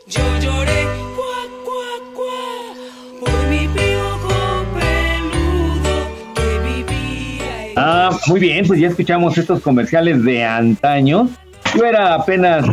[0.06, 0.84] Yo lloré,
[1.16, 7.74] cuá, cuá, cuá, por mi piojo peludo que vivía en...
[7.76, 11.28] Ah, muy bien, pues ya escuchamos estos comerciales de antaño.
[11.76, 12.66] Yo era apenas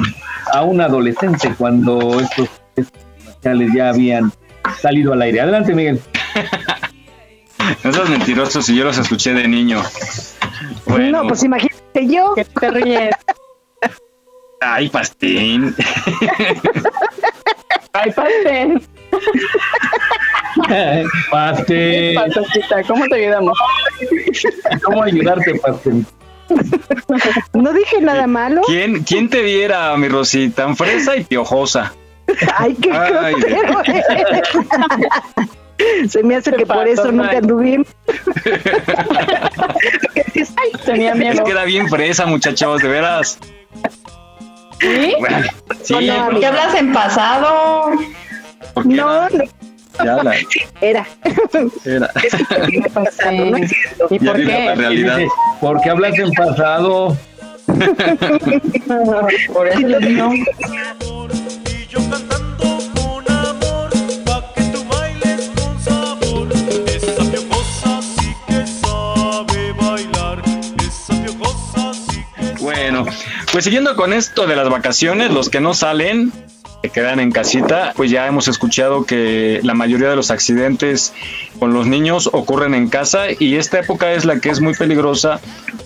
[0.52, 4.32] a un adolescente cuando estos, estos comerciales ya habían
[4.82, 5.42] salido al aire.
[5.42, 6.00] Adelante, Miguel.
[7.84, 9.82] Esos mentirosos y yo los escuché de niño.
[10.88, 12.34] No, pues imagínate yo.
[12.36, 13.16] Que te ríes.
[14.62, 15.76] Ay, pastín.
[17.94, 18.12] Ay.
[21.32, 22.16] Pastel.
[22.16, 23.58] Pastelcita, ¿cómo te ayudamos?
[24.84, 26.06] ¿Cómo ayudarte, Pastel?
[27.54, 28.62] No dije nada malo.
[28.66, 30.50] ¿Quién, ¿Quién te viera, mi Rosy?
[30.50, 31.94] Tan fresa y piojosa.
[32.58, 33.82] Ay, qué Ay, grosero.
[36.10, 37.38] Se me hace que por eso nunca Mike?
[37.38, 37.88] anduvimos.
[40.36, 41.44] Ay, tenía Es miedo.
[41.44, 43.38] que era bien fresa, muchachos, de veras.
[44.80, 45.14] ¿Sí?
[45.20, 45.48] Bueno,
[45.84, 47.92] sí, No, ¿por qué hablas en pasado?
[48.74, 49.44] porque No, no,
[50.06, 50.36] ya la-
[50.82, 51.06] era.
[51.86, 52.10] era.
[52.94, 54.08] pasando, no es cierto.
[54.10, 54.76] ¿Y por vino la qué?
[54.76, 55.20] realidad.
[55.60, 57.18] ¿Por qué hablas en pasado?
[59.54, 60.00] Por eso lo
[73.52, 76.32] pues siguiendo con esto de las vacaciones, los que no salen,
[76.84, 81.14] que quedan en casita, pues ya hemos escuchado que la mayoría de los accidentes
[81.58, 85.42] con los niños ocurren en casa y esta época es la que es muy peligrosa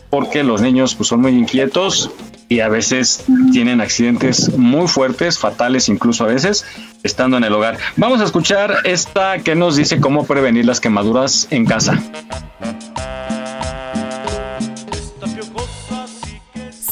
[0.10, 2.12] porque los niños pues, son muy inquietos
[2.50, 6.66] y a veces tienen accidentes muy fuertes, fatales incluso a veces,
[7.02, 7.78] estando en el hogar.
[7.96, 12.00] Vamos a escuchar esta que nos dice cómo prevenir las quemaduras en casa.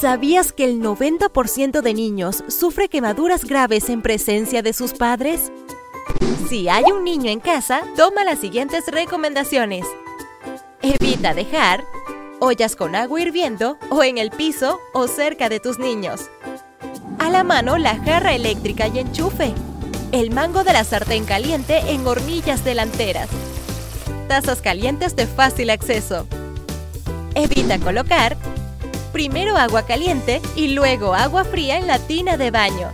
[0.02, 5.52] ¿Sabías que el 90% de niños sufre quemaduras graves en presencia de sus padres?
[6.50, 9.86] Si hay un niño en casa, toma las siguientes recomendaciones.
[10.82, 11.84] Evita dejar
[12.40, 16.32] ollas con agua hirviendo o en el piso o cerca de tus niños.
[17.20, 19.54] A la mano la jarra eléctrica y enchufe.
[20.12, 23.30] El mango de la sartén caliente en hornillas delanteras.
[24.28, 26.26] Tazas calientes de fácil acceso.
[27.36, 28.36] Evita colocar
[29.12, 32.90] primero agua caliente y luego agua fría en la tina de baño.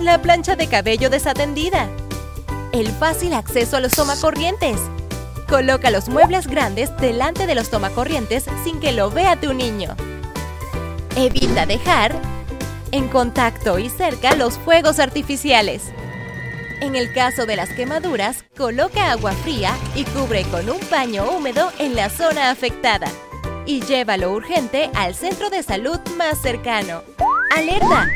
[0.00, 1.88] La plancha de cabello desatendida.
[2.72, 4.78] El fácil acceso a los tomacorrientes.
[5.48, 9.96] Coloca los muebles grandes delante de los tomacorrientes sin que lo vea tu niño.
[11.16, 12.14] Evita dejar
[12.92, 15.82] en contacto y cerca los fuegos artificiales.
[16.80, 21.72] En el caso de las quemaduras, coloca agua fría y cubre con un paño húmedo
[21.78, 23.10] en la zona afectada.
[23.68, 27.02] Y llévalo urgente al centro de salud más cercano.
[27.54, 28.06] ¡Alerta!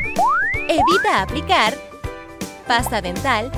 [0.67, 1.75] Evita aplicar
[2.67, 3.51] pasta dental,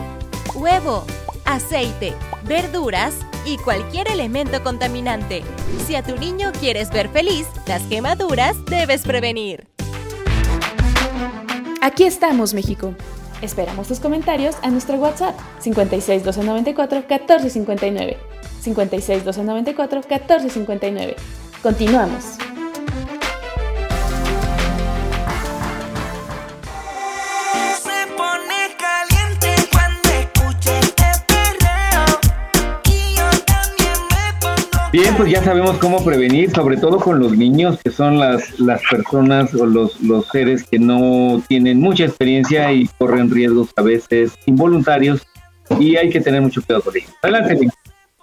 [0.56, 1.06] huevo,
[1.46, 2.14] aceite,
[2.44, 3.16] verduras
[3.46, 5.44] y cualquier elemento contaminante.
[5.88, 9.66] Si a tu niño quieres ver feliz, las quemaduras debes prevenir.
[11.82, 12.94] Aquí estamos, México.
[13.42, 18.18] Esperamos tus comentarios a nuestro WhatsApp 56 294 1459.
[18.60, 21.16] 56 294 1459.
[21.66, 22.24] Continuamos.
[27.74, 27.90] Este
[34.92, 38.84] Bien, pues ya sabemos cómo prevenir, sobre todo con los niños, que son las, las
[38.88, 44.34] personas o los, los seres que no tienen mucha experiencia y corren riesgos a veces
[44.46, 45.26] involuntarios
[45.80, 47.10] y hay que tener mucho cuidado con ellos.
[47.24, 47.72] Adelante,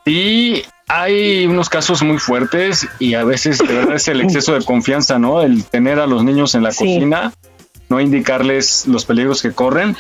[0.04, 4.64] Y hay unos casos muy fuertes y a veces de verdad es el exceso de
[4.64, 5.42] confianza, ¿no?
[5.42, 6.78] El tener a los niños en la Sí.
[6.84, 7.32] cocina,
[7.88, 9.96] no indicarles los peligros que corren.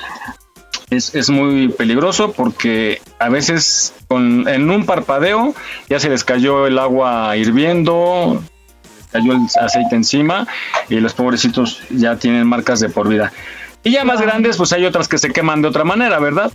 [0.90, 5.54] Es, es muy peligroso porque a veces con, en un parpadeo
[5.88, 8.42] ya se les cayó el agua hirviendo,
[9.10, 10.46] cayó el aceite encima
[10.90, 13.32] y los pobrecitos ya tienen marcas de por vida.
[13.84, 16.52] Y ya más grandes, pues hay otras que se queman de otra manera, ¿verdad?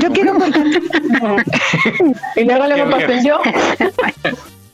[0.00, 0.64] Yo quiero contar.
[2.36, 3.40] y luego le pastel yo.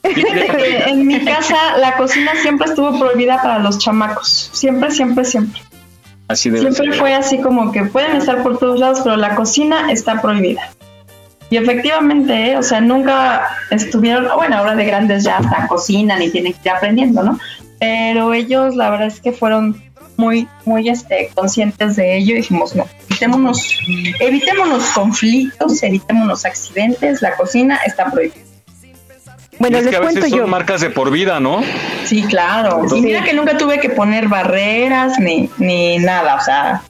[0.05, 4.51] en mi casa la cocina siempre estuvo prohibida para los chamacos.
[4.53, 5.61] Siempre, siempre, siempre.
[6.29, 7.01] Así debe Siempre ser.
[7.01, 10.70] fue así como que pueden estar por todos lados, pero la cocina está prohibida.
[11.51, 12.57] Y efectivamente, ¿eh?
[12.57, 16.70] o sea, nunca estuvieron, bueno, ahora de grandes ya hasta cocinan y tienen que ir
[16.70, 17.39] aprendiendo, ¿no?
[17.79, 19.83] Pero ellos, la verdad es que fueron
[20.16, 22.87] muy, muy este, conscientes de ello y dijimos, no,
[23.23, 23.78] evitémonos,
[24.20, 28.40] evitémonos conflictos, evitémonos accidentes, la cocina está prohibida.
[29.59, 30.47] Bueno, es les que a cuento veces son yo.
[30.49, 31.61] marcas de por vida, ¿no?
[32.05, 32.85] Sí, claro.
[32.97, 36.35] Y mira que nunca tuve que poner barreras ni, ni nada.
[36.35, 36.82] O sea,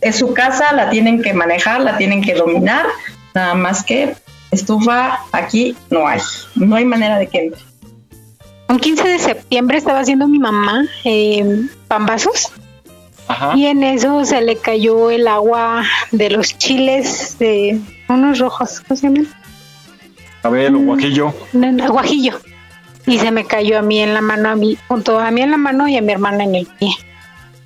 [0.00, 2.86] es su casa, la tienen que manejar, la tienen que dominar.
[3.34, 4.16] Nada más que
[4.50, 6.20] estufa aquí no hay.
[6.56, 7.62] No hay manera de que entre.
[8.68, 12.50] Un 15 de septiembre estaba haciendo mi mamá eh, pambazos
[13.28, 13.54] Ajá.
[13.56, 15.82] y en eso se le cayó el agua
[16.12, 19.26] de los chiles de unos rojos, ¿cómo se llaman?
[20.42, 21.34] Cabello, guajillo.
[21.54, 22.38] No, no, guajillo.
[23.06, 25.50] Y se me cayó a mí en la mano, a mí, junto a mí en
[25.50, 26.90] la mano y a mi hermana en el pie.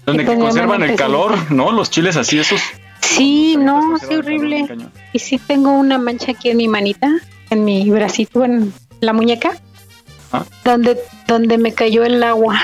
[0.06, 1.70] Donde que pues conservan el calor, ¿no?
[1.72, 2.60] Los chiles así, esos.
[3.00, 4.66] Sí, no, sí, horrible.
[5.12, 7.10] Y sí tengo una mancha aquí en mi manita,
[7.50, 9.52] en mi bracito, en la muñeca,
[10.32, 10.44] Ah.
[10.64, 12.60] donde, donde me cayó el agua.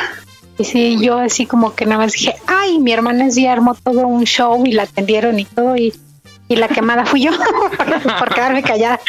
[0.58, 4.06] Y sí, yo así como que nada más dije, ay, mi hermana sí armó todo
[4.06, 5.92] un show y la atendieron y todo, y,
[6.48, 7.32] y la quemada fui yo
[8.18, 9.00] por quedarme callada.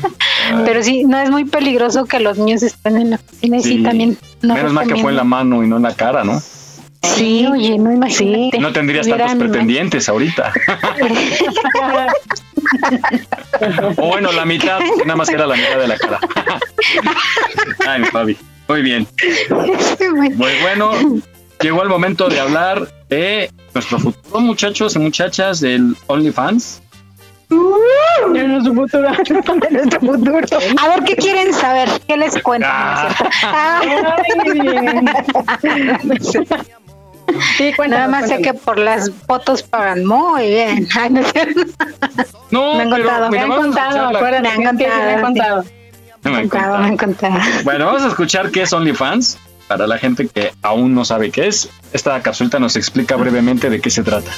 [0.64, 3.76] Pero sí, no es muy peligroso que los niños estén en la cocina y sí,
[3.78, 3.82] Sí.
[3.82, 4.16] también.
[4.42, 6.40] No Menos mal que fue en la mano y no en la cara, ¿no?
[7.02, 8.58] Sí, oye, no imagínate.
[8.60, 10.52] No tendrías tantos pretendientes ahorita.
[13.96, 16.18] o bueno, la mitad, nada más era la mitad de la cara.
[17.86, 18.36] Ay, mi Fabi.
[18.68, 19.06] Muy bien.
[20.38, 20.92] Pues bueno,
[21.60, 26.82] llegó el momento de hablar de nuestro futuro, muchachos y muchachas del OnlyFans.
[28.32, 29.10] De nuestro futuro.
[29.60, 30.38] De nuestro futuro.
[30.82, 31.88] A ver, ¿qué quieren saber?
[32.06, 32.68] ¿Qué les cuento?
[37.56, 40.86] Sí, Nada más sé que por las fotos pagan muy bien.
[40.94, 41.22] Ay, no.
[42.50, 43.30] No, me han pero contado.
[43.30, 44.42] me han contado, acuérdate.
[44.42, 45.04] Me han contado.
[45.04, 45.64] Me han contado.
[46.24, 47.40] No me Me han contado, me han contado.
[47.64, 49.38] Bueno, vamos a escuchar qué es OnlyFans.
[49.68, 53.80] Para la gente que aún no sabe qué es, esta capsulita nos explica brevemente de
[53.80, 54.30] qué se trata.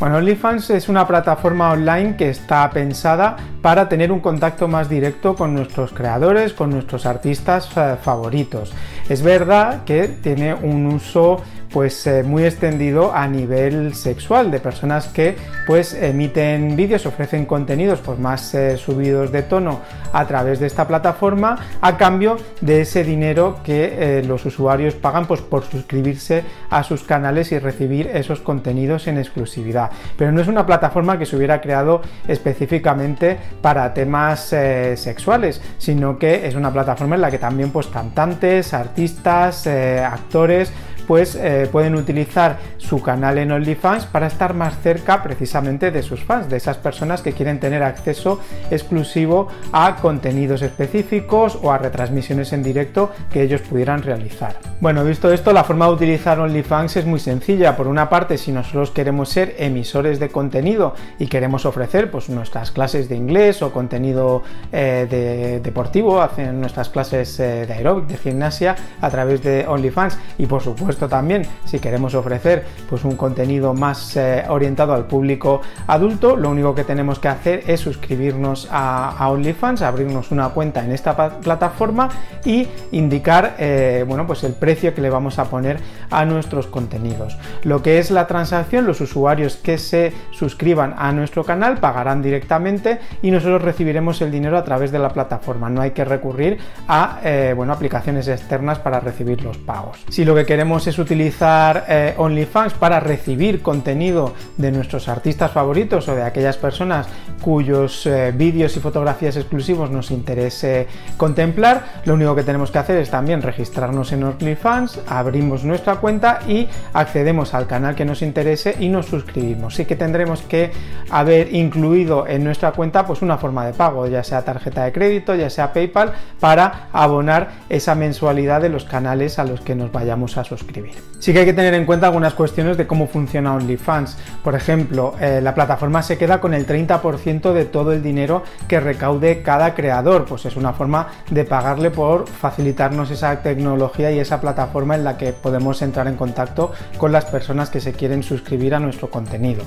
[0.00, 5.34] Bueno, OnlyFans es una plataforma online que está pensada para tener un contacto más directo
[5.34, 8.74] con nuestros creadores, con nuestros artistas eh, favoritos.
[9.08, 11.42] Es verdad que tiene un uso
[11.74, 15.36] pues eh, muy extendido a nivel sexual de personas que
[15.66, 19.80] pues emiten vídeos, ofrecen contenidos pues más eh, subidos de tono
[20.12, 25.26] a través de esta plataforma a cambio de ese dinero que eh, los usuarios pagan
[25.26, 29.90] pues por suscribirse a sus canales y recibir esos contenidos en exclusividad.
[30.16, 36.46] Pero no es una plataforma que se hubiera creado específicamente para temas sexuales, sino que
[36.46, 40.72] es una plataforma en la que también pues cantantes, artistas, actores
[41.06, 46.22] pues eh, pueden utilizar su canal en OnlyFans para estar más cerca precisamente de sus
[46.24, 48.40] fans, de esas personas que quieren tener acceso
[48.70, 54.56] exclusivo a contenidos específicos o a retransmisiones en directo que ellos pudieran realizar.
[54.80, 57.76] Bueno, visto esto, la forma de utilizar OnlyFans es muy sencilla.
[57.76, 62.70] Por una parte, si nosotros queremos ser emisores de contenido y queremos ofrecer pues nuestras
[62.70, 68.16] clases de inglés o contenido eh, de, deportivo, hacen nuestras clases eh, de aeróbic, de
[68.16, 73.74] gimnasia a través de OnlyFans y por supuesto también si queremos ofrecer pues un contenido
[73.74, 79.28] más eh, orientado al público adulto lo único que tenemos que hacer es suscribirnos a,
[79.28, 82.08] OnlyFans abrirnos una cuenta en esta plataforma
[82.44, 85.78] y indicar eh, bueno pues el precio que le vamos a poner
[86.10, 87.36] a nuestros contenidos.
[87.62, 93.00] Lo que es la transacción los usuarios que se suscriban a nuestro canal pagarán directamente
[93.22, 95.70] y nosotros recibiremos el dinero a través de la plataforma.
[95.70, 96.58] No hay que recurrir
[96.88, 100.04] a eh, bueno aplicaciones externas para recibir los pagos.
[100.08, 106.08] Si lo que queremos es utilizar eh, OnlyFans para recibir contenido de nuestros artistas favoritos
[106.08, 107.06] o de aquellas personas
[107.40, 110.86] cuyos eh, vídeos y fotografías exclusivos nos interese
[111.16, 116.40] contemplar, lo único que tenemos que hacer es también registrarnos en OnlyFans, abrimos nuestra cuenta
[116.46, 119.74] y accedemos al canal que nos interese y nos suscribimos.
[119.74, 120.72] Sí que tendremos que
[121.10, 125.34] haber incluido en nuestra cuenta pues una forma de pago, ya sea tarjeta de crédito,
[125.34, 130.36] ya sea PayPal, para abonar esa mensualidad de los canales a los que nos vayamos
[130.36, 130.73] a suscribir.
[131.18, 134.18] Sí que hay que tener en cuenta algunas cuestiones de cómo funciona OnlyFans.
[134.42, 138.78] Por ejemplo, eh, la plataforma se queda con el 30% de todo el dinero que
[138.78, 144.40] recaude cada creador, pues es una forma de pagarle por facilitarnos esa tecnología y esa
[144.40, 148.74] plataforma en la que podemos entrar en contacto con las personas que se quieren suscribir
[148.74, 149.62] a nuestro contenido.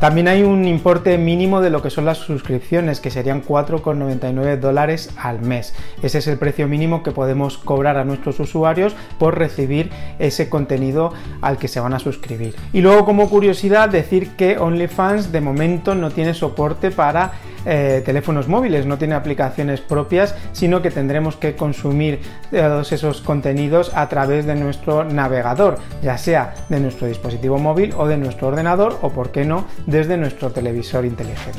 [0.00, 5.10] También hay un importe mínimo de lo que son las suscripciones, que serían 4,99 dólares
[5.16, 5.74] al mes.
[6.02, 11.12] Ese es el precio mínimo que podemos cobrar a nuestros usuarios por recibir ese contenido
[11.40, 12.54] al que se van a suscribir.
[12.72, 17.32] Y luego como curiosidad decir que OnlyFans de momento no tiene soporte para
[17.64, 22.20] eh, teléfonos móviles, no tiene aplicaciones propias, sino que tendremos que consumir
[22.50, 28.06] todos esos contenidos a través de nuestro navegador, ya sea de nuestro dispositivo móvil o
[28.06, 31.58] de nuestro ordenador o, por qué no, desde nuestro televisor inteligente.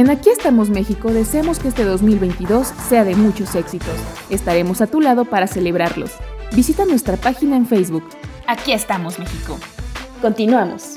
[0.00, 3.92] En Aquí estamos México deseamos que este 2022 sea de muchos éxitos.
[4.30, 6.12] Estaremos a tu lado para celebrarlos.
[6.56, 8.04] Visita nuestra página en Facebook.
[8.46, 9.58] Aquí estamos México.
[10.22, 10.94] Continuamos.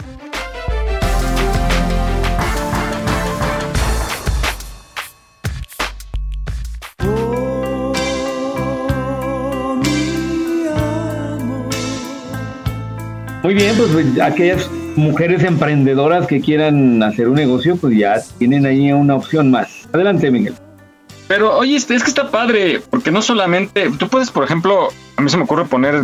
[13.43, 18.65] Muy bien, pues, pues aquellas mujeres emprendedoras que quieran hacer un negocio, pues ya tienen
[18.65, 19.87] ahí una opción más.
[19.93, 20.53] Adelante, Miguel.
[21.27, 25.29] Pero oye, es que está padre, porque no solamente, tú puedes, por ejemplo, a mí
[25.29, 26.03] se me ocurre poner,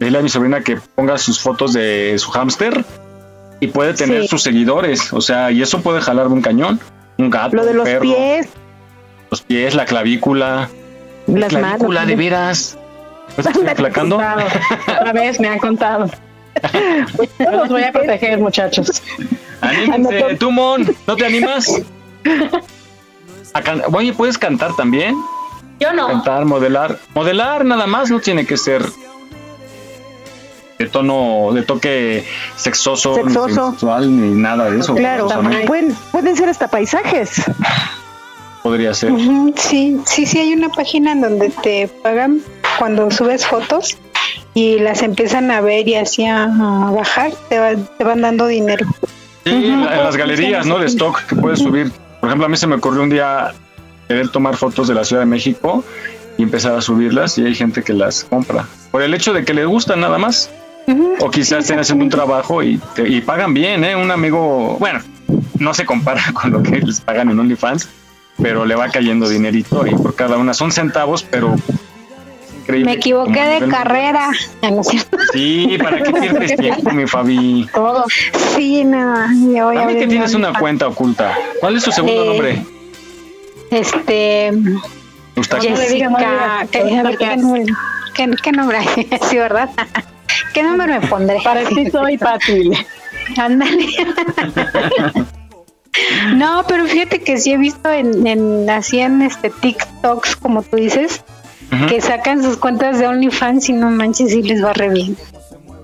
[0.00, 2.84] dile a mi sobrina que ponga sus fotos de su hámster
[3.60, 4.28] y puede tener Sí.
[4.28, 6.80] sus seguidores, o sea, y eso puede jalar un cañón,
[7.18, 8.48] un gato, Lo de un los perro, pies,
[9.30, 10.70] los pies, la clavícula,
[11.26, 12.06] las clavícula manos.
[12.08, 12.78] de veras.
[13.36, 14.16] ¿No te estoy aplacando?
[14.16, 16.10] Otra vez me han contado.
[17.38, 19.02] Yo los voy a proteger, muchachos.
[19.60, 21.82] Anímense, tú, Mon, ¿no te animas?
[23.54, 25.16] A can- Oye, ¿puedes cantar también?
[25.80, 26.08] Yo no.
[26.08, 26.98] Cantar, modelar.
[27.14, 28.84] Modelar nada más no tiene que ser
[30.78, 32.24] de tono, de toque
[32.56, 33.70] sexoso, ni Sexoso.
[33.70, 34.94] sensual, ni nada de eso.
[34.94, 35.28] Claro,
[35.66, 37.42] pueden, pueden ser hasta paisajes.
[38.62, 39.12] podría ser.
[39.56, 42.40] Sí, sí, sí, hay una página en donde te pagan
[42.78, 43.96] cuando subes fotos
[44.58, 48.46] y las empiezan a ver y así a, a bajar, te, va- te van dando
[48.46, 48.86] dinero.
[49.44, 50.78] Sí, en la- en las galerías, ¿no?
[50.78, 51.90] De stock que puedes subir.
[52.20, 53.52] Por ejemplo, a mí se me ocurrió un día
[54.08, 55.84] querer tomar fotos de la Ciudad de México
[56.36, 58.66] y empezar a subirlas y hay gente que las compra.
[58.90, 60.50] Por el hecho de que les gustan nada más.
[61.20, 63.94] O quizás estén haciendo un trabajo y, te- y pagan bien, ¿eh?
[63.94, 65.00] Un amigo, bueno,
[65.58, 67.88] no se compara con lo que les pagan en OnlyFans,
[68.40, 71.54] pero le va cayendo dinerito y por cada una son centavos, pero
[72.68, 72.84] increíble.
[72.90, 74.30] Me equivoqué de nivel- carrera.
[74.70, 74.82] ¿no?
[75.32, 77.68] Sí, ¿para qué pierdes tiempo, mi Fabi?
[77.72, 78.04] Todo.
[78.56, 81.34] Sí, nada, ya voy a A mí que tienes una cuenta oculta.
[81.60, 82.62] ¿Cuál es tu segundo Eh, nombre?
[83.70, 84.52] Este.
[85.60, 86.66] Jessica.
[86.70, 86.78] ¿Qué,
[87.18, 87.64] ¿qué nombre?
[88.14, 88.78] ¿Qué, qué nombre?
[89.30, 89.70] sí, ¿verdad?
[90.52, 91.38] ¿Qué nombre me pondré?
[91.44, 92.70] Para ti soy Pati.
[93.36, 93.86] Ándale.
[96.34, 100.76] No, pero fíjate que sí he visto en, en así en este TikToks, como tú
[100.76, 101.24] dices,
[101.88, 105.16] que sacan sus cuentas de OnlyFans y no manches y les va re bien.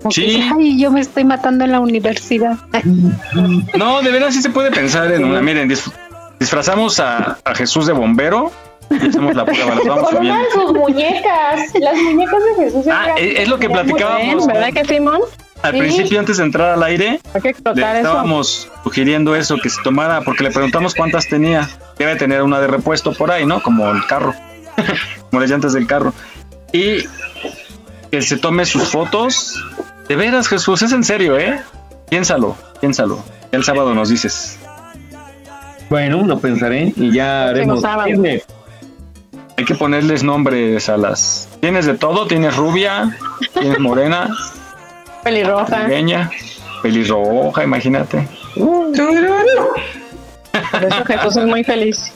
[0.00, 0.42] Como Sí.
[0.54, 2.56] Ay, yo me estoy matando en la universidad.
[3.76, 5.40] No, de verdad sí se puede pensar en una.
[5.40, 5.90] Miren, dis-
[6.38, 8.50] disfrazamos a, a Jesús de bombero
[8.90, 10.44] y hacemos la prueba, las vamos Con una subiendo.
[10.44, 11.60] de sus muñecas.
[11.80, 12.86] Las muñecas de Jesús.
[12.90, 14.46] Ah, eran- es, es lo que platicábamos.
[14.46, 15.20] bien, ¿Verdad que Simón?
[15.62, 15.78] Al Sí.
[15.78, 18.06] principio, antes de entrar al aire, Hay que le explotar eso.
[18.08, 21.68] estábamos sugiriendo eso, que se tomara, porque le preguntamos cuántas tenía.
[21.98, 23.62] Debe tener una de repuesto por ahí, ¿no?
[23.62, 24.34] Como el carro,
[25.30, 26.12] como las llantas del carro.
[26.72, 27.04] Y
[28.10, 29.62] que se tome sus fotos.
[30.08, 31.60] De veras, Jesús, es en serio, ¿eh?
[32.10, 33.24] Piénsalo, piénsalo.
[33.52, 34.58] El sábado nos dices.
[35.88, 37.82] Bueno, lo pensaré y ya haremos.
[39.56, 41.48] Hay que ponerles nombres a las.
[41.60, 43.16] Tienes de todo, tienes rubia,
[43.58, 44.28] tienes morena,
[45.22, 45.84] Pelirroja.
[45.84, 46.30] pequeña,
[46.82, 48.28] pelirroja, imagínate.
[50.70, 52.12] Por eso Jesús es muy feliz.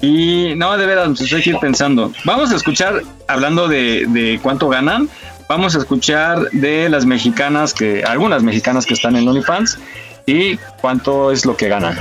[0.00, 2.12] Y no, de veras, pues hay pensando.
[2.24, 5.08] Vamos a escuchar, hablando de, de cuánto ganan,
[5.48, 9.78] vamos a escuchar de las mexicanas que, algunas mexicanas que están en OnlyFans
[10.26, 11.96] y cuánto es lo que ganan.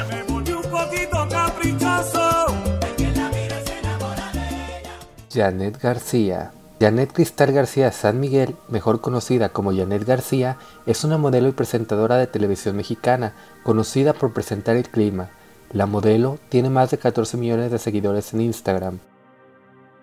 [5.34, 6.52] Janet García.
[6.80, 12.18] Janet Cristal García San Miguel, mejor conocida como Janet García, es una modelo y presentadora
[12.18, 13.34] de televisión mexicana,
[13.64, 15.30] conocida por presentar el clima.
[15.72, 19.00] La modelo tiene más de 14 millones de seguidores en Instagram.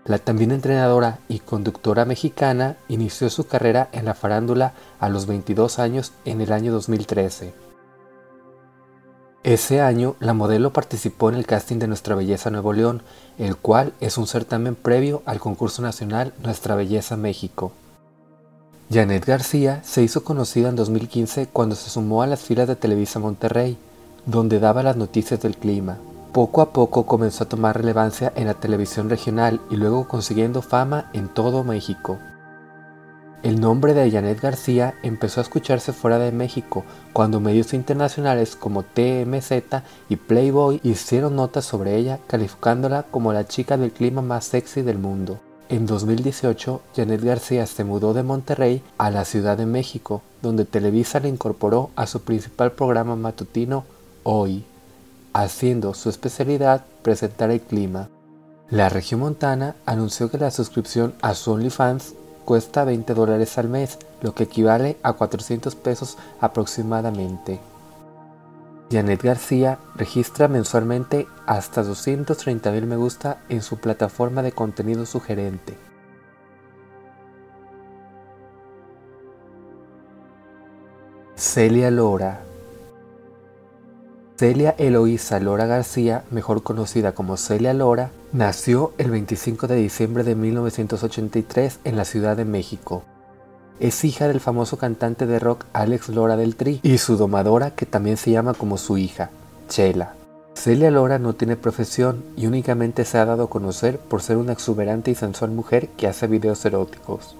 [0.05, 5.79] La también entrenadora y conductora mexicana inició su carrera en la farándula a los 22
[5.79, 7.55] años en el año 2013.
[9.45, 13.03] Ese año, la modelo participó en el casting de Nuestra Belleza Nuevo León,
[13.39, 17.73] el cual es un certamen previo al concurso nacional Nuestra Belleza México.
[18.91, 23.19] Janet García se hizo conocida en 2015 cuando se sumó a las filas de Televisa
[23.19, 23.79] Monterrey,
[24.27, 25.99] donde daba las noticias del clima.
[26.33, 31.11] Poco a poco comenzó a tomar relevancia en la televisión regional y luego consiguiendo fama
[31.13, 32.19] en todo México.
[33.45, 36.83] El nombre de Janet García empezó a escucharse fuera de México
[37.13, 39.53] cuando medios internacionales como TMZ
[40.09, 44.99] y Playboy hicieron notas sobre ella calificándola como la chica del clima más sexy del
[44.99, 45.41] mundo.
[45.69, 51.21] En 2018, Janet García se mudó de Monterrey a la Ciudad de México, donde Televisa
[51.21, 53.85] la incorporó a su principal programa matutino
[54.27, 54.65] Hoy,
[55.35, 58.09] haciendo su especialidad presentar el clima.
[58.71, 62.15] La región montana anunció que la suscripción a su OnlyFans
[62.47, 67.61] cuesta 20 dólares al mes, lo que equivale a 400 pesos aproximadamente.
[68.91, 75.77] Janet García registra mensualmente hasta 230 mil me gusta en su plataforma de contenido sugerente.
[81.37, 82.54] Celia Lora
[84.37, 90.35] Celia Eloísa Lora García, mejor conocida como Celia Lora, nació el 25 de diciembre de
[90.35, 93.05] 1983 en la Ciudad de México.
[93.79, 97.87] Es hija del famoso cantante de rock Alex Lora del Tri y su domadora que
[97.87, 99.31] también se llama como su hija,
[99.69, 100.15] Chela.
[100.55, 104.53] Celia Lora no tiene profesión y únicamente se ha dado a conocer por ser una
[104.53, 107.37] exuberante y sensual mujer que hace videos eróticos.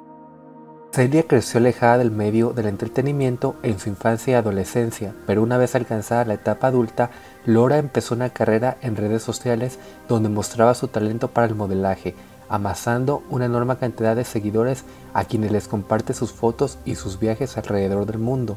[0.95, 5.75] Celia creció alejada del medio del entretenimiento en su infancia y adolescencia, pero una vez
[5.75, 7.11] alcanzada la etapa adulta,
[7.47, 12.15] Lora empezó una carrera en redes sociales donde mostraba su talento para el modelaje,
[12.49, 14.85] amasando una enorme cantidad de seguidores
[15.15, 18.57] a quienes les comparte sus fotos y sus viajes alrededor del mundo.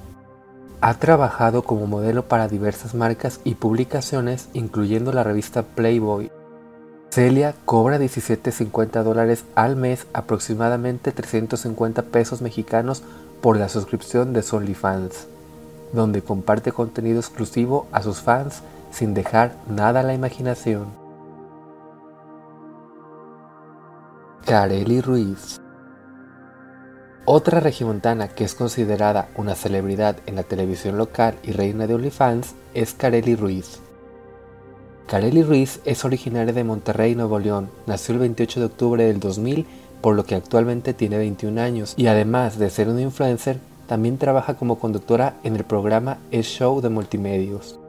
[0.80, 6.30] Ha trabajado como modelo para diversas marcas y publicaciones, incluyendo la revista Playboy,
[7.10, 13.02] Celia cobra 17.50 dólares al mes, aproximadamente 350 pesos mexicanos
[13.42, 15.28] por la suscripción de OnlyFans,
[15.94, 18.62] donde comparte contenido exclusivo a sus fans
[18.92, 20.88] sin dejar nada a la imaginación.
[24.46, 25.60] Carely Ruiz
[27.26, 32.54] Otra regimontana que es considerada una celebridad en la televisión local y reina de OnlyFans
[32.74, 33.82] es Carely Ruiz.
[35.08, 37.70] Carely Ruiz es originaria de Monterrey, Nuevo León.
[37.86, 39.66] Nació el 28 de octubre del 2000,
[40.02, 41.94] por lo que actualmente tiene 21 años.
[41.96, 43.58] Y además de ser una influencer,
[43.88, 47.80] también trabaja como conductora en el programa Es Show de Multimedios.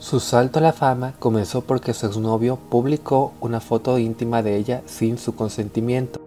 [0.00, 4.82] Su salto a la fama comenzó porque su exnovio publicó una foto íntima de ella
[4.86, 6.20] sin su consentimiento.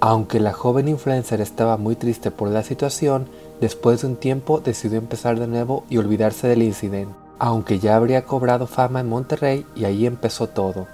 [0.00, 3.28] Aunque la joven influencer estaba muy triste por la situación,
[3.62, 8.24] después de un tiempo decidió empezar de nuevo y olvidarse del incidente aunque ya habría
[8.24, 10.86] cobrado fama en Monterrey y ahí empezó todo.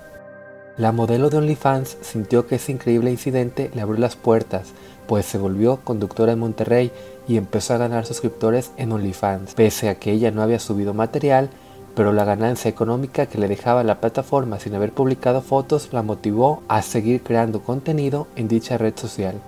[0.79, 4.69] La modelo de OnlyFans sintió que ese increíble incidente le abrió las puertas,
[5.07, 6.91] pues se volvió conductora en Monterrey
[7.29, 11.51] y empezó a ganar suscriptores en OnlyFans, pese a que ella no había subido material,
[11.95, 16.63] pero la ganancia económica que le dejaba la plataforma sin haber publicado fotos la motivó
[16.67, 19.39] a seguir creando contenido en dicha red social.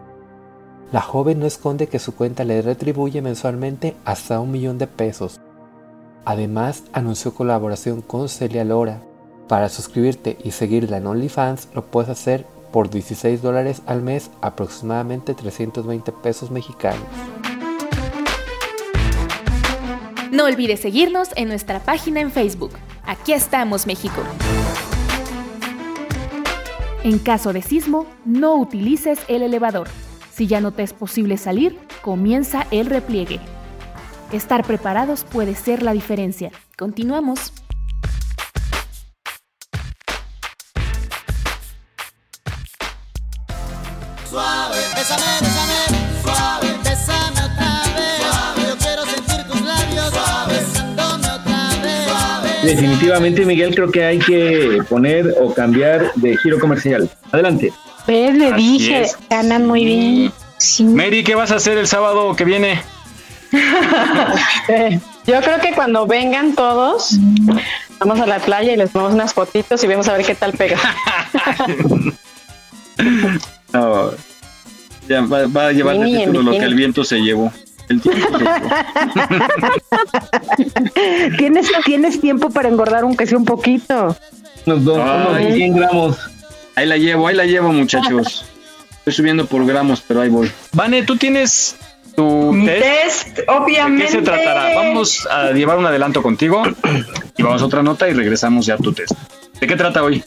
[0.93, 5.41] La joven no esconde que su cuenta le retribuye mensualmente hasta un millón de pesos,
[6.25, 9.03] Además, anunció colaboración con Celia Lora.
[9.49, 15.35] Para suscribirte y seguirla en OnlyFans lo puedes hacer por 16 dólares al mes, aproximadamente
[15.35, 17.03] 320 pesos mexicanos.
[20.31, 22.71] No olvides seguirnos en nuestra página en Facebook.
[23.05, 24.23] Aquí estamos, México.
[27.03, 29.89] En caso de sismo, no utilices el elevador.
[30.33, 33.41] Si ya no te es posible salir, comienza el repliegue.
[34.33, 36.53] Estar preparados puede ser la diferencia.
[36.79, 37.53] Continuamos.
[44.29, 48.21] Suave, bésame, bésame, suave, bésame otra vez.
[48.21, 52.09] Suave, yo quiero sentir tus labios suave, besándome otra vez.
[52.09, 52.51] Suave.
[52.63, 57.11] Definitivamente, Miguel, creo que hay que poner o cambiar de giro comercial.
[57.33, 57.73] Adelante.
[58.07, 60.33] Pues le dije, ganan muy bien.
[60.59, 60.85] Sí.
[60.85, 62.81] Mary, ¿qué vas a hacer el sábado que viene?
[65.27, 67.19] Yo creo que cuando vengan todos,
[67.99, 70.53] vamos a la playa y les tomamos unas fotitos y vamos a ver qué tal
[70.53, 70.79] pega.
[73.73, 74.11] No,
[75.09, 77.53] ya va, va a llevar título lo que el viento se llevó.
[77.89, 78.61] El tiempo se llevó.
[81.39, 84.17] tienes, tienes tiempo para engordar aunque sea un poquito.
[84.67, 85.55] Unos, dos, unos Ay.
[85.55, 86.19] 100 gramos.
[86.77, 88.45] Ahí la llevo, ahí la llevo, muchachos.
[88.99, 90.51] Estoy subiendo por gramos, pero ahí voy.
[90.73, 91.77] Vane, tú tienes
[92.21, 92.83] tu Mi test.
[93.25, 94.05] test, ¿De obviamente.
[94.07, 94.75] qué se tratará?
[94.75, 96.63] Vamos a llevar un adelanto contigo
[97.37, 99.13] y vamos a otra nota y regresamos ya a tu test.
[99.59, 100.23] ¿De qué trata hoy?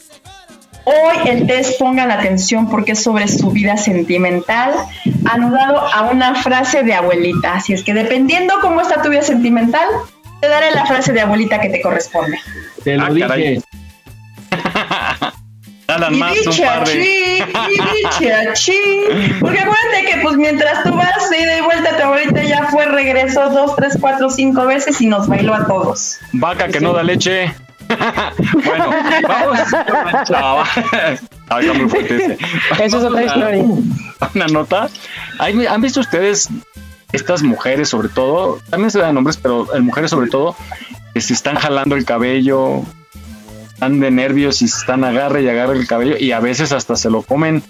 [0.86, 4.74] Hoy el test pongan atención porque es sobre su vida sentimental,
[5.30, 7.54] anudado a una frase de abuelita.
[7.54, 9.88] Así es que dependiendo cómo está tu vida sentimental,
[10.40, 12.38] te daré la frase de abuelita que te corresponde.
[12.82, 13.26] Te lo Ah, dije.
[13.28, 13.62] caray.
[15.98, 16.92] Nada Y más un dicha par de...
[18.54, 19.32] chi, y.
[19.40, 22.84] Porque acuérdate que pues mientras tú vas de ida y vuelta, tu abuelita ya fue,
[22.86, 26.18] regresó dos, tres, cuatro, cinco veces y nos bailó a todos.
[26.32, 27.54] Vaca que no da leche.
[28.64, 28.90] bueno,
[29.28, 29.58] vamos.
[30.28, 30.64] Chava.
[31.48, 32.38] Ah, está muy fuerte ese.
[32.82, 33.64] Eso es otra historia.
[34.34, 34.88] Una nota.
[35.38, 36.48] ¿Hay- ¿Han visto ustedes
[37.12, 38.58] estas mujeres, sobre todo?
[38.70, 40.56] También se dan nombres, pero en mujeres, sobre todo,
[41.12, 42.82] que se están jalando el cabello,
[43.84, 46.96] están de nervios y se están agarre y agarre el cabello y a veces hasta
[46.96, 47.62] se lo comen.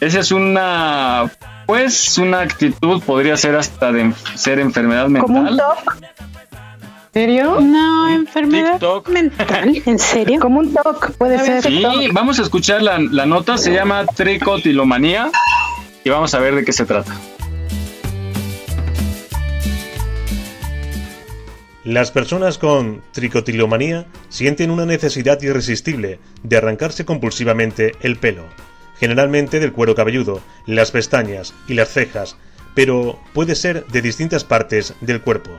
[0.00, 1.30] Esa es una,
[1.66, 5.56] pues, una actitud, podría ser hasta de ser enfermedad Como un mental.
[5.56, 5.96] TOC.
[6.02, 7.60] ¿En serio?
[7.60, 9.08] No, enfermedad TikTok.
[9.08, 9.82] mental.
[9.86, 10.40] ¿En serio?
[10.40, 11.62] Como un TOC, puede ser.
[11.62, 11.82] Sí,
[12.12, 15.30] vamos a escuchar la, la nota, se llama tricotilomanía
[16.02, 17.14] y vamos a ver de qué se trata.
[21.86, 28.42] Las personas con tricotilomanía sienten una necesidad irresistible de arrancarse compulsivamente el pelo,
[28.98, 32.38] generalmente del cuero cabelludo, las pestañas y las cejas,
[32.74, 35.52] pero puede ser de distintas partes del cuerpo.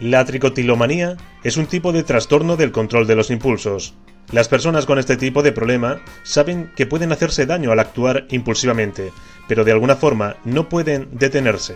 [0.00, 3.92] La tricotilomanía es un tipo de trastorno del control de los impulsos.
[4.30, 9.12] Las personas con este tipo de problema saben que pueden hacerse daño al actuar impulsivamente,
[9.46, 11.74] pero de alguna forma no pueden detenerse.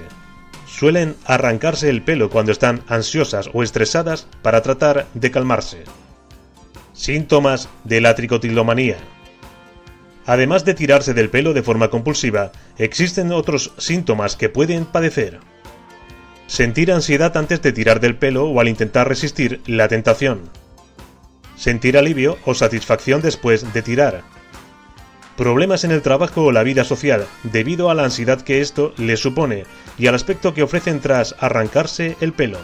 [0.77, 5.85] Suelen arrancarse el pelo cuando están ansiosas o estresadas para tratar de calmarse.
[6.93, 8.99] Síntomas de la tricotilomanía.
[10.27, 15.41] Además de tirarse del pelo de forma compulsiva, existen otros síntomas que pueden padecer.
[16.47, 20.43] Sentir ansiedad antes de tirar del pelo o al intentar resistir la tentación.
[21.57, 24.25] Sentir alivio o satisfacción después de tirar.
[25.39, 29.21] Problemas en el trabajo o la vida social debido a la ansiedad que esto les
[29.21, 29.65] supone
[29.99, 32.59] y al aspecto que ofrecen tras arrancarse el pelo.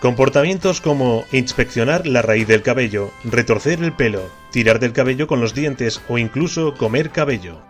[0.00, 5.54] Comportamientos como inspeccionar la raíz del cabello, retorcer el pelo, tirar del cabello con los
[5.54, 7.62] dientes o incluso comer cabello.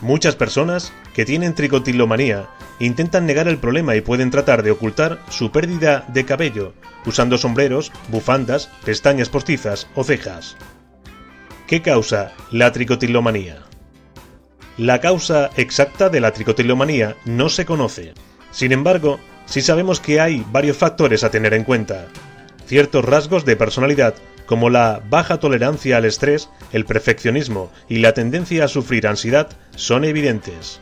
[0.00, 2.48] Muchas personas que tienen tricotilomanía
[2.78, 6.72] intentan negar el problema y pueden tratar de ocultar su pérdida de cabello
[7.04, 10.56] usando sombreros, bufandas, pestañas postizas o cejas.
[11.66, 13.67] ¿Qué causa la tricotilomanía?
[14.78, 18.14] La causa exacta de la tricotilomanía no se conoce.
[18.52, 22.06] Sin embargo, sí sabemos que hay varios factores a tener en cuenta.
[22.66, 24.14] Ciertos rasgos de personalidad,
[24.46, 30.04] como la baja tolerancia al estrés, el perfeccionismo y la tendencia a sufrir ansiedad, son
[30.04, 30.80] evidentes.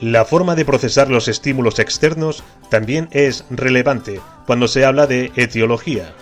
[0.00, 6.14] La forma de procesar los estímulos externos también es relevante cuando se habla de etiología,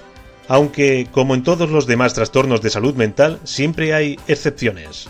[0.48, 5.08] aunque, como en todos los demás trastornos de salud mental, siempre hay excepciones.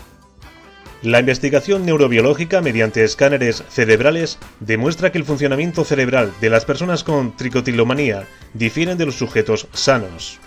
[1.03, 7.35] La investigación neurobiológica mediante escáneres cerebrales demuestra que el funcionamiento cerebral de las personas con
[7.35, 10.39] tricotilomanía difieren de los sujetos sanos,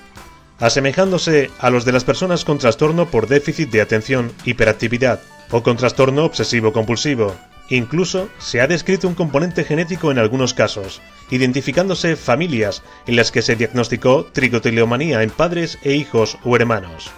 [0.58, 5.20] asemejándose a los de las personas con trastorno por déficit de atención, hiperactividad
[5.50, 7.34] o con trastorno obsesivo-compulsivo.
[7.68, 13.42] Incluso se ha descrito un componente genético en algunos casos, identificándose familias en las que
[13.42, 17.10] se diagnosticó tricotilomanía en padres e hijos o hermanos.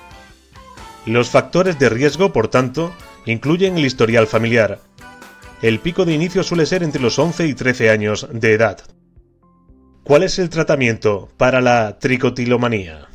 [1.07, 2.93] Los factores de riesgo, por tanto,
[3.33, 4.81] incluyen el historial familiar.
[5.61, 8.79] El pico de inicio suele ser entre los 11 y 13 años de edad.
[10.03, 13.09] ¿Cuál es el tratamiento para la tricotilomanía?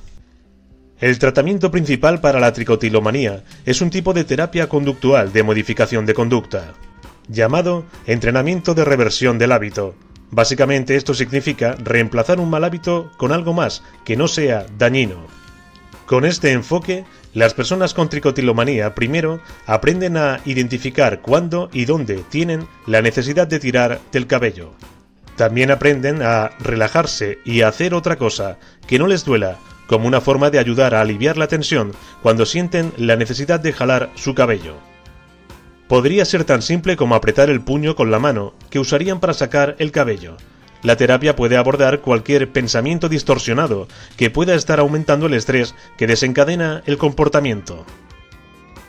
[1.00, 6.14] El tratamiento principal para la tricotilomanía es un tipo de terapia conductual de modificación de
[6.14, 6.74] conducta,
[7.28, 9.96] llamado entrenamiento de reversión del hábito.
[10.30, 15.26] Básicamente esto significa reemplazar un mal hábito con algo más que no sea dañino.
[16.06, 22.68] Con este enfoque, las personas con tricotilomanía primero aprenden a identificar cuándo y dónde tienen
[22.86, 24.74] la necesidad de tirar del cabello.
[25.36, 29.58] También aprenden a relajarse y a hacer otra cosa que no les duela,
[29.88, 31.92] como una forma de ayudar a aliviar la tensión
[32.22, 34.76] cuando sienten la necesidad de jalar su cabello.
[35.88, 39.76] Podría ser tan simple como apretar el puño con la mano que usarían para sacar
[39.80, 40.38] el cabello.
[40.84, 43.88] La terapia puede abordar cualquier pensamiento distorsionado
[44.18, 47.86] que pueda estar aumentando el estrés que desencadena el comportamiento.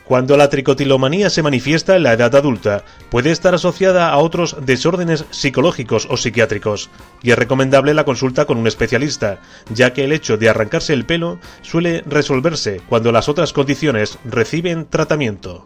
[0.05, 5.25] Cuando la tricotilomanía se manifiesta en la edad adulta, puede estar asociada a otros desórdenes
[5.31, 6.91] psicológicos o psiquiátricos,
[7.23, 9.39] y es recomendable la consulta con un especialista,
[9.73, 14.85] ya que el hecho de arrancarse el pelo suele resolverse cuando las otras condiciones reciben
[14.85, 15.65] tratamiento.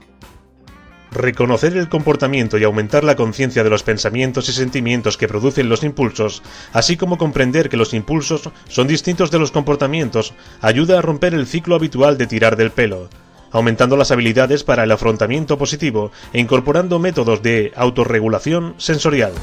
[1.11, 5.84] Reconocer el comportamiento y aumentar la conciencia de los pensamientos y sentimientos que producen los
[5.84, 11.34] impulsos, así como comprender que los impulsos son distintos de los comportamientos, ayuda a romper
[11.34, 13.10] el ciclo habitual de tirar del pelo,
[13.52, 19.34] aumentando las habilidades para el afrontamiento positivo e incorporando métodos de autorregulación sensorial.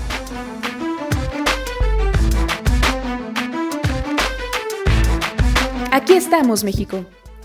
[5.90, 7.04] Aquí estamos, México.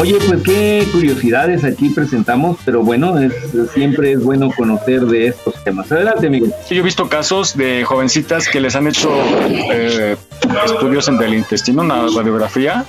[0.00, 3.32] Oye, pues qué curiosidades aquí presentamos, pero bueno, es,
[3.74, 5.90] siempre es bueno conocer de estos temas.
[5.90, 6.54] Adelante, Miguel.
[6.66, 9.10] Sí, yo he visto casos de jovencitas que les han hecho
[9.50, 10.16] eh,
[10.64, 12.84] estudios en del intestino, una radiografía,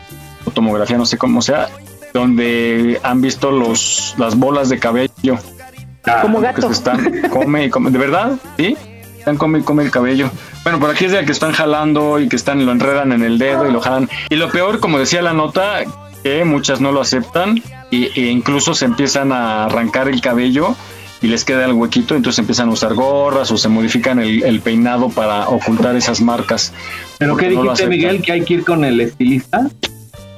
[0.45, 1.69] o tomografía, no sé cómo sea,
[2.14, 5.40] donde han visto los las bolas de cabello.
[6.22, 6.68] Como Que gato.
[6.68, 8.34] se están, come y come, ¿de verdad?
[8.56, 8.77] ¿Sí?
[9.18, 10.30] Están come y come el cabello.
[10.64, 13.40] Bueno, por aquí es de que están jalando y que están, lo enredan en el
[13.40, 14.07] dedo y lo jalan.
[14.30, 15.81] Y lo peor, como decía la nota,
[16.24, 20.76] que muchas no lo aceptan y, e incluso se empiezan a arrancar el cabello
[21.22, 24.62] y les queda el huequito, entonces empiezan a usar gorras o se modifican el, el
[24.62, 26.72] peinado para ocultar esas marcas.
[27.18, 27.88] ¿Pero qué no dijiste.
[27.88, 28.22] Miguel?
[28.22, 29.68] ¿Que hay que ir con el estilista?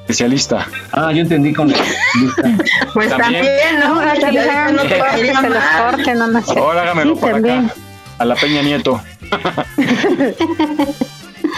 [0.02, 0.68] Especialista.
[0.92, 2.42] Ah, yo entendí con el estilista.
[2.94, 3.46] Pues También.
[3.46, 3.86] también, ¿no?
[3.96, 4.14] Ahora
[5.98, 6.40] te los no.
[6.62, 7.66] Ahora hágamelo Sí, también.
[7.66, 7.76] acá,
[8.18, 9.02] a la Peña Nieto.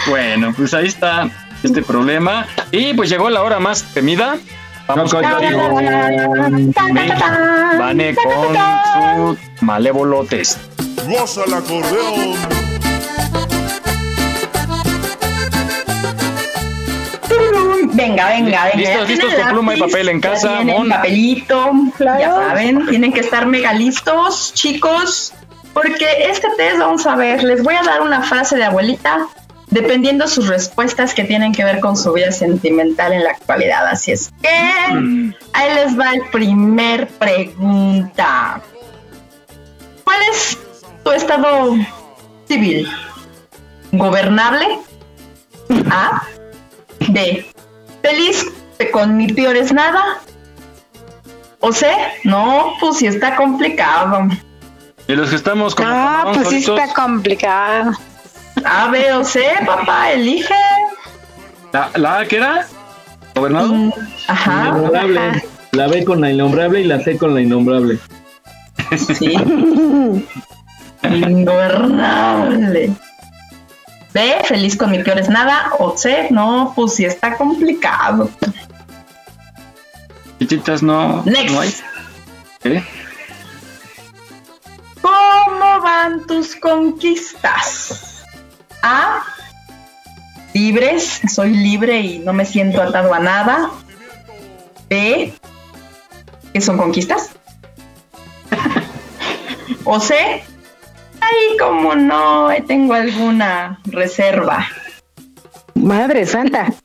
[0.08, 1.28] bueno, pues ahí está
[1.66, 2.46] este problema.
[2.70, 4.36] Y pues llegó la hora más temida.
[4.86, 5.80] Vamos contigo.
[7.78, 8.56] Vane con
[8.92, 10.58] su malévolo test.
[11.06, 12.64] Goza el acordeón.
[17.94, 18.74] Venga, venga, venga.
[18.74, 20.88] ¿Listos, listos con pluma y papel en casa, Mon?
[20.88, 25.32] papelito, ya saben, tienen que estar mega listos, chicos,
[25.72, 29.28] porque este test vamos a ver, les voy a dar una frase de abuelita,
[29.74, 33.86] dependiendo sus respuestas que tienen que ver con su vida sentimental en la actualidad.
[33.88, 34.48] Así es que
[35.52, 38.62] ahí les va el primer pregunta.
[40.04, 40.56] ¿Cuál es
[41.02, 41.74] tu estado
[42.46, 42.88] civil?
[43.92, 44.78] ¿Gobernable?
[45.90, 46.22] A.
[47.08, 47.44] B.
[48.00, 48.46] Feliz
[48.92, 50.20] con mi peor es nada.
[51.58, 51.90] O C.
[52.22, 54.28] No, pues sí está complicado.
[55.08, 57.92] Y los que estamos como Ah, pues sí está complicado.
[58.64, 60.54] A, B o C, papá, elige.
[61.72, 62.66] ¿La, la A qué era?
[63.34, 63.74] ¿Gobernado?
[63.74, 63.92] Mm,
[64.28, 64.68] Ajá.
[64.68, 65.44] Innombrable.
[65.72, 67.98] La B con la innombrable y la C con la innombrable.
[69.18, 69.32] Sí.
[71.02, 72.92] Ingobernable.
[74.12, 75.70] B, feliz con mi peor es nada.
[75.80, 78.30] O C, no, pues sí está complicado.
[80.38, 81.50] Chichitas no, Next.
[81.52, 81.74] no hay.
[82.62, 82.84] ¿Qué?
[85.02, 88.13] ¿Cómo van tus conquistas?
[88.84, 89.22] A.
[90.52, 93.70] Libres, soy libre y no me siento atado a nada.
[94.90, 95.32] B.
[96.52, 97.30] ¿Qué son conquistas?
[99.84, 100.14] o C.
[101.20, 104.66] Ay, como no, tengo alguna reserva.
[105.74, 106.66] Madre santa.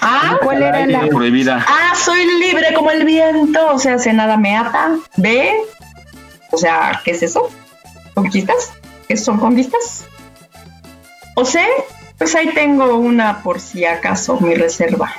[0.00, 0.36] A.
[0.42, 1.06] ¿Cuál era la?
[1.06, 1.64] Prohibida.
[1.64, 1.94] A.
[1.94, 4.96] Soy libre como el viento, o sea, si nada me ata.
[5.16, 5.52] B.
[6.52, 7.50] O sea, ¿qué es eso?
[8.14, 8.72] ¿Conquistas?
[9.08, 10.04] ¿Qué son conquistas?
[11.34, 11.60] O C.
[12.18, 15.12] Pues ahí tengo una por si acaso, mi reserva.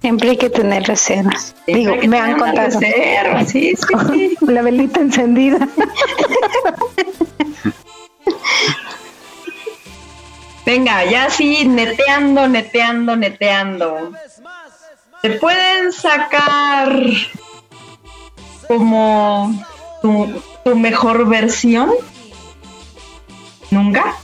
[0.00, 1.54] Siempre hay que tener reservas.
[1.66, 2.80] Siempre Digo, me han contado.
[2.80, 4.36] reserva, sí, sí, sí.
[4.46, 5.68] La velita encendida.
[10.64, 14.12] Venga, ya sí, neteando, neteando, neteando.
[15.22, 16.92] ¿Te pueden sacar
[18.68, 19.64] como
[20.02, 21.90] tu, tu mejor versión?
[23.70, 24.14] ¿Nunca?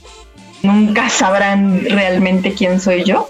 [0.61, 3.29] ¿Nunca sabrán realmente quién soy yo?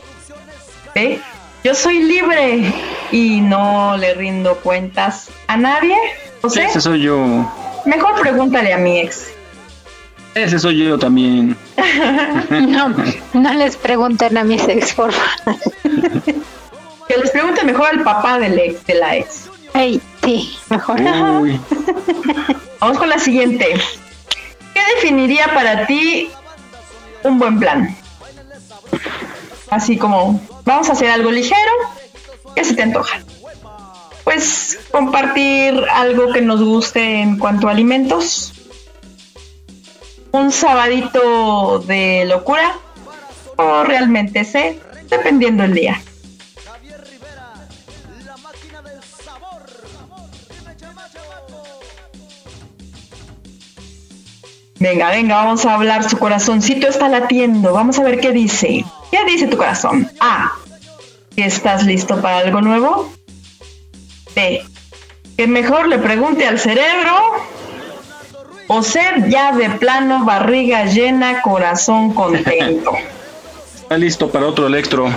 [0.94, 1.19] ¿Ve?
[1.64, 2.72] Yo soy libre
[3.11, 5.95] y no le rindo cuentas a nadie.
[6.41, 7.52] ¿O sea, Ese soy yo.
[7.85, 9.27] mejor pregúntale a mi ex.
[10.35, 11.56] Ese soy yo también.
[12.49, 12.94] no,
[13.34, 15.60] no les pregunten a mis ex, por favor.
[17.07, 19.49] Que les pregunte mejor al papá del ex, de la ex.
[19.73, 21.02] Ey, sí, mejor.
[21.41, 21.60] Uy.
[22.80, 23.66] Vamos con la siguiente.
[24.74, 26.30] ¿Qué definiría para ti
[27.24, 27.95] un buen plan?
[29.70, 31.72] Así como, vamos a hacer algo ligero.
[32.56, 33.22] ¿Qué se te antoja?
[34.24, 38.54] Pues compartir algo que nos guste en cuanto a alimentos.
[40.32, 42.76] Un sabadito de locura.
[43.56, 44.80] O realmente sé,
[45.10, 46.02] dependiendo el día.
[54.84, 56.03] Venga, venga, vamos a hablar.
[56.10, 57.72] Su corazoncito está latiendo.
[57.72, 58.84] Vamos a ver qué dice.
[59.11, 60.11] ¿Qué dice tu corazón?
[60.19, 60.51] A.
[61.34, 63.10] ¿Que estás listo para algo nuevo?
[64.35, 64.61] B.
[65.38, 67.15] Que mejor le pregunte al cerebro.
[68.68, 68.99] O C.
[69.30, 72.91] Ya de plano, barriga llena, corazón contento.
[73.84, 75.07] Está listo para otro electro.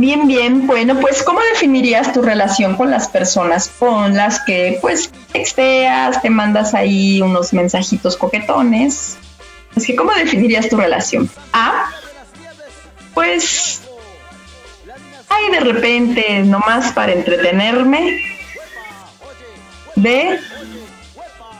[0.00, 0.66] Bien, bien.
[0.66, 6.30] Bueno, pues ¿cómo definirías tu relación con las personas con las que pues texteas, te
[6.30, 9.18] mandas ahí unos mensajitos coquetones?
[9.76, 11.28] Es que ¿cómo definirías tu relación?
[11.52, 11.90] A,
[13.12, 13.82] pues
[15.28, 18.22] hay de repente nomás para entretenerme.
[19.96, 20.40] B,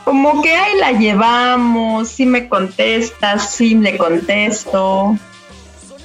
[0.03, 5.19] como que ahí la llevamos, si me contestas, si le contesto.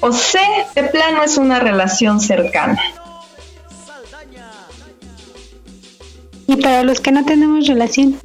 [0.02, 0.40] O C,
[0.76, 2.80] de plano es una relación cercana.
[6.48, 8.20] Y para los que no tenemos relación.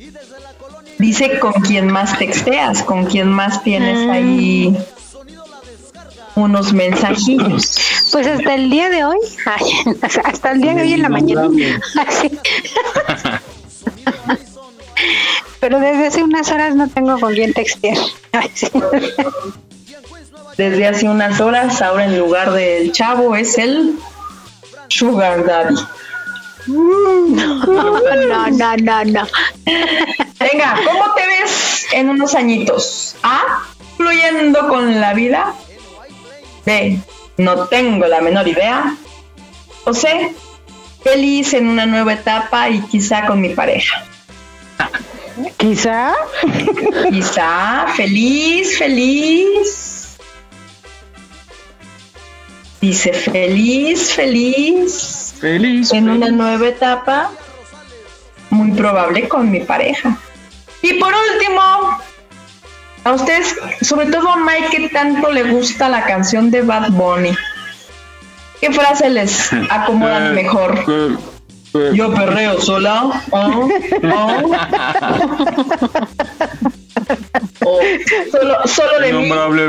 [0.98, 4.12] Dice con quien más texteas, con quien más tienes Ah.
[4.12, 4.76] ahí
[6.34, 7.78] unos mensajillos.
[8.12, 9.94] Pues hasta el día de hoy, ay,
[10.24, 11.48] hasta el día de hoy en la mañana.
[12.06, 12.30] Así.
[15.60, 17.96] Pero desde hace unas horas no tengo con quién textear.
[18.32, 18.68] Ay, sí.
[20.60, 23.98] Desde hace unas horas, ahora en lugar del chavo es el
[24.88, 25.74] Sugar Daddy.
[26.66, 29.26] No, no, no, no.
[30.38, 33.16] Venga, ¿cómo te ves en unos añitos?
[33.22, 33.62] A.
[33.96, 35.54] Fluyendo con la vida.
[36.66, 36.98] B.
[37.38, 38.94] No tengo la menor idea.
[39.84, 40.34] O C.
[41.02, 44.04] Feliz en una nueva etapa y quizá con mi pareja.
[45.56, 46.12] Quizá.
[47.08, 47.86] Quizá.
[47.96, 49.89] Feliz, feliz.
[52.80, 55.34] Dice feliz, feliz.
[55.38, 55.92] Feliz.
[55.92, 57.30] En una nueva etapa.
[58.48, 60.16] Muy probable con mi pareja.
[60.82, 61.60] Y por último,
[63.04, 67.36] a ustedes, sobre todo a Mike, que tanto le gusta la canción de Bad Bunny.
[68.60, 70.84] ¿Qué frase les acomodan mejor?
[71.94, 73.22] Yo perreo sola.
[73.30, 73.68] Oh,
[77.64, 77.80] oh.
[78.32, 79.26] Solo, solo de mí.
[79.26, 79.68] Innombrable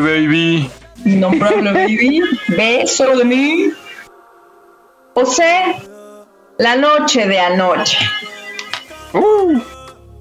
[1.04, 1.16] baby.
[1.16, 2.22] Innombrable baby.
[2.50, 3.74] B, solo de mí.
[5.14, 5.44] O C,
[6.58, 7.98] la noche de anoche.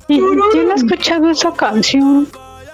[0.08, 2.26] Y Yo no he escuchado esa canción.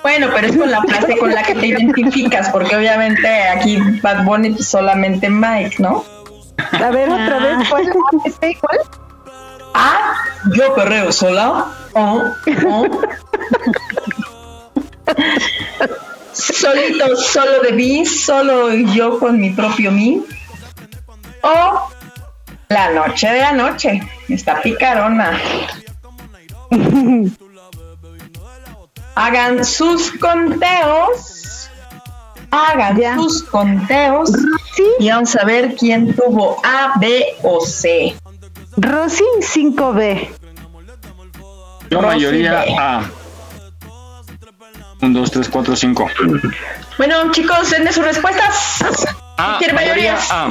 [0.02, 4.24] Bueno, pero es con la frase con la que te identificas, porque obviamente aquí Bad
[4.24, 6.04] Bunny pues, solamente Mike, ¿no?
[6.72, 7.90] A ver, otra vez, ¿cuál?
[8.60, 8.78] ¿Cuál?
[9.74, 10.14] Ah,
[10.54, 11.66] yo perreo sola.
[11.94, 12.22] Oh,
[12.66, 12.86] oh.
[16.66, 20.24] Solito, solo de mí, solo yo con mi propio mí.
[21.42, 21.88] O
[22.68, 24.00] la noche de anoche.
[24.28, 25.40] Está picarona.
[29.14, 31.70] Hagan sus conteos.
[32.50, 34.32] Hagan sus conteos.
[34.98, 38.16] Y vamos a ver quién tuvo A, B o C.
[38.76, 40.30] Rosy 5B.
[41.90, 42.76] Yo Rosy mayoría B.
[42.76, 43.08] A.
[45.06, 46.10] 1, 2, 3, 4, 5.
[46.98, 48.76] Bueno, chicos, denme sus respuestas.
[49.38, 49.56] A.
[49.58, 50.18] ¿Quién mayoría?
[50.30, 50.48] A.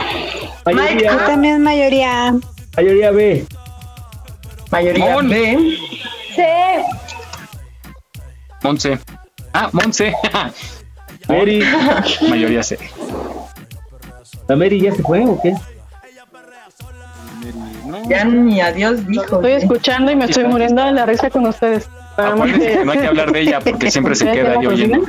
[0.66, 2.34] Mike, Yo también mayoría.
[2.78, 3.46] Mayoría B.
[4.72, 5.30] Mayoría Mon.
[5.30, 5.78] B.
[6.36, 6.84] C.
[8.64, 9.00] Monse.
[9.54, 10.14] Ah, Monse.
[11.28, 11.64] Mary.
[12.30, 12.80] mayoría C.
[14.48, 15.54] ¿La Mary ya se fue o qué?
[18.08, 19.36] Ya ni adiós dijo.
[19.36, 21.90] Estoy escuchando y me estoy muriendo de la risa con ustedes.
[22.18, 25.06] Acuérdense que no hay que hablar de ella porque siempre se queda ahí oyendo.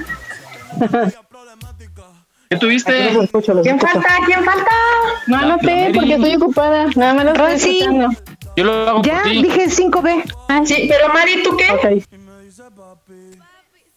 [2.49, 2.93] ¿Qué tuviste?
[3.63, 4.09] ¿Quién falta?
[4.25, 4.71] ¿Quién falta?
[5.27, 6.87] No, no sé, porque estoy ocupada.
[6.95, 7.79] Nada más lo estoy Rosy.
[7.81, 8.09] escuchando.
[8.57, 9.43] Yo lo hago Ya por ti.
[9.43, 10.65] dije 5B.
[10.65, 11.71] Sí, pero Mari, ¿tú qué?
[11.73, 12.05] Ok.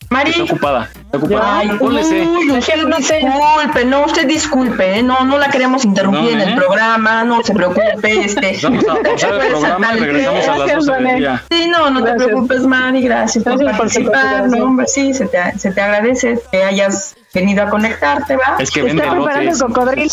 [0.09, 0.31] Mari.
[0.31, 0.89] Está ocupada.
[0.95, 1.59] Está ocupada.
[1.59, 5.03] Ay, uy, usted disculpe, no, usted disculpe, ¿eh?
[5.03, 6.55] no, no la queremos interrumpir No, en el ¿eh?
[6.55, 7.91] programa, no se preocupe,
[8.25, 8.57] este.
[8.63, 11.43] Vamos a pausar el programa y regresamos a las 12 del día.
[11.51, 12.27] Sí, no, no te Gracias.
[12.27, 16.39] preocupes, Mari, gracias, por Gracias por participar, no, hombre, sí, se te, se te agradece
[16.51, 18.55] que hayas venido a conectarte, ¿va?
[18.57, 20.09] Es que vende Está preparando el cocodrilo.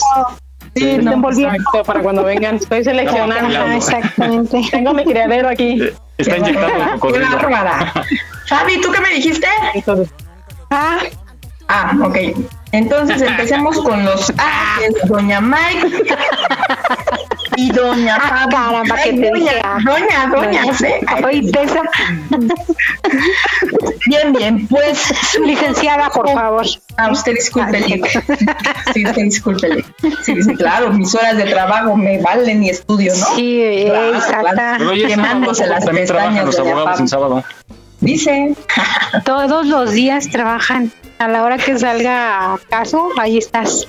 [0.74, 1.56] Sí, no, envolviendo
[1.86, 2.56] para cuando vengan.
[2.56, 3.48] Estoy seleccionando.
[3.48, 4.60] No, Ajá, exactamente.
[4.70, 5.80] Tengo mi criadero aquí.
[6.18, 7.38] Está inyectando el Qué cocodrilo.
[8.46, 9.46] Fabi, ¿tú qué me dijiste?
[10.70, 10.98] Ah,
[11.68, 12.16] Ah, ok.
[12.72, 16.04] Entonces empecemos con los A, que es Doña Mike
[17.56, 19.78] y Doña Ah, caramba, que te doña, dije, ah.
[19.84, 20.74] doña, doña, Doña.
[20.74, 20.86] sí.
[21.06, 21.50] Ay.
[24.06, 25.12] Bien, bien, pues
[25.44, 26.66] Licenciada, por favor.
[26.96, 28.00] Ah, usted discúlpele.
[28.94, 29.84] Sí, usted discúlpele.
[30.22, 33.26] Sí, sí, claro, mis horas de trabajo me valen y estudio, ¿no?
[33.34, 34.40] Sí, eh, Claro, exacta.
[34.52, 34.74] claro.
[34.78, 37.44] Pero oye, Quemándose las también trabajan los abogados en sábado.
[38.00, 38.54] Dice.
[39.24, 40.92] Todos los días trabajan.
[41.18, 43.88] A la hora que salga caso, ahí estás.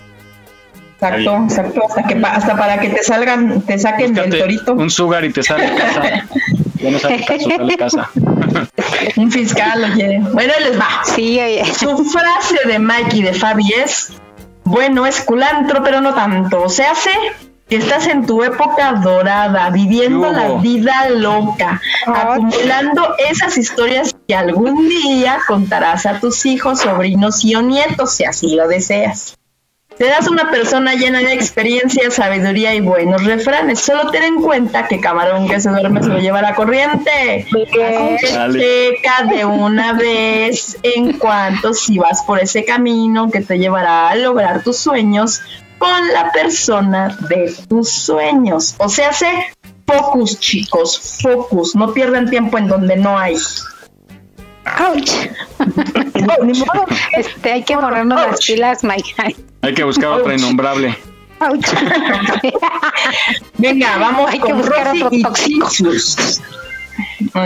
[0.99, 1.82] Exacto, exacto.
[1.88, 4.74] Hasta, que, pa- hasta para que te salgan, te saquen del torito.
[4.74, 6.02] un sugar y te sale casa.
[6.80, 8.10] Ya no sale caso, sale casa.
[9.18, 10.19] Un fiscal, oye.
[10.32, 10.88] Bueno, les va.
[11.06, 11.65] Sí, oye.
[11.74, 14.14] Su frase de Mike y de Fabi es,
[14.64, 16.61] bueno, es culantro, pero no tanto.
[16.61, 17.10] O sea, hace
[17.68, 24.36] que estás en tu época dorada, viviendo ¿Qué la vida loca, acumulando esas historias que
[24.36, 29.36] algún día contarás a tus hijos, sobrinos y o nietos, si así lo deseas.
[29.98, 33.80] Serás una persona llena de experiencia, sabiduría y buenos refranes.
[33.80, 37.48] Solo ten en cuenta que camarón que se duerme se lo lleva la corriente.
[37.72, 38.99] Que
[39.32, 44.64] de una vez en cuanto si vas por ese camino que te llevará a lograr
[44.64, 45.41] tus sueños
[45.80, 48.76] con la persona de tus sueños.
[48.78, 49.32] O sea, sé
[49.88, 51.76] focus, chicos, focus.
[51.76, 53.36] No pierdan tiempo en donde no hay.
[54.80, 55.11] Ouch.
[57.14, 59.36] Este, hay que ponernos las pilas, Mike.
[59.61, 60.97] Ay, Hay que buscar otra innombrable.
[61.39, 61.67] Ouch.
[63.57, 65.69] Venga, vamos Hay que con buscar Rosy otro y tóxico.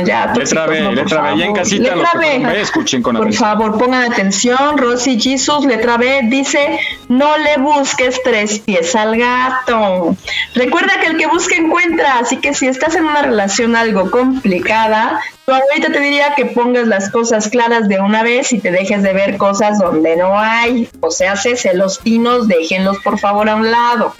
[0.06, 1.38] Ya, Letra B, no, letra B.
[1.38, 2.62] Ya en casita, los Letra que B.
[2.62, 4.78] escuchen con Por favor, pongan atención.
[4.78, 10.16] Rosy Jesus, letra B, dice: No le busques tres pies al gato.
[10.56, 12.20] Recuerda que el que busca encuentra.
[12.20, 16.88] Así que si estás en una relación algo complicada, tu abuelita te diría que pongas
[16.88, 20.90] las cosas claras de una vez y te dejes de ver cosas donde no hay.
[21.00, 24.14] O sea, se celostinos, déjenlos por favor a un lado.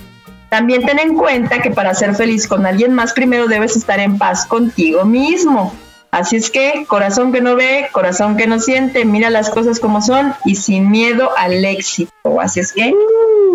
[0.52, 4.18] También ten en cuenta que para ser feliz con alguien más, primero debes estar en
[4.18, 5.74] paz contigo mismo.
[6.12, 10.02] Así es que, corazón que no ve, corazón que no siente, mira las cosas como
[10.02, 12.12] son y sin miedo al éxito.
[12.42, 12.94] Así es que,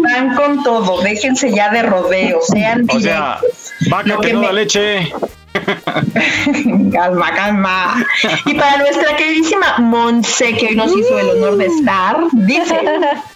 [0.02, 3.72] van con todo, déjense ya de rodeo, sean O sea, directos.
[3.90, 5.12] vaca Lo que que no me- da leche.
[6.92, 8.06] calma, calma.
[8.46, 12.80] Y para nuestra queridísima Monse, que hoy nos hizo el honor de estar, dice: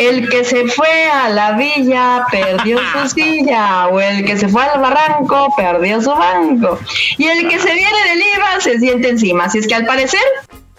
[0.00, 4.62] El que se fue a la villa perdió su silla, o el que se fue
[4.64, 6.78] al barranco perdió su banco,
[7.18, 9.44] y el que se viene del IVA se siente encima.
[9.44, 10.20] Así es que al parecer.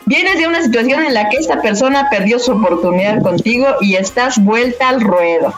[0.07, 4.43] Vienes de una situación en la que esta persona perdió su oportunidad contigo y estás
[4.43, 5.53] vuelta al ruedo.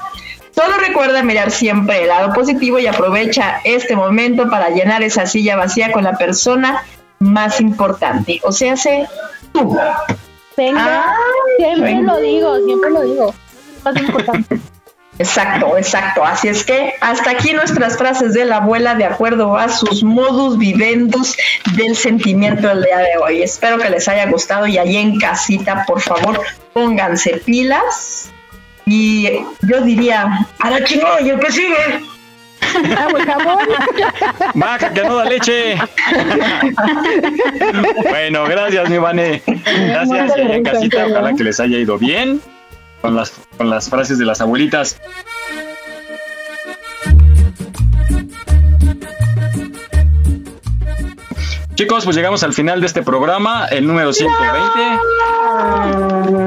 [0.53, 5.55] Solo recuerda mirar siempre el lado positivo y aprovecha este momento para llenar esa silla
[5.55, 6.83] vacía con la persona
[7.19, 8.41] más importante.
[8.43, 9.07] O sea, sé
[9.53, 9.75] tú.
[10.57, 11.15] Venga, Ah,
[11.57, 12.13] siempre bueno.
[12.13, 13.33] lo digo, siempre lo digo.
[13.83, 14.59] Más importante.
[15.19, 16.23] Exacto, exacto.
[16.23, 20.57] Así es que hasta aquí nuestras frases de la abuela de acuerdo a sus modus
[20.57, 21.37] vivendus
[21.75, 23.43] del sentimiento del día de hoy.
[23.43, 26.41] Espero que les haya gustado y allí en casita, por favor,
[26.73, 28.31] pónganse pilas.
[28.85, 29.29] Y
[29.61, 32.03] yo diría, a la chingada, ¿y el que sigue?
[32.97, 33.59] Agua jabón.
[34.93, 35.75] Que no da leche.
[38.09, 39.43] bueno, gracias, mi Vane.
[39.45, 40.37] Gracias.
[40.37, 42.41] Y allá en casita, ojalá que les haya ido bien
[43.03, 44.97] con las, con las frases de las abuelitas.
[51.75, 54.79] Chicos, pues llegamos al final de este programa, el número 120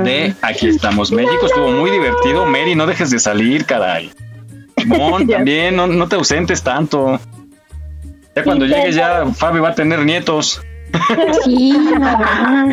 [0.08, 1.44] de Aquí estamos México.
[1.44, 2.46] Estuvo muy divertido.
[2.46, 4.10] Mary, no dejes de salir, caray.
[4.86, 7.20] Mon, también, no, no te ausentes tanto.
[8.34, 10.62] Ya cuando llegues ya Fabi va a tener nietos.
[11.44, 12.72] Sí, mamá.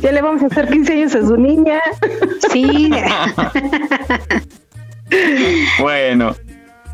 [0.00, 1.80] Ya le vamos a hacer 15 años a su niña.
[2.52, 2.90] Sí.
[5.80, 6.36] Bueno,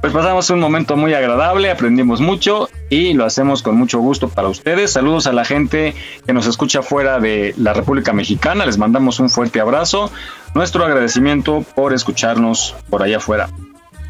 [0.00, 4.48] pues pasamos un momento muy agradable, aprendimos mucho y lo hacemos con mucho gusto para
[4.48, 4.92] ustedes.
[4.92, 5.94] Saludos a la gente
[6.24, 10.10] que nos escucha fuera de la República Mexicana, les mandamos un fuerte abrazo.
[10.54, 13.50] Nuestro agradecimiento por escucharnos por allá afuera.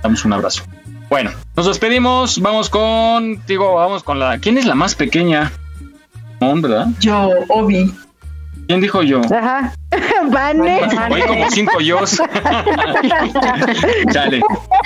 [0.02, 0.62] Damos un abrazo.
[1.08, 4.38] Bueno, nos despedimos, vamos contigo, vamos con la...
[4.38, 5.52] ¿Quién es la más pequeña?
[6.40, 6.88] Mon, ¿verdad?
[7.00, 7.92] Yo, Obi.
[8.66, 9.20] ¿Quién dijo yo?
[9.20, 9.72] Ajá.
[10.30, 10.80] Vane.
[11.10, 12.20] Oí como cinco yos.
[14.12, 14.40] Chale.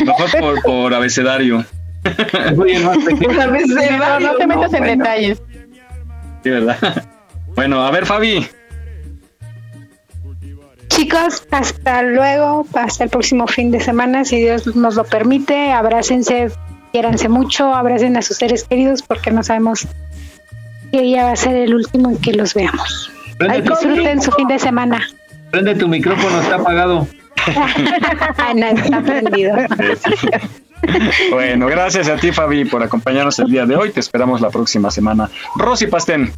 [0.05, 1.65] Mejor por, por abecedario.
[2.57, 5.43] No, no te metas en detalles.
[6.43, 7.05] Sí, ¿verdad?
[7.55, 8.47] Bueno, a ver, Fabi.
[10.89, 15.73] Chicos, hasta luego, hasta el próximo fin de semana, si Dios nos lo permite.
[15.73, 16.51] Abrácense,
[16.93, 19.86] quiéranse mucho, abracen a sus seres queridos porque no sabemos
[20.90, 23.11] que ya va a ser el último en que los veamos.
[23.48, 25.00] Ay, disfruten su fin de semana.
[25.50, 27.06] Prende tu micrófono, está apagado.
[28.56, 29.56] no, está prendido.
[31.30, 33.90] Bueno, gracias a ti, Fabi, por acompañarnos el día de hoy.
[33.90, 35.30] Te esperamos la próxima semana.
[35.54, 36.32] Rosy Pastén.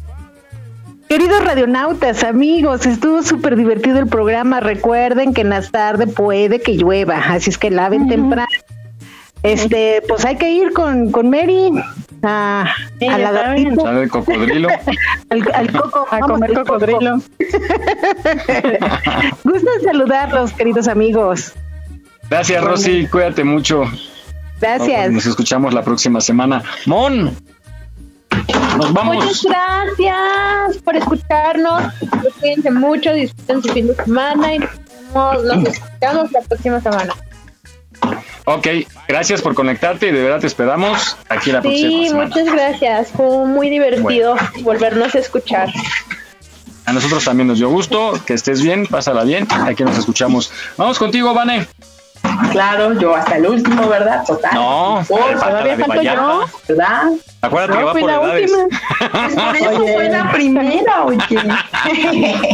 [1.07, 4.59] Queridos radionautas, amigos, estuvo súper divertido el programa.
[4.59, 8.47] Recuerden que en la tarde puede que llueva, así es que laven temprano.
[9.43, 11.71] Este, pues hay que ir con, con Mary
[12.23, 14.69] a, a la el cocodrilo.
[15.29, 16.73] al, al coco, A vamos, comer al coco.
[16.73, 17.17] cocodrilo.
[19.43, 21.53] Gusto saludarlos, queridos amigos.
[22.29, 23.07] Gracias, Rosy.
[23.07, 23.83] Cuídate mucho.
[24.59, 25.11] Gracias.
[25.11, 26.63] Nos escuchamos la próxima semana.
[26.85, 27.35] Mon.
[28.77, 29.43] Nos Muchas vamos.
[29.43, 31.93] gracias por escucharnos.
[32.39, 37.13] Cuídense mucho, disfruten su fin de semana y nos, nos escuchamos la próxima semana.
[38.45, 38.67] Ok,
[39.07, 42.25] gracias por conectarte y de verdad te esperamos aquí la próxima Sí, semana.
[42.27, 43.11] muchas gracias.
[43.11, 45.69] Fue muy divertido volvernos a escuchar.
[46.85, 48.19] A nosotros también nos dio gusto.
[48.25, 49.47] Que estés bien, pásala bien.
[49.65, 50.51] Aquí nos escuchamos.
[50.75, 51.65] Vamos contigo, Vane.
[52.51, 54.23] Claro, yo hasta el último, ¿verdad?
[54.25, 54.53] Total.
[54.53, 56.39] No, Oh, falta la de Vallarta.
[56.67, 57.03] ¿verdad?
[57.43, 58.51] Acuérdate que No, va fui por la edades.
[58.51, 59.45] última.
[59.45, 62.49] Por eso fue la primera, oye.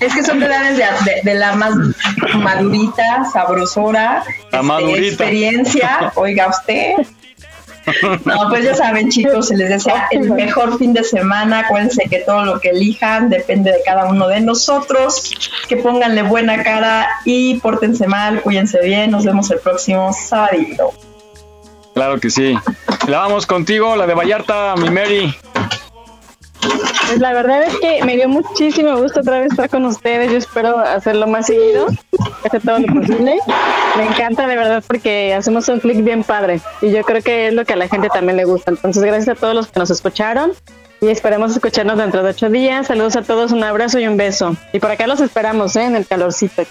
[0.00, 1.74] es que son de edades de, de- de la más
[2.38, 5.06] madurita, sabrosora, La este, madurita.
[5.06, 6.94] experiencia, oiga usted.
[8.24, 11.60] No, pues ya saben, chicos, se les desea el mejor fin de semana.
[11.60, 15.30] Acuérdense que todo lo que elijan depende de cada uno de nosotros.
[15.68, 19.12] Que pónganle buena cara y pórtense mal, cuídense bien.
[19.12, 20.92] Nos vemos el próximo sábado.
[21.96, 22.54] Claro que sí.
[23.08, 25.34] La vamos contigo, la de Vallarta, mi Mary.
[27.06, 30.30] Pues la verdad es que me dio muchísimo gusto otra vez estar con ustedes.
[30.30, 31.86] Yo espero hacerlo más seguido,
[32.44, 33.38] hacer todo lo posible.
[33.96, 37.54] Me encanta de verdad porque hacemos un clic bien padre y yo creo que es
[37.54, 38.72] lo que a la gente también le gusta.
[38.72, 40.52] Entonces, gracias a todos los que nos escucharon
[41.00, 42.88] y esperemos escucharnos dentro de ocho días.
[42.88, 44.54] Saludos a todos, un abrazo y un beso.
[44.74, 45.84] Y por acá los esperamos, ¿eh?
[45.84, 46.62] En el calorcito.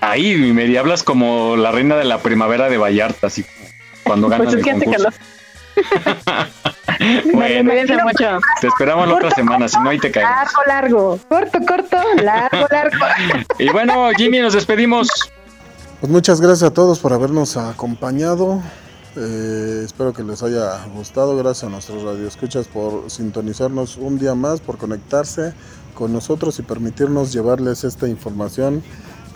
[0.00, 3.44] Ahí, mi Mary, hablas como la reina de la primavera de Vallarta, así
[4.04, 5.10] cuando ganas Pues es el que concurso.
[7.32, 8.38] Bueno, Cuídense mucho.
[8.60, 10.34] te esperamos la otra semana, si no ahí te caemos.
[10.34, 13.06] Largo, largo, corto, corto, largo, largo.
[13.58, 15.08] Y bueno, Jimmy, nos despedimos.
[16.00, 18.62] Pues muchas gracias a todos por habernos acompañado.
[19.16, 21.36] Eh, espero que les haya gustado.
[21.36, 25.54] Gracias a nuestros radioescuchas por sintonizarnos un día más, por conectarse
[25.94, 28.82] con nosotros y permitirnos llevarles esta información,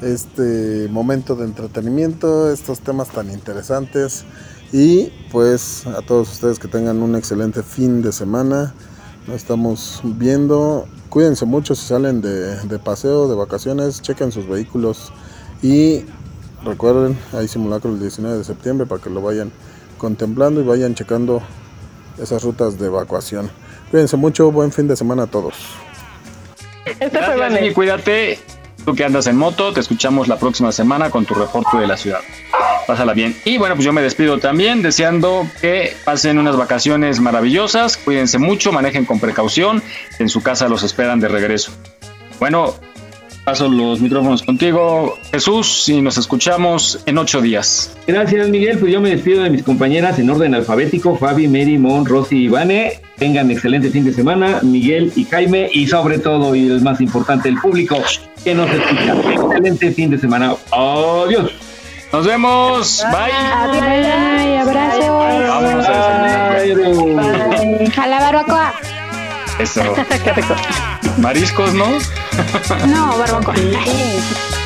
[0.02, 4.24] este momento de entretenimiento, estos temas tan interesantes.
[4.74, 8.74] Y pues a todos ustedes que tengan un excelente fin de semana.
[9.28, 10.88] Nos estamos viendo.
[11.10, 14.02] Cuídense mucho si salen de, de paseo, de vacaciones.
[14.02, 15.12] Chequen sus vehículos.
[15.62, 16.04] Y
[16.64, 19.52] recuerden, hay simulacro el 19 de septiembre para que lo vayan
[19.96, 21.40] contemplando y vayan checando
[22.18, 23.52] esas rutas de evacuación.
[23.92, 24.50] Cuídense mucho.
[24.50, 25.54] Buen fin de semana a todos.
[26.98, 28.40] Gracias, Jimmy, cuídate.
[28.84, 31.96] Tú que andas en moto, te escuchamos la próxima semana con tu reporte de la
[31.96, 32.20] ciudad.
[32.86, 33.34] Pásala bien.
[33.46, 37.96] Y bueno, pues yo me despido también, deseando que pasen unas vacaciones maravillosas.
[37.96, 39.82] Cuídense mucho, manejen con precaución.
[40.18, 41.72] En su casa los esperan de regreso.
[42.38, 42.74] Bueno,
[43.46, 47.96] paso los micrófonos contigo, Jesús, y nos escuchamos en ocho días.
[48.06, 48.78] Gracias, Miguel.
[48.78, 52.48] Pues yo me despido de mis compañeras en orden alfabético: Fabi, Mary, Mon, Rosy y
[52.48, 53.00] Vane.
[53.16, 57.48] Tengan excelente fin de semana, Miguel y Jaime, y sobre todo, y el más importante,
[57.48, 57.96] el público
[58.44, 59.14] que nos escucha.
[59.32, 60.54] Excelente fin de semana.
[60.70, 61.50] Adiós.
[62.12, 63.02] Nos vemos.
[63.10, 63.80] Bye.
[63.80, 65.48] Bye, abrazos.
[65.48, 67.98] Vámonos a desayunar.
[67.98, 68.74] A la barbacoa.
[69.58, 69.82] Eso.
[71.18, 71.86] Mariscos, ¿no?
[72.86, 73.54] No, barbacoa.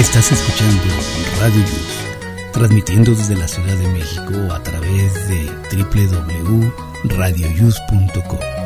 [0.00, 0.82] Estás escuchando
[1.38, 2.00] Radio Yus,
[2.54, 5.44] transmitiendo desde la Ciudad de México a través de
[5.76, 8.59] www.radioyus.com.